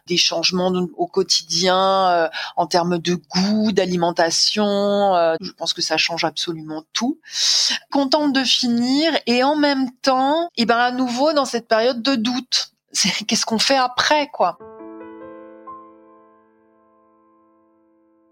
des 0.08 0.18
changements 0.18 0.72
au 0.96 1.08
quotidien 1.08 2.10
euh, 2.10 2.30
en 2.56 2.68
termes 2.68 3.00
de 3.00 3.16
goût, 3.16 3.72
d'alimentation. 3.72 4.51
Je 4.56 5.52
pense 5.52 5.74
que 5.74 5.82
ça 5.82 5.98
change 5.98 6.24
absolument 6.24 6.84
tout. 6.94 7.20
Contente 7.92 8.34
de 8.34 8.44
finir 8.44 9.18
et 9.28 9.44
en 9.44 9.56
même 9.56 9.92
temps, 10.02 10.50
et 10.58 10.64
eh 10.64 10.66
ben 10.66 10.78
à 10.78 10.92
nouveau 10.92 11.34
dans 11.34 11.46
cette 11.46 11.68
période 11.68 12.02
de 12.02 12.16
doute. 12.16 12.72
Qu'est-ce 13.28 13.46
qu'on 13.46 13.60
fait 13.60 13.78
après, 13.78 14.28
quoi? 14.28 14.58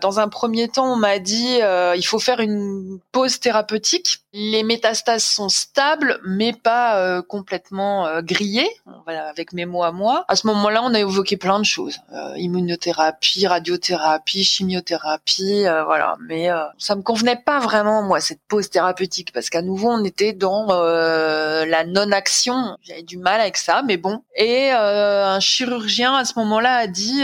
Dans 0.02 0.22
un 0.22 0.30
premier 0.30 0.70
temps, 0.70 0.94
on 0.94 0.96
m'a 0.96 1.20
dit 1.20 1.62
euh, 1.62 1.94
il 1.98 2.04
faut 2.04 2.20
faire 2.20 2.40
une 2.40 3.00
pause 3.12 3.42
thérapeutique. 3.42 4.20
Les 4.32 4.64
métastases 4.64 5.26
sont 5.26 5.50
stables, 5.50 6.22
mais 6.24 6.54
pas 6.54 7.00
euh, 7.00 7.22
complètement 7.22 8.08
euh, 8.08 8.22
grillées. 8.22 8.70
Voilà, 9.04 9.28
avec 9.28 9.52
mes 9.52 9.66
mots 9.66 9.84
à 9.84 9.92
moi. 9.92 10.24
À 10.30 10.38
ce 10.38 10.48
moment-là, 10.48 10.84
on 10.84 10.94
a 10.94 11.00
évoqué 11.00 11.36
plein 11.36 11.60
de 11.60 11.66
choses 11.66 12.00
euh, 12.14 12.34
immunothérapie, 12.38 13.46
radiothérapie, 13.46 14.46
chimiothérapie, 14.46 15.64
voilà. 15.86 16.16
Mais 16.22 16.48
ça 16.78 16.96
me 16.96 17.02
convenait 17.02 17.42
pas 17.44 17.60
vraiment 17.60 18.02
moi 18.02 18.22
cette 18.22 18.42
pause 18.48 18.70
thérapeutique 18.70 19.34
parce 19.34 19.50
qu'à 19.50 19.62
nouveau, 19.62 19.90
on 19.90 20.04
était 20.06 20.32
dans 20.32 20.68
la 20.68 21.84
non-action. 21.84 22.78
J'avais 22.84 23.04
du 23.04 23.18
mal 23.18 23.42
avec 23.42 23.58
ça, 23.58 23.82
mais 23.86 23.98
bon. 23.98 24.24
Et 24.36 24.72
un 24.72 25.40
chirurgien 25.40 26.16
à 26.16 26.24
ce 26.24 26.38
moment-là 26.40 26.76
a 26.76 26.88
dit 26.88 27.24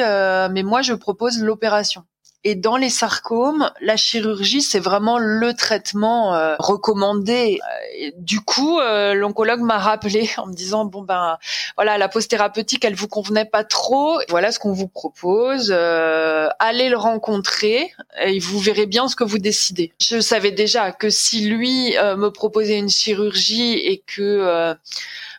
mais 0.52 0.64
moi, 0.64 0.82
je 0.82 0.94
propose 0.94 1.40
l'opération. 1.40 2.04
Et 2.48 2.54
dans 2.54 2.78
les 2.78 2.92
sarcomes, 2.92 3.72
la 3.82 3.98
chirurgie, 3.98 4.62
c'est 4.62 4.80
vraiment 4.80 5.18
le 5.18 5.56
traitement 5.56 6.36
euh, 6.36 6.56
recommandé. 6.60 7.60
Euh, 7.60 8.12
du 8.18 8.40
coup, 8.40 8.80
euh, 8.80 9.16
l'oncologue 9.16 9.62
m'a 9.62 9.80
rappelé 9.80 10.30
en 10.38 10.46
me 10.46 10.54
disant 10.54 10.86
bon 10.86 11.02
ben 11.02 11.40
voilà, 11.76 11.98
la 11.98 12.08
pause 12.08 12.28
thérapeutique, 12.28 12.86
elle 12.86 12.94
vous 12.94 13.08
convenait 13.08 13.46
pas 13.46 13.64
trop. 13.64 14.20
Voilà 14.30 14.52
ce 14.52 14.60
qu'on 14.60 14.74
vous 14.74 14.88
propose. 14.88 15.72
allez 15.72 16.90
le 16.90 16.98
rencontrer 16.98 17.92
et 18.24 18.38
vous 18.38 18.60
verrez 18.60 18.86
bien 18.86 19.08
ce 19.08 19.16
que 19.16 19.24
vous 19.24 19.40
décidez. 19.40 19.92
Je 20.00 20.20
savais 20.20 20.52
déjà 20.52 20.92
que 20.92 21.10
si 21.10 21.48
lui 21.48 21.96
me 21.98 22.30
proposait 22.30 22.78
une 22.78 22.90
chirurgie 22.90 23.74
et 23.74 24.04
que 24.06 24.76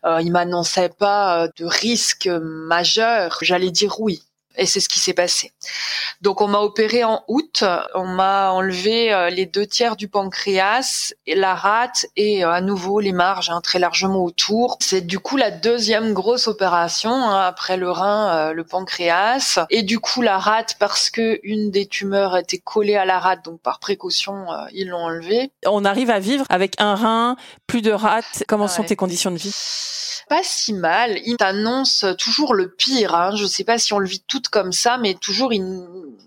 il 0.05 0.33
m'annonçait 0.33 0.89
pas 0.89 1.47
de 1.57 1.65
risque 1.65 2.27
majeur, 2.27 3.39
j'allais 3.43 3.71
dire 3.71 4.01
oui. 4.01 4.25
Et 4.57 4.67
c'est 4.67 4.81
ce 4.81 4.89
qui 4.89 4.99
s'est 4.99 5.15
passé. 5.15 5.53
Donc 6.23 6.41
on 6.41 6.49
m'a 6.49 6.61
opéré 6.61 7.05
en 7.05 7.23
août, 7.29 7.65
on 7.95 8.07
m'a 8.07 8.53
enlevé 8.53 9.13
euh, 9.13 9.29
les 9.29 9.47
deux 9.47 9.67
tiers 9.67 9.97
du 9.97 10.09
pancréas, 10.09 11.13
et 11.27 11.35
la 11.35 11.55
rate 11.55 12.07
et 12.17 12.45
euh, 12.45 12.51
à 12.51 12.61
nouveau 12.61 13.01
les 13.01 13.13
marges 13.13 13.51
hein, 13.51 13.61
très 13.63 13.79
largement 13.79 14.25
autour. 14.25 14.79
C'est 14.81 15.03
du 15.03 15.19
coup 15.19 15.37
la 15.37 15.51
deuxième 15.51 16.15
grosse 16.15 16.49
opération 16.49 17.11
hein, 17.11 17.41
après 17.47 17.77
le 17.77 17.91
rein, 17.91 18.35
euh, 18.35 18.53
le 18.53 18.65
pancréas 18.65 19.59
et 19.71 19.83
du 19.83 19.99
coup 19.99 20.23
la 20.23 20.39
rate 20.39 20.77
parce 20.79 21.11
que 21.11 21.39
une 21.43 21.71
des 21.71 21.87
tumeurs 21.87 22.37
était 22.37 22.59
collée 22.59 22.97
à 22.97 23.05
la 23.05 23.19
rate, 23.19 23.45
donc 23.45 23.61
par 23.61 23.79
précaution 23.79 24.47
ils 24.73 24.89
l'ont 24.89 25.05
enlevée. 25.05 25.51
On 25.67 25.85
arrive 25.85 26.11
à 26.11 26.19
vivre 26.19 26.45
avec 26.49 26.75
un 26.79 26.95
rein, 26.95 27.37
plus 27.67 27.83
de 27.83 27.93
rate. 27.93 28.45
Comment 28.49 28.69
sont 28.69 28.85
tes 28.85 28.97
conditions 28.97 29.31
de 29.31 29.37
vie? 29.37 29.55
Pas 30.29 30.43
si 30.43 30.73
mal. 30.73 31.19
Il 31.25 31.37
t'annonce 31.37 32.05
toujours 32.19 32.55
le 32.55 32.69
pire. 32.71 33.15
Hein. 33.15 33.37
Je 33.37 33.47
sais 33.47 33.63
pas 33.63 33.79
si 33.79 33.93
on 33.93 33.99
le 33.99 34.09
vit 34.09 34.25
tout 34.27 34.41
comme 34.49 34.73
ça, 34.73 34.99
mais 34.99 35.15
toujours 35.15 35.53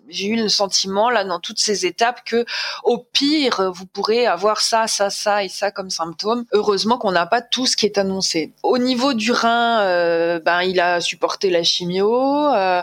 j'ai 0.09 0.27
eu 0.27 0.35
le 0.35 0.49
sentiment 0.49 1.09
là 1.09 1.23
dans 1.23 1.39
toutes 1.39 1.59
ces 1.59 1.85
étapes 1.85 2.21
que 2.25 2.45
au 2.83 2.97
pire 2.97 3.71
vous 3.71 3.85
pourrez 3.85 4.27
avoir 4.27 4.61
ça, 4.61 4.87
ça, 4.87 5.09
ça 5.09 5.43
et 5.43 5.49
ça 5.49 5.71
comme 5.71 5.89
symptômes. 5.89 6.45
Heureusement 6.51 6.97
qu'on 6.97 7.11
n'a 7.11 7.25
pas 7.25 7.41
tout 7.41 7.65
ce 7.65 7.75
qui 7.75 7.85
est 7.85 7.97
annoncé. 7.97 8.53
Au 8.63 8.77
niveau 8.77 9.13
du 9.13 9.31
rein, 9.31 9.81
euh, 9.81 10.39
ben 10.39 10.61
il 10.61 10.79
a 10.79 11.01
supporté 11.01 11.49
la 11.49 11.63
chimio. 11.63 12.13
Euh, 12.53 12.81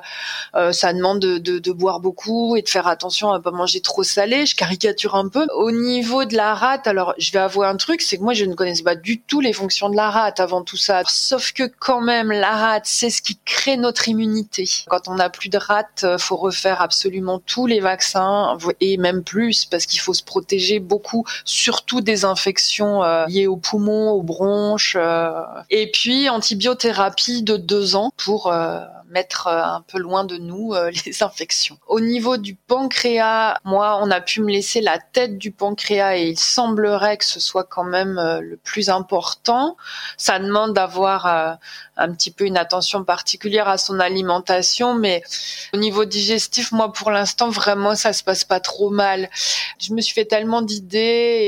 euh, 0.55 0.73
ça 0.73 0.93
demande 0.93 1.21
de, 1.21 1.39
de, 1.39 1.59
de, 1.59 1.73
boire 1.73 2.01
beaucoup 2.01 2.57
et 2.57 2.63
de 2.63 2.69
faire 2.69 2.87
attention 2.87 3.33
à 3.33 3.41
pas 3.41 3.51
manger 3.51 3.81
trop 3.81 4.03
salé. 4.03 4.47
Je 4.47 4.57
caricature 4.57 5.15
un 5.15 5.29
peu. 5.29 5.47
Au 5.55 5.71
niveau 5.71 6.25
de 6.25 6.37
la 6.37 6.55
rate, 6.55 6.87
alors 6.87 7.15
je 7.19 7.31
vais 7.33 7.39
avouer 7.39 7.67
un 7.67 7.77
truc, 7.77 8.01
c'est 8.01 8.19
que 8.19 8.23
moi 8.23 8.35
je 8.35 8.45
ne 8.45 8.55
connaissais 8.55 8.83
pas 8.83 8.97
du 8.97 9.21
tout 9.21 9.41
les 9.41 9.53
fonctions 9.53 9.89
de 9.89 9.97
la 9.97 10.11
rate 10.11 10.41
avant 10.41 10.63
tout 10.63 10.77
ça. 10.77 11.03
Sauf 11.07 11.53
que 11.53 11.65
quand 11.79 12.01
même 12.01 12.31
la 12.31 12.53
rate, 12.53 12.87
c'est 12.87 13.11
ce 13.11 13.23
qui 13.23 13.39
crée 13.45 13.77
notre 13.77 14.09
immunité. 14.09 14.69
Quand 14.89 15.09
on 15.09 15.19
a 15.19 15.31
plus 15.31 15.49
de 15.49 15.59
rate, 15.59 16.05
faut 16.19 16.37
refaire 16.37 16.81
absolument 16.81 17.16
tous 17.45 17.67
les 17.67 17.81
vaccins 17.81 18.57
et 18.81 18.97
même 18.97 19.23
plus 19.23 19.65
parce 19.65 19.87
qu'il 19.87 20.01
faut 20.01 20.15
se 20.15 20.23
protéger 20.23 20.81
beaucoup, 20.81 21.25
surtout 21.45 22.01
des 22.01 22.25
infections 22.25 23.03
euh, 23.05 23.27
liées 23.27 23.47
aux 23.47 23.57
poumons, 23.57 24.11
aux 24.11 24.23
bronches. 24.23 24.97
Euh. 24.99 25.31
et 25.71 25.91
puis 25.91 26.29
antibiothérapie 26.29 27.43
de 27.43 27.57
deux 27.57 27.97
ans 27.97 28.11
pour 28.17 28.53
euh, 28.53 28.81
mettre 29.11 29.49
un 29.49 29.85
peu 29.87 29.99
loin 29.99 30.25
de 30.25 30.37
nous 30.37 30.75
les 31.07 31.23
infections. 31.23 31.79
Au 31.87 32.01
niveau 32.01 32.37
du 32.37 32.55
pancréas, 32.55 33.59
moi, 33.65 33.99
on 34.03 34.11
a 34.11 34.21
pu 34.21 34.41
me 34.41 34.51
laisser 34.51 34.81
la 34.81 34.99
tête 34.99 35.39
du 35.39 35.51
pancréas 35.51 36.17
et 36.17 36.29
il 36.29 36.39
semblerait 36.39 37.17
que 37.17 37.25
ce 37.25 37.41
soit 37.41 37.65
quand 37.65 37.85
même 37.85 38.21
le 38.41 38.57
plus 38.57 38.91
important. 38.91 39.77
Ça 40.17 40.39
demande 40.39 40.75
d'avoir 40.75 41.59
un 41.97 42.13
petit 42.13 42.31
peu 42.31 42.45
une 42.45 42.57
attention 42.57 43.05
particulière 43.05 43.69
à 43.69 43.79
son 43.79 44.01
alimentation, 44.01 44.95
mais 44.95 45.23
au 45.73 45.79
niveau 45.79 46.05
digestif, 46.05 46.73
moi 46.73 46.93
pour 46.93 47.11
l'instant 47.11 47.49
vraiment 47.49 47.95
ça 47.95 48.13
se 48.13 48.23
passe 48.23 48.45
pas 48.45 48.61
trop 48.61 48.91
mal. 48.91 49.31
Je 49.81 49.93
me 49.95 50.01
suis 50.01 50.15
fait 50.15 50.25
tellement 50.25 50.63
d'idées 50.63 50.99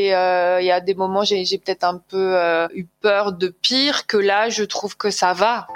et 0.07 0.15
euh, 0.15 0.61
il 0.61 0.67
y 0.67 0.71
a 0.71 0.81
des 0.81 0.95
moments 0.95 1.25
j'ai 1.25 1.45
peut-être 1.59 1.85
un 1.85 1.99
peu 1.99 2.37
euh, 2.37 2.67
eu 2.75 2.87
peur 3.01 3.33
de 3.33 3.49
pire 3.49 4.07
que 4.07 4.17
là 4.17 4.49
je 4.49 4.65
trouve 4.65 4.97
que 4.97 5.11
ça 5.11 5.33
va. 5.33 5.67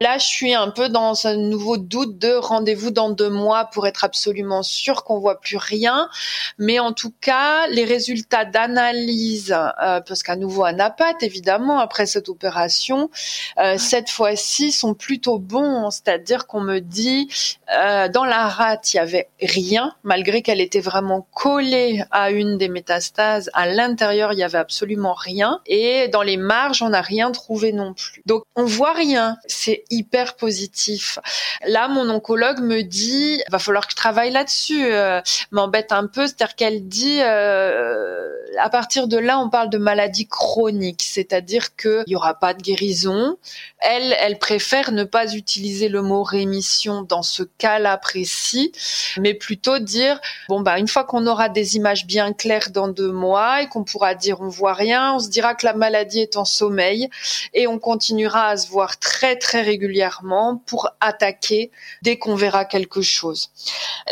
Là, 0.00 0.16
je 0.16 0.26
suis 0.26 0.54
un 0.54 0.70
peu 0.70 0.88
dans 0.88 1.26
un 1.26 1.34
nouveau 1.34 1.76
doute 1.76 2.18
de 2.18 2.32
rendez-vous 2.32 2.92
dans 2.92 3.10
deux 3.10 3.30
mois 3.30 3.64
pour 3.64 3.88
être 3.88 4.04
absolument 4.04 4.62
sûr 4.62 5.02
qu'on 5.02 5.18
voit 5.18 5.40
plus 5.40 5.56
rien. 5.56 6.08
Mais 6.56 6.78
en 6.78 6.92
tout 6.92 7.12
cas, 7.20 7.66
les 7.66 7.84
résultats 7.84 8.44
d'analyse, 8.44 9.50
euh, 9.50 10.00
parce 10.00 10.22
qu'à 10.22 10.36
nouveau 10.36 10.64
un 10.64 10.78
APAT, 10.78 11.16
évidemment, 11.22 11.80
après 11.80 12.06
cette 12.06 12.28
opération, 12.28 13.10
euh, 13.58 13.76
cette 13.76 14.08
fois-ci 14.08 14.70
sont 14.70 14.94
plutôt 14.94 15.40
bons. 15.40 15.90
C'est-à-dire 15.90 16.46
qu'on 16.46 16.60
me 16.60 16.78
dit, 16.78 17.28
euh, 17.76 18.08
dans 18.08 18.24
la 18.24 18.46
rate, 18.46 18.94
il 18.94 18.98
y 18.98 19.00
avait 19.00 19.28
rien, 19.42 19.96
malgré 20.04 20.42
qu'elle 20.42 20.60
était 20.60 20.78
vraiment 20.78 21.26
collée 21.34 22.04
à 22.12 22.30
une 22.30 22.56
des 22.56 22.68
métastases. 22.68 23.50
À 23.52 23.66
l'intérieur, 23.66 24.32
il 24.32 24.38
y 24.38 24.44
avait 24.44 24.58
absolument 24.58 25.14
rien. 25.14 25.60
Et 25.66 26.06
dans 26.06 26.22
les 26.22 26.36
marges, 26.36 26.82
on 26.82 26.90
n'a 26.90 27.02
rien 27.02 27.32
trouvé 27.32 27.72
non 27.72 27.94
plus. 27.94 28.22
Donc, 28.26 28.44
on 28.54 28.64
voit 28.64 28.92
rien. 28.92 29.38
C'est 29.48 29.82
hyper 29.90 30.36
positif. 30.36 31.18
Là, 31.66 31.88
mon 31.88 32.08
oncologue 32.10 32.60
me 32.60 32.82
dit, 32.82 33.42
va 33.50 33.58
falloir 33.58 33.86
que 33.86 33.92
je 33.92 33.96
travaille 33.96 34.30
là-dessus. 34.30 34.84
Euh, 34.84 35.20
m'embête 35.50 35.92
un 35.92 36.06
peu, 36.06 36.26
c'est-à-dire 36.26 36.54
qu'elle 36.54 36.88
dit, 36.88 37.20
euh, 37.20 38.28
à 38.58 38.70
partir 38.70 39.08
de 39.08 39.16
là, 39.16 39.38
on 39.38 39.50
parle 39.50 39.70
de 39.70 39.78
maladie 39.78 40.26
chronique, 40.26 41.02
c'est-à-dire 41.02 41.76
qu'il 41.76 42.04
y 42.06 42.16
aura 42.16 42.34
pas 42.34 42.54
de 42.54 42.62
guérison. 42.62 43.36
Elle, 43.80 44.16
elle 44.18 44.38
préfère 44.38 44.92
ne 44.92 45.04
pas 45.04 45.34
utiliser 45.34 45.88
le 45.88 46.02
mot 46.02 46.22
rémission 46.22 47.02
dans 47.02 47.22
ce 47.22 47.42
cas-là 47.42 47.96
précis, 47.96 48.72
mais 49.18 49.34
plutôt 49.34 49.78
dire, 49.78 50.20
bon 50.48 50.60
bah 50.60 50.78
une 50.78 50.88
fois 50.88 51.04
qu'on 51.04 51.26
aura 51.26 51.48
des 51.48 51.76
images 51.76 52.06
bien 52.06 52.32
claires 52.32 52.70
dans 52.70 52.88
deux 52.88 53.12
mois 53.12 53.62
et 53.62 53.68
qu'on 53.68 53.84
pourra 53.84 54.14
dire 54.14 54.40
on 54.40 54.48
voit 54.48 54.74
rien, 54.74 55.14
on 55.14 55.18
se 55.18 55.28
dira 55.28 55.54
que 55.54 55.64
la 55.64 55.74
maladie 55.74 56.20
est 56.20 56.36
en 56.36 56.44
sommeil 56.44 57.08
et 57.54 57.66
on 57.66 57.78
continuera 57.78 58.48
à 58.48 58.56
se 58.56 58.68
voir 58.68 58.98
très 58.98 59.36
très 59.36 59.62
régulièrement 59.62 60.62
pour 60.66 60.90
attaquer 61.00 61.70
dès 62.02 62.18
qu'on 62.18 62.34
verra 62.34 62.64
quelque 62.64 63.02
chose. 63.02 63.50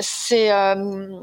C'est 0.01 0.53
euh, 0.53 1.19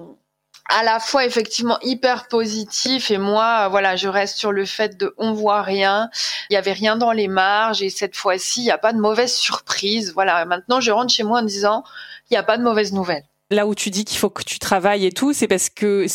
à 0.70 0.84
la 0.84 1.00
fois 1.00 1.26
effectivement 1.26 1.78
hyper 1.82 2.28
positif 2.28 3.12
et 3.12 3.18
moi 3.18 3.68
voilà 3.70 3.96
je 3.96 4.08
reste 4.08 4.38
sur 4.38 4.52
le 4.52 4.66
fait 4.66 4.98
de 4.98 5.14
on 5.18 5.34
voit 5.34 5.62
rien 5.62 6.10
il 6.50 6.54
y 6.54 6.58
avait 6.58 6.74
rien 6.74 6.96
dans 6.96 7.12
les 7.12 7.28
marges 7.28 7.82
et 7.82 7.90
cette 7.90 8.16
fois-ci 8.16 8.62
il 8.62 8.66
n'y 8.66 8.72
a 8.72 8.78
pas 8.78 8.94
de 8.94 9.00
mauvaise 9.00 9.34
surprise 9.34 10.14
voilà 10.14 10.46
maintenant 10.46 10.80
je 10.80 10.92
rentre 10.92 11.14
chez 11.14 11.24
moi 11.24 11.40
en 11.40 11.44
disant 11.44 11.84
il 12.30 12.34
n'y 12.34 12.38
a 12.38 12.44
pas 12.44 12.58
de 12.58 12.64
mauvaise 12.64 12.94
nouvelle 12.94 13.24
là 13.54 13.68
où 13.68 13.76
tu 13.76 13.90
dis 13.90 14.04
qu'il 14.04 14.18
faut 14.18 14.30
que 14.30 14.44
tu 14.44 14.60
travailles 14.60 15.06
et 15.06 15.12
tout, 15.12 15.34
c'est 15.34 15.48
parce 15.48 15.70
que, 15.70 16.06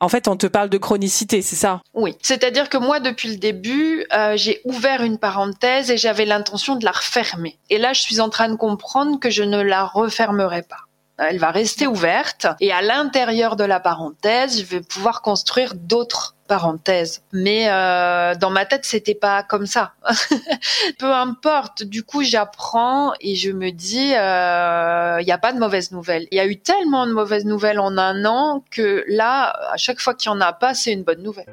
en 0.00 0.08
fait, 0.08 0.26
on 0.28 0.36
te 0.36 0.46
parle 0.46 0.68
de 0.68 0.78
chronicité, 0.78 1.42
c'est 1.42 1.56
ça? 1.56 1.82
Oui. 1.94 2.16
C'est-à-dire 2.22 2.68
que 2.68 2.78
moi, 2.78 2.98
depuis 3.00 3.28
le 3.28 3.36
début, 3.36 4.06
euh, 4.12 4.36
j'ai 4.36 4.60
ouvert 4.64 5.02
une 5.02 5.18
parenthèse 5.18 5.90
et 5.90 5.96
j'avais 5.96 6.24
l'intention 6.24 6.76
de 6.76 6.84
la 6.84 6.92
refermer. 6.92 7.58
Et 7.70 7.78
là, 7.78 7.92
je 7.92 8.00
suis 8.00 8.20
en 8.20 8.28
train 8.28 8.48
de 8.48 8.56
comprendre 8.56 9.20
que 9.20 9.30
je 9.30 9.42
ne 9.42 9.60
la 9.60 9.84
refermerai 9.84 10.62
pas. 10.62 10.85
Elle 11.18 11.38
va 11.38 11.50
rester 11.50 11.86
ouverte 11.86 12.46
et 12.60 12.72
à 12.72 12.82
l'intérieur 12.82 13.56
de 13.56 13.64
la 13.64 13.80
parenthèse, 13.80 14.60
je 14.60 14.64
vais 14.66 14.82
pouvoir 14.82 15.22
construire 15.22 15.74
d'autres 15.74 16.36
parenthèses. 16.46 17.22
Mais 17.32 17.70
euh, 17.70 18.34
dans 18.34 18.50
ma 18.50 18.66
tête, 18.66 18.84
c'était 18.84 19.14
pas 19.14 19.42
comme 19.42 19.66
ça. 19.66 19.92
Peu 20.98 21.12
importe. 21.12 21.82
Du 21.84 22.02
coup, 22.02 22.22
j'apprends 22.22 23.12
et 23.20 23.34
je 23.34 23.50
me 23.50 23.70
dis, 23.70 24.08
il 24.08 24.16
euh, 24.18 25.22
n'y 25.22 25.32
a 25.32 25.38
pas 25.38 25.52
de 25.52 25.58
mauvaises 25.58 25.90
nouvelles. 25.90 26.26
Il 26.30 26.36
y 26.36 26.40
a 26.40 26.46
eu 26.46 26.58
tellement 26.58 27.06
de 27.06 27.12
mauvaises 27.12 27.46
nouvelles 27.46 27.80
en 27.80 27.96
un 27.96 28.24
an 28.26 28.62
que 28.70 29.04
là, 29.08 29.56
à 29.72 29.76
chaque 29.78 30.00
fois 30.00 30.14
qu'il 30.14 30.30
y 30.30 30.34
en 30.34 30.40
a 30.40 30.52
pas, 30.52 30.74
c'est 30.74 30.92
une 30.92 31.02
bonne 31.02 31.22
nouvelle. 31.22 31.52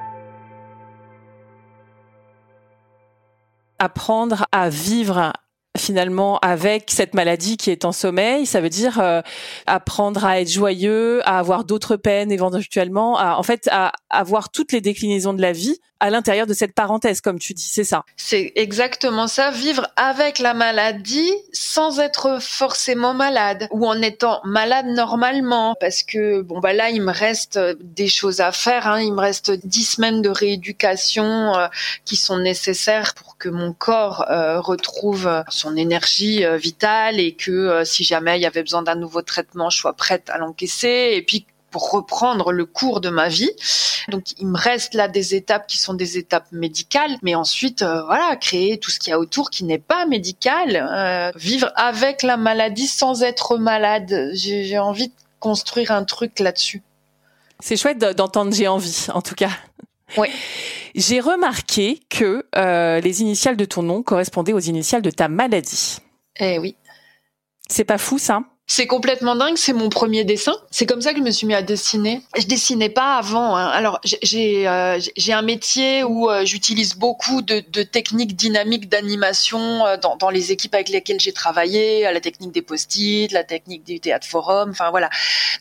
Apprendre 3.79 4.45
à 4.51 4.69
vivre 4.69 5.33
finalement 5.77 6.37
avec 6.39 6.91
cette 6.91 7.15
maladie 7.15 7.57
qui 7.57 7.71
est 7.71 7.83
en 7.85 7.91
sommeil, 7.91 8.45
ça 8.45 8.61
veut 8.61 8.69
dire 8.69 8.99
euh, 8.99 9.21
apprendre 9.65 10.23
à 10.23 10.39
être 10.39 10.51
joyeux, 10.51 11.27
à 11.27 11.39
avoir 11.39 11.63
d'autres 11.63 11.95
peines 11.95 12.31
éventuellement, 12.31 13.17
à, 13.17 13.35
en 13.37 13.43
fait 13.43 13.67
à 13.71 13.91
avoir 14.09 14.49
toutes 14.49 14.71
les 14.71 14.81
déclinaisons 14.81 15.33
de 15.33 15.41
la 15.41 15.51
vie 15.51 15.79
à 16.03 16.09
l'intérieur 16.09 16.45
de 16.45 16.53
cette 16.53 16.73
parenthèse, 16.73 17.21
comme 17.21 17.39
tu 17.39 17.53
dis, 17.53 17.63
c'est 17.63 17.85
ça. 17.85 18.03
C'est 18.17 18.51
exactement 18.55 19.27
ça, 19.27 19.51
vivre 19.51 19.87
avec 19.95 20.37
la 20.39 20.53
maladie 20.53 21.31
sans 21.53 22.01
être 22.01 22.41
forcément 22.41 23.13
malade 23.13 23.69
ou 23.71 23.87
en 23.87 24.01
étant 24.01 24.41
malade 24.43 24.87
normalement, 24.87 25.75
parce 25.79 26.03
que 26.03 26.41
bon 26.41 26.59
bah 26.59 26.73
là 26.73 26.89
il 26.89 27.01
me 27.01 27.13
reste 27.13 27.57
des 27.79 28.09
choses 28.09 28.41
à 28.41 28.51
faire, 28.51 28.85
hein. 28.85 28.99
il 28.99 29.13
me 29.13 29.21
reste 29.21 29.51
dix 29.65 29.85
semaines 29.85 30.21
de 30.21 30.27
rééducation 30.27 31.55
euh, 31.55 31.67
qui 32.03 32.17
sont 32.17 32.37
nécessaires 32.37 33.13
pour 33.13 33.37
que 33.37 33.47
mon 33.47 33.71
corps 33.71 34.25
euh, 34.29 34.59
retrouve 34.59 35.29
énergie 35.75 36.45
euh, 36.45 36.57
vitale 36.57 37.19
et 37.19 37.33
que 37.33 37.83
si 37.85 38.03
jamais 38.03 38.37
il 38.37 38.41
y 38.41 38.45
avait 38.45 38.63
besoin 38.63 38.83
d'un 38.83 38.95
nouveau 38.95 39.21
traitement, 39.21 39.69
je 39.69 39.77
sois 39.77 39.93
prête 39.93 40.29
à 40.29 40.37
l'encaisser 40.37 41.11
et 41.13 41.21
puis 41.21 41.45
pour 41.73 41.89
reprendre 41.91 42.53
le 42.53 42.65
cours 42.65 43.01
de 43.01 43.09
ma 43.09 43.27
vie. 43.27 43.51
Donc 44.07 44.23
il 44.37 44.47
me 44.47 44.57
reste 44.57 44.93
là 44.93 45.07
des 45.09 45.35
étapes 45.35 45.67
qui 45.67 45.77
sont 45.79 45.95
des 45.95 46.17
étapes 46.17 46.45
médicales, 46.51 47.17
mais 47.23 47.35
ensuite 47.35 47.81
euh, 47.81 48.03
voilà 48.03 48.35
créer 48.35 48.77
tout 48.77 48.91
ce 48.91 48.99
qu'il 48.99 49.11
y 49.11 49.13
a 49.13 49.19
autour 49.19 49.49
qui 49.49 49.65
n'est 49.65 49.79
pas 49.79 50.05
médical, 50.05 50.75
euh, 50.75 51.31
vivre 51.35 51.71
avec 51.75 52.21
la 52.21 52.37
maladie 52.37 52.87
sans 52.87 53.23
être 53.23 53.57
malade. 53.57 54.29
J'ai 54.33 54.77
envie 54.77 55.07
de 55.07 55.13
construire 55.39 55.91
un 55.91 56.05
truc 56.05 56.39
là-dessus. 56.39 56.83
C'est 57.59 57.75
chouette 57.75 57.97
d'entendre 57.97 58.53
j'ai 58.53 58.67
envie 58.67 59.07
en 59.13 59.21
tout 59.21 59.35
cas. 59.35 59.49
Oui. 60.17 60.27
J'ai 60.95 61.19
remarqué 61.19 61.99
que 62.09 62.45
euh, 62.55 62.99
les 62.99 63.21
initiales 63.21 63.57
de 63.57 63.65
ton 63.65 63.83
nom 63.83 64.03
correspondaient 64.03 64.53
aux 64.53 64.59
initiales 64.59 65.01
de 65.01 65.09
ta 65.09 65.27
maladie. 65.27 65.97
Eh 66.39 66.59
oui. 66.59 66.75
C'est 67.67 67.83
pas 67.83 67.97
fou 67.97 68.17
ça? 68.17 68.43
C'est 68.65 68.87
complètement 68.87 69.35
dingue, 69.35 69.57
c'est 69.57 69.73
mon 69.73 69.89
premier 69.89 70.23
dessin. 70.23 70.55
C'est 70.71 70.85
comme 70.85 71.01
ça 71.01 71.11
que 71.11 71.19
je 71.19 71.23
me 71.23 71.31
suis 71.31 71.45
mis 71.45 71.53
à 71.53 71.61
dessiner. 71.61 72.21
Je 72.37 72.45
dessinais 72.45 72.87
pas 72.87 73.17
avant. 73.17 73.57
Hein. 73.57 73.67
Alors 73.67 73.99
j'ai 74.03 74.69
euh, 74.69 74.99
j'ai 75.17 75.33
un 75.33 75.41
métier 75.41 76.05
où 76.05 76.29
euh, 76.29 76.45
j'utilise 76.45 76.95
beaucoup 76.95 77.41
de, 77.41 77.61
de, 77.73 77.83
techniques 77.83 78.37
dynamiques 78.37 78.87
d'animation 78.87 79.85
euh, 79.85 79.97
dans, 79.97 80.15
dans, 80.15 80.29
les 80.29 80.53
équipes 80.53 80.75
avec 80.75 80.87
lesquelles 80.87 81.19
j'ai 81.19 81.33
travaillé, 81.33 82.03
la 82.03 82.21
technique 82.21 82.53
des 82.53 82.61
post-it, 82.61 83.33
la 83.33 83.43
technique 83.43 83.83
du 83.83 83.99
théâtre 83.99 84.25
forum, 84.25 84.69
enfin 84.69 84.91
voilà. 84.91 85.09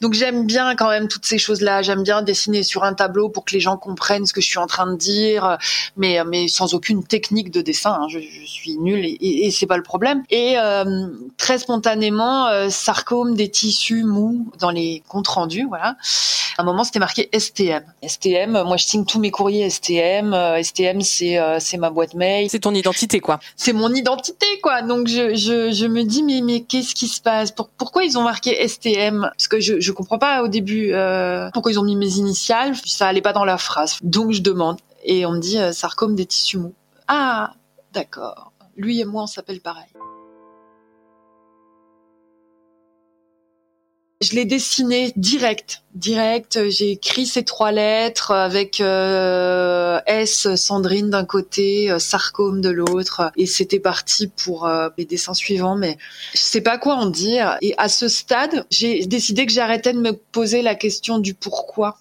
Donc 0.01 0.15
j'aime 0.15 0.47
bien 0.47 0.77
quand 0.77 0.89
même 0.89 1.09
toutes 1.09 1.27
ces 1.27 1.39
choses-là. 1.39 1.83
J'aime 1.83 2.05
bien 2.05 2.23
dessiner 2.23 2.63
sur 2.63 2.85
un 2.85 2.95
tableau 2.95 3.29
pour 3.29 3.45
que 3.45 3.53
les 3.53 3.61
gens 3.61 3.77
comprennent 3.77 4.27
ce 4.27 4.33
que 4.33 4.41
je 4.41 4.47
suis 4.47 4.59
en 4.59 4.69
train 4.69 4.87
de 4.87 4.97
dire, 4.97 5.59
mais 5.97 6.23
mais 6.25 6.47
sans 6.47 6.73
aucune 6.73 7.03
technique 7.03 7.51
de 7.51 7.63
dessin. 7.63 7.99
Hein. 8.01 8.07
Je, 8.09 8.21
je, 8.21 8.47
suis 8.47 8.77
nulle 8.79 9.05
et, 9.05 9.19
et, 9.21 9.47
et 9.47 9.51
c'est 9.51 9.67
pas 9.67 9.77
le 9.77 9.83
problème. 9.83 10.23
Et 10.31 10.55
très 11.37 11.59
spontanément 11.59 12.71
ça 12.71 12.92
sarcome 12.93 13.35
des 13.35 13.51
tissus 13.51 14.05
mous 14.05 14.53
dans 14.59 14.71
les 14.71 15.03
comptes 15.09 15.29
rendus, 15.29 15.65
voilà. 15.67 15.97
À 16.59 16.63
un 16.63 16.65
moment, 16.65 16.85
c'était 16.85 16.99
marqué 16.99 17.31
STM. 17.33 17.83
STM, 18.07 18.63
moi 18.65 18.77
je 18.77 18.85
signe 18.85 19.07
tous 19.07 19.19
mes 19.19 19.31
courriers 19.31 19.71
STM. 19.71 20.37
STM, 20.63 21.01
c'est 21.01 21.39
euh, 21.39 21.59
c'est 21.59 21.79
ma 21.79 21.89
boîte 21.89 22.13
mail. 22.13 22.51
C'est 22.51 22.61
ton 22.61 22.75
identité, 22.75 23.21
quoi. 23.21 23.41
C'est 23.57 23.73
mon 23.73 23.95
identité, 23.95 24.47
quoi. 24.63 24.83
Donc 24.83 25.09
je, 25.09 25.35
je, 25.35 25.73
je 25.73 25.87
me 25.87 26.03
dis 26.03 26.23
mais 26.23 26.43
mais 26.43 26.61
qu'est-ce 26.61 26.95
qui 26.95 27.09
se 27.09 27.23
passe? 27.23 27.51
Pourquoi 27.51 28.05
ils 28.05 28.19
ont 28.19 28.23
marqué 28.23 28.69
STM 28.69 29.23
Parce 29.23 29.49
que 29.49 29.59
je 29.59 29.81
je 29.81 29.93
comprends 29.93 30.19
pas 30.19 30.43
au 30.43 30.49
début 30.49 30.91
euh, 30.93 31.49
pourquoi 31.55 31.73
ils 31.73 31.79
ont 31.79 31.85
mis 31.85 31.97
mes 31.97 32.17
initiales. 32.17 32.77
Ça 32.85 33.07
allait 33.07 33.23
pas 33.23 33.33
dans 33.33 33.47
la 33.47 33.57
phrase. 33.57 33.99
Donc 34.03 34.33
je 34.33 34.43
demande 34.43 34.77
et 35.03 35.25
on 35.25 35.33
me 35.33 35.41
dit 35.41 35.59
euh, 35.59 35.73
sarcome 35.73 36.15
des 36.15 36.27
tissus 36.27 36.59
mous. 36.59 36.75
Ah, 37.09 37.55
d'accord. 37.95 38.53
Lui 38.77 39.01
et 39.01 39.07
moi, 39.07 39.23
on 39.23 39.27
s'appelle 39.27 39.61
pareil. 39.61 39.89
Je 44.23 44.37
l'ai 44.37 44.45
dessiné 44.45 45.13
direct, 45.17 45.83
direct. 45.95 46.69
J'ai 46.69 46.93
écrit 46.93 47.27
ces 47.27 47.45
trois 47.45 47.73
lettres 47.73 48.31
avec 48.31 48.81
euh, 48.81 50.01
S 50.07 50.55
Sandrine 50.55 51.11
d'un 51.11 51.25
côté, 51.25 51.91
euh, 51.91 51.99
Sarcome 51.99 52.61
de 52.61 52.71
l'autre, 52.71 53.33
et 53.37 53.47
c'était 53.47 53.81
parti 53.81 54.29
pour 54.29 54.67
euh, 54.67 54.91
les 54.97 55.07
dessins 55.07 55.35
suivants. 55.35 55.75
Mais 55.75 55.99
je 56.35 56.39
sais 56.39 56.61
pas 56.61 56.79
quoi 56.79 56.95
en 56.95 57.07
dire. 57.07 57.59
Et 57.63 57.75
à 57.79 57.89
ce 57.89 58.07
stade, 58.07 58.65
j'ai 58.71 59.07
décidé 59.07 59.45
que 59.45 59.53
j'arrêtais 59.53 59.93
de 59.93 59.99
me 59.99 60.13
poser 60.13 60.63
la 60.63 60.77
question 60.77 61.19
du 61.19 61.35
pourquoi. 61.35 61.99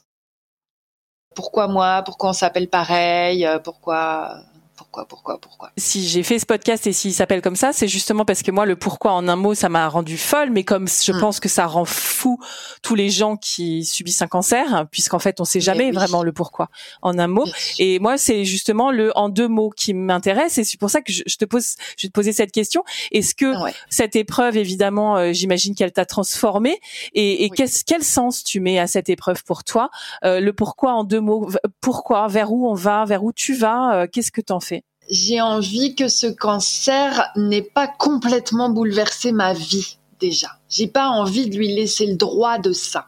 Pourquoi 1.33 1.67
moi? 1.67 2.03
Pourquoi 2.05 2.29
on 2.29 2.33
s'appelle 2.33 2.67
pareil? 2.67 3.49
Pourquoi 3.63 4.43
pourquoi, 4.91 5.07
pourquoi, 5.07 5.39
pourquoi. 5.39 5.71
Si 5.77 6.05
j'ai 6.05 6.21
fait 6.21 6.37
ce 6.37 6.45
podcast 6.45 6.85
et 6.85 6.91
s'il 6.91 7.13
s'appelle 7.13 7.41
comme 7.41 7.55
ça, 7.55 7.71
c'est 7.71 7.87
justement 7.87 8.25
parce 8.25 8.43
que 8.43 8.51
moi, 8.51 8.65
le 8.65 8.75
pourquoi 8.75 9.13
en 9.13 9.29
un 9.29 9.37
mot, 9.37 9.55
ça 9.55 9.69
m'a 9.69 9.87
rendu 9.87 10.17
folle, 10.17 10.49
mais 10.49 10.65
comme 10.65 10.89
je 10.89 11.13
mm. 11.13 11.19
pense 11.21 11.39
que 11.39 11.47
ça 11.47 11.65
rend 11.65 11.85
fou 11.85 12.37
tous 12.81 12.95
les 12.95 13.09
gens 13.09 13.37
qui 13.37 13.85
subissent 13.85 14.21
un 14.21 14.27
cancer, 14.27 14.85
puisqu'en 14.91 15.19
fait, 15.19 15.39
on 15.39 15.45
sait 15.45 15.59
eh 15.59 15.61
jamais 15.61 15.91
vraiment 15.91 16.23
le 16.23 16.33
pourquoi 16.33 16.69
en 17.01 17.17
un 17.17 17.27
mot. 17.27 17.45
Et 17.79 17.99
moi, 17.99 18.17
c'est 18.17 18.43
justement 18.43 18.91
le 18.91 19.17
en 19.17 19.29
deux 19.29 19.47
mots 19.47 19.69
qui 19.69 19.93
m'intéresse, 19.93 20.57
et 20.57 20.65
c'est 20.65 20.77
pour 20.77 20.89
ça 20.89 20.99
que 20.99 21.13
je, 21.13 21.23
te 21.23 21.45
pose, 21.45 21.77
je 21.97 22.07
vais 22.07 22.09
te 22.09 22.13
poser 22.13 22.33
cette 22.33 22.51
question. 22.51 22.83
Est-ce 23.13 23.33
que 23.33 23.53
cette 23.89 24.17
épreuve, 24.17 24.57
évidemment, 24.57 25.15
euh, 25.15 25.31
j'imagine 25.31 25.73
qu'elle 25.73 25.93
t'a 25.93 26.05
transformé, 26.05 26.81
et, 27.13 27.45
et 27.45 27.49
quel 27.49 28.03
sens 28.03 28.43
tu 28.43 28.59
mets 28.59 28.77
à 28.77 28.87
cette 28.87 29.07
épreuve 29.07 29.45
pour 29.45 29.63
toi? 29.63 29.89
Euh, 30.25 30.41
Le 30.41 30.51
pourquoi 30.51 30.91
en 30.91 31.05
deux 31.05 31.21
mots. 31.21 31.49
Pourquoi? 31.79 32.27
Vers 32.27 32.51
où 32.51 32.69
on 32.69 32.73
va? 32.73 33.05
Vers 33.05 33.23
où 33.23 33.31
tu 33.31 33.53
vas? 33.53 33.95
Euh, 33.95 34.07
Qu'est-ce 34.11 34.33
que 34.33 34.41
t'en 34.41 34.59
fais? 34.59 34.80
J'ai 35.11 35.41
envie 35.41 35.93
que 35.93 36.07
ce 36.07 36.25
cancer 36.27 37.31
n'ait 37.35 37.61
pas 37.61 37.87
complètement 37.87 38.69
bouleversé 38.69 39.33
ma 39.33 39.53
vie 39.53 39.97
déjà. 40.21 40.47
J'ai 40.69 40.87
pas 40.87 41.09
envie 41.09 41.49
de 41.49 41.57
lui 41.57 41.75
laisser 41.75 42.05
le 42.05 42.15
droit 42.15 42.59
de 42.59 42.71
ça. 42.71 43.07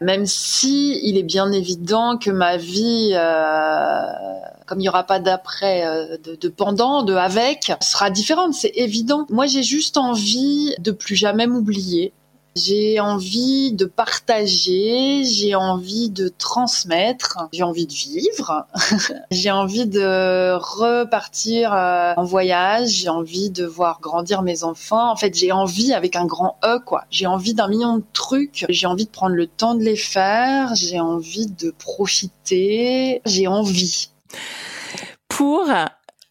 Même 0.00 0.26
si 0.26 1.00
il 1.02 1.18
est 1.18 1.24
bien 1.24 1.50
évident 1.50 2.18
que 2.18 2.30
ma 2.30 2.56
vie, 2.56 3.10
euh, 3.14 4.02
comme 4.66 4.78
il 4.78 4.82
n'y 4.82 4.88
aura 4.88 5.04
pas 5.04 5.18
d'après, 5.18 5.84
euh, 5.84 6.16
de, 6.22 6.36
de, 6.36 6.48
pendant, 6.48 7.02
de 7.02 7.14
avec, 7.14 7.72
sera 7.80 8.10
différente, 8.10 8.54
c'est 8.54 8.72
évident. 8.76 9.26
Moi, 9.30 9.46
j'ai 9.46 9.64
juste 9.64 9.96
envie 9.96 10.74
de 10.78 10.92
plus 10.92 11.16
jamais 11.16 11.48
m'oublier, 11.48 12.12
j'ai 12.56 13.00
envie 13.00 13.72
de 13.72 13.84
partager, 13.84 15.24
j'ai 15.24 15.54
envie 15.56 16.08
de 16.08 16.28
transmettre, 16.28 17.48
j'ai 17.52 17.64
envie 17.64 17.86
de 17.86 17.92
vivre, 17.92 18.66
j'ai 19.32 19.50
envie 19.50 19.86
de 19.86 20.54
repartir 20.54 21.72
euh, 21.72 22.14
en 22.16 22.24
voyage, 22.24 22.90
j'ai 22.90 23.08
envie 23.08 23.50
de 23.50 23.64
voir 23.64 24.00
grandir 24.00 24.42
mes 24.42 24.62
enfants. 24.62 25.10
En 25.10 25.16
fait, 25.16 25.34
j'ai 25.34 25.50
envie 25.50 25.92
avec 25.92 26.14
un 26.14 26.26
grand 26.26 26.56
E 26.64 26.78
quoi. 26.78 27.04
J'ai 27.10 27.26
envie 27.26 27.54
d'un 27.54 27.66
million 27.66 27.98
de 27.98 28.04
trucs, 28.12 28.66
j'ai 28.68 28.86
envie 28.86 29.06
de 29.06 29.10
prendre 29.10 29.34
le 29.34 29.48
temps 29.48 29.74
de 29.74 29.82
les 29.82 29.96
faire, 29.96 30.74
j'ai 30.76 31.00
envie 31.00 31.46
de 31.46 31.72
profiter, 31.72 33.20
j'ai 33.26 33.48
envie. 33.48 34.10
Pour 35.28 35.64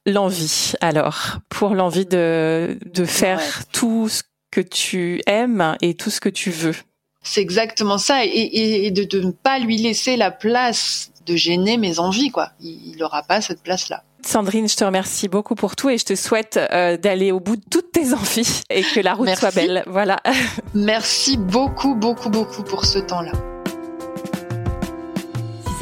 l'envie 0.06 0.74
alors, 0.80 1.40
pour 1.50 1.76
l'envie 1.76 2.06
de 2.06 2.78
de 2.94 3.06
faire 3.06 3.42
tout 3.74 4.08
ce 4.08 4.24
que 4.54 4.62
tu 4.62 5.20
aimes 5.26 5.76
et 5.82 5.96
tout 5.96 6.12
ce 6.12 6.22
que 6.22 6.30
tu 6.30 6.52
veux. 6.52 6.76
C'est 7.24 7.42
exactement 7.42 7.98
ça, 7.98 8.24
et, 8.24 8.92
de, 8.92 9.20
ne 9.20 9.32
pas 9.32 9.58
lui 9.58 9.78
laisser 9.78 10.16
la 10.16 10.30
place 10.30 11.12
de 11.26 11.36
gêner 11.36 11.78
mes 11.78 12.00
envies, 12.00 12.30
quoi. 12.30 12.52
Il 12.60 12.96
n'aura 13.00 13.24
pas 13.24 13.42
cette 13.42 13.64
place-là. 13.64 14.04
Sandrine, 14.26 14.70
je 14.70 14.76
te 14.76 14.84
remercie 14.84 15.28
beaucoup 15.28 15.56
pour 15.56 15.76
tout 15.76 15.90
et 15.90 15.98
je 15.98 16.06
te 16.06 16.16
souhaite 16.16 16.60
euh, 16.72 16.98
d'aller 16.98 17.32
au 17.32 17.40
bout 17.40 17.56
de 17.56 17.64
toutes 17.70 17.92
tes 17.92 18.14
envies 18.14 18.62
et 18.70 18.84
que 18.84 19.00
la 19.00 19.16
route 19.16 19.36
soit 19.36 19.56
belle. 19.56 19.84
Voilà. 19.88 20.22
Merci 20.74 21.38
beaucoup, 21.38 21.96
beaucoup, 21.96 22.30
beaucoup 22.30 22.64
pour 22.64 22.86
ce 22.86 23.00
temps-là. 23.00 23.32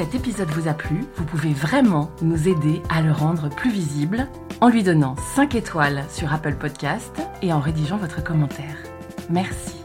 Cet 0.02 0.16
épisode 0.16 0.50
vous 0.50 0.68
a 0.68 0.74
plu, 0.74 1.06
vous 1.16 1.26
pouvez 1.26 1.54
vraiment 1.54 2.10
nous 2.24 2.48
aider 2.48 2.82
à 2.90 3.04
le 3.04 3.12
rendre 3.12 3.50
plus 3.50 3.70
visible 3.70 4.28
en 4.60 4.68
lui 4.68 4.82
donnant 4.82 5.16
5 5.36 5.54
étoiles 5.54 6.06
sur 6.10 6.34
Apple 6.34 6.56
Podcast 6.56 7.22
et 7.44 7.54
en 7.54 7.60
rédigeant 7.60 7.98
votre 7.98 8.24
commentaire. 8.24 8.78
Merci. 9.30 9.81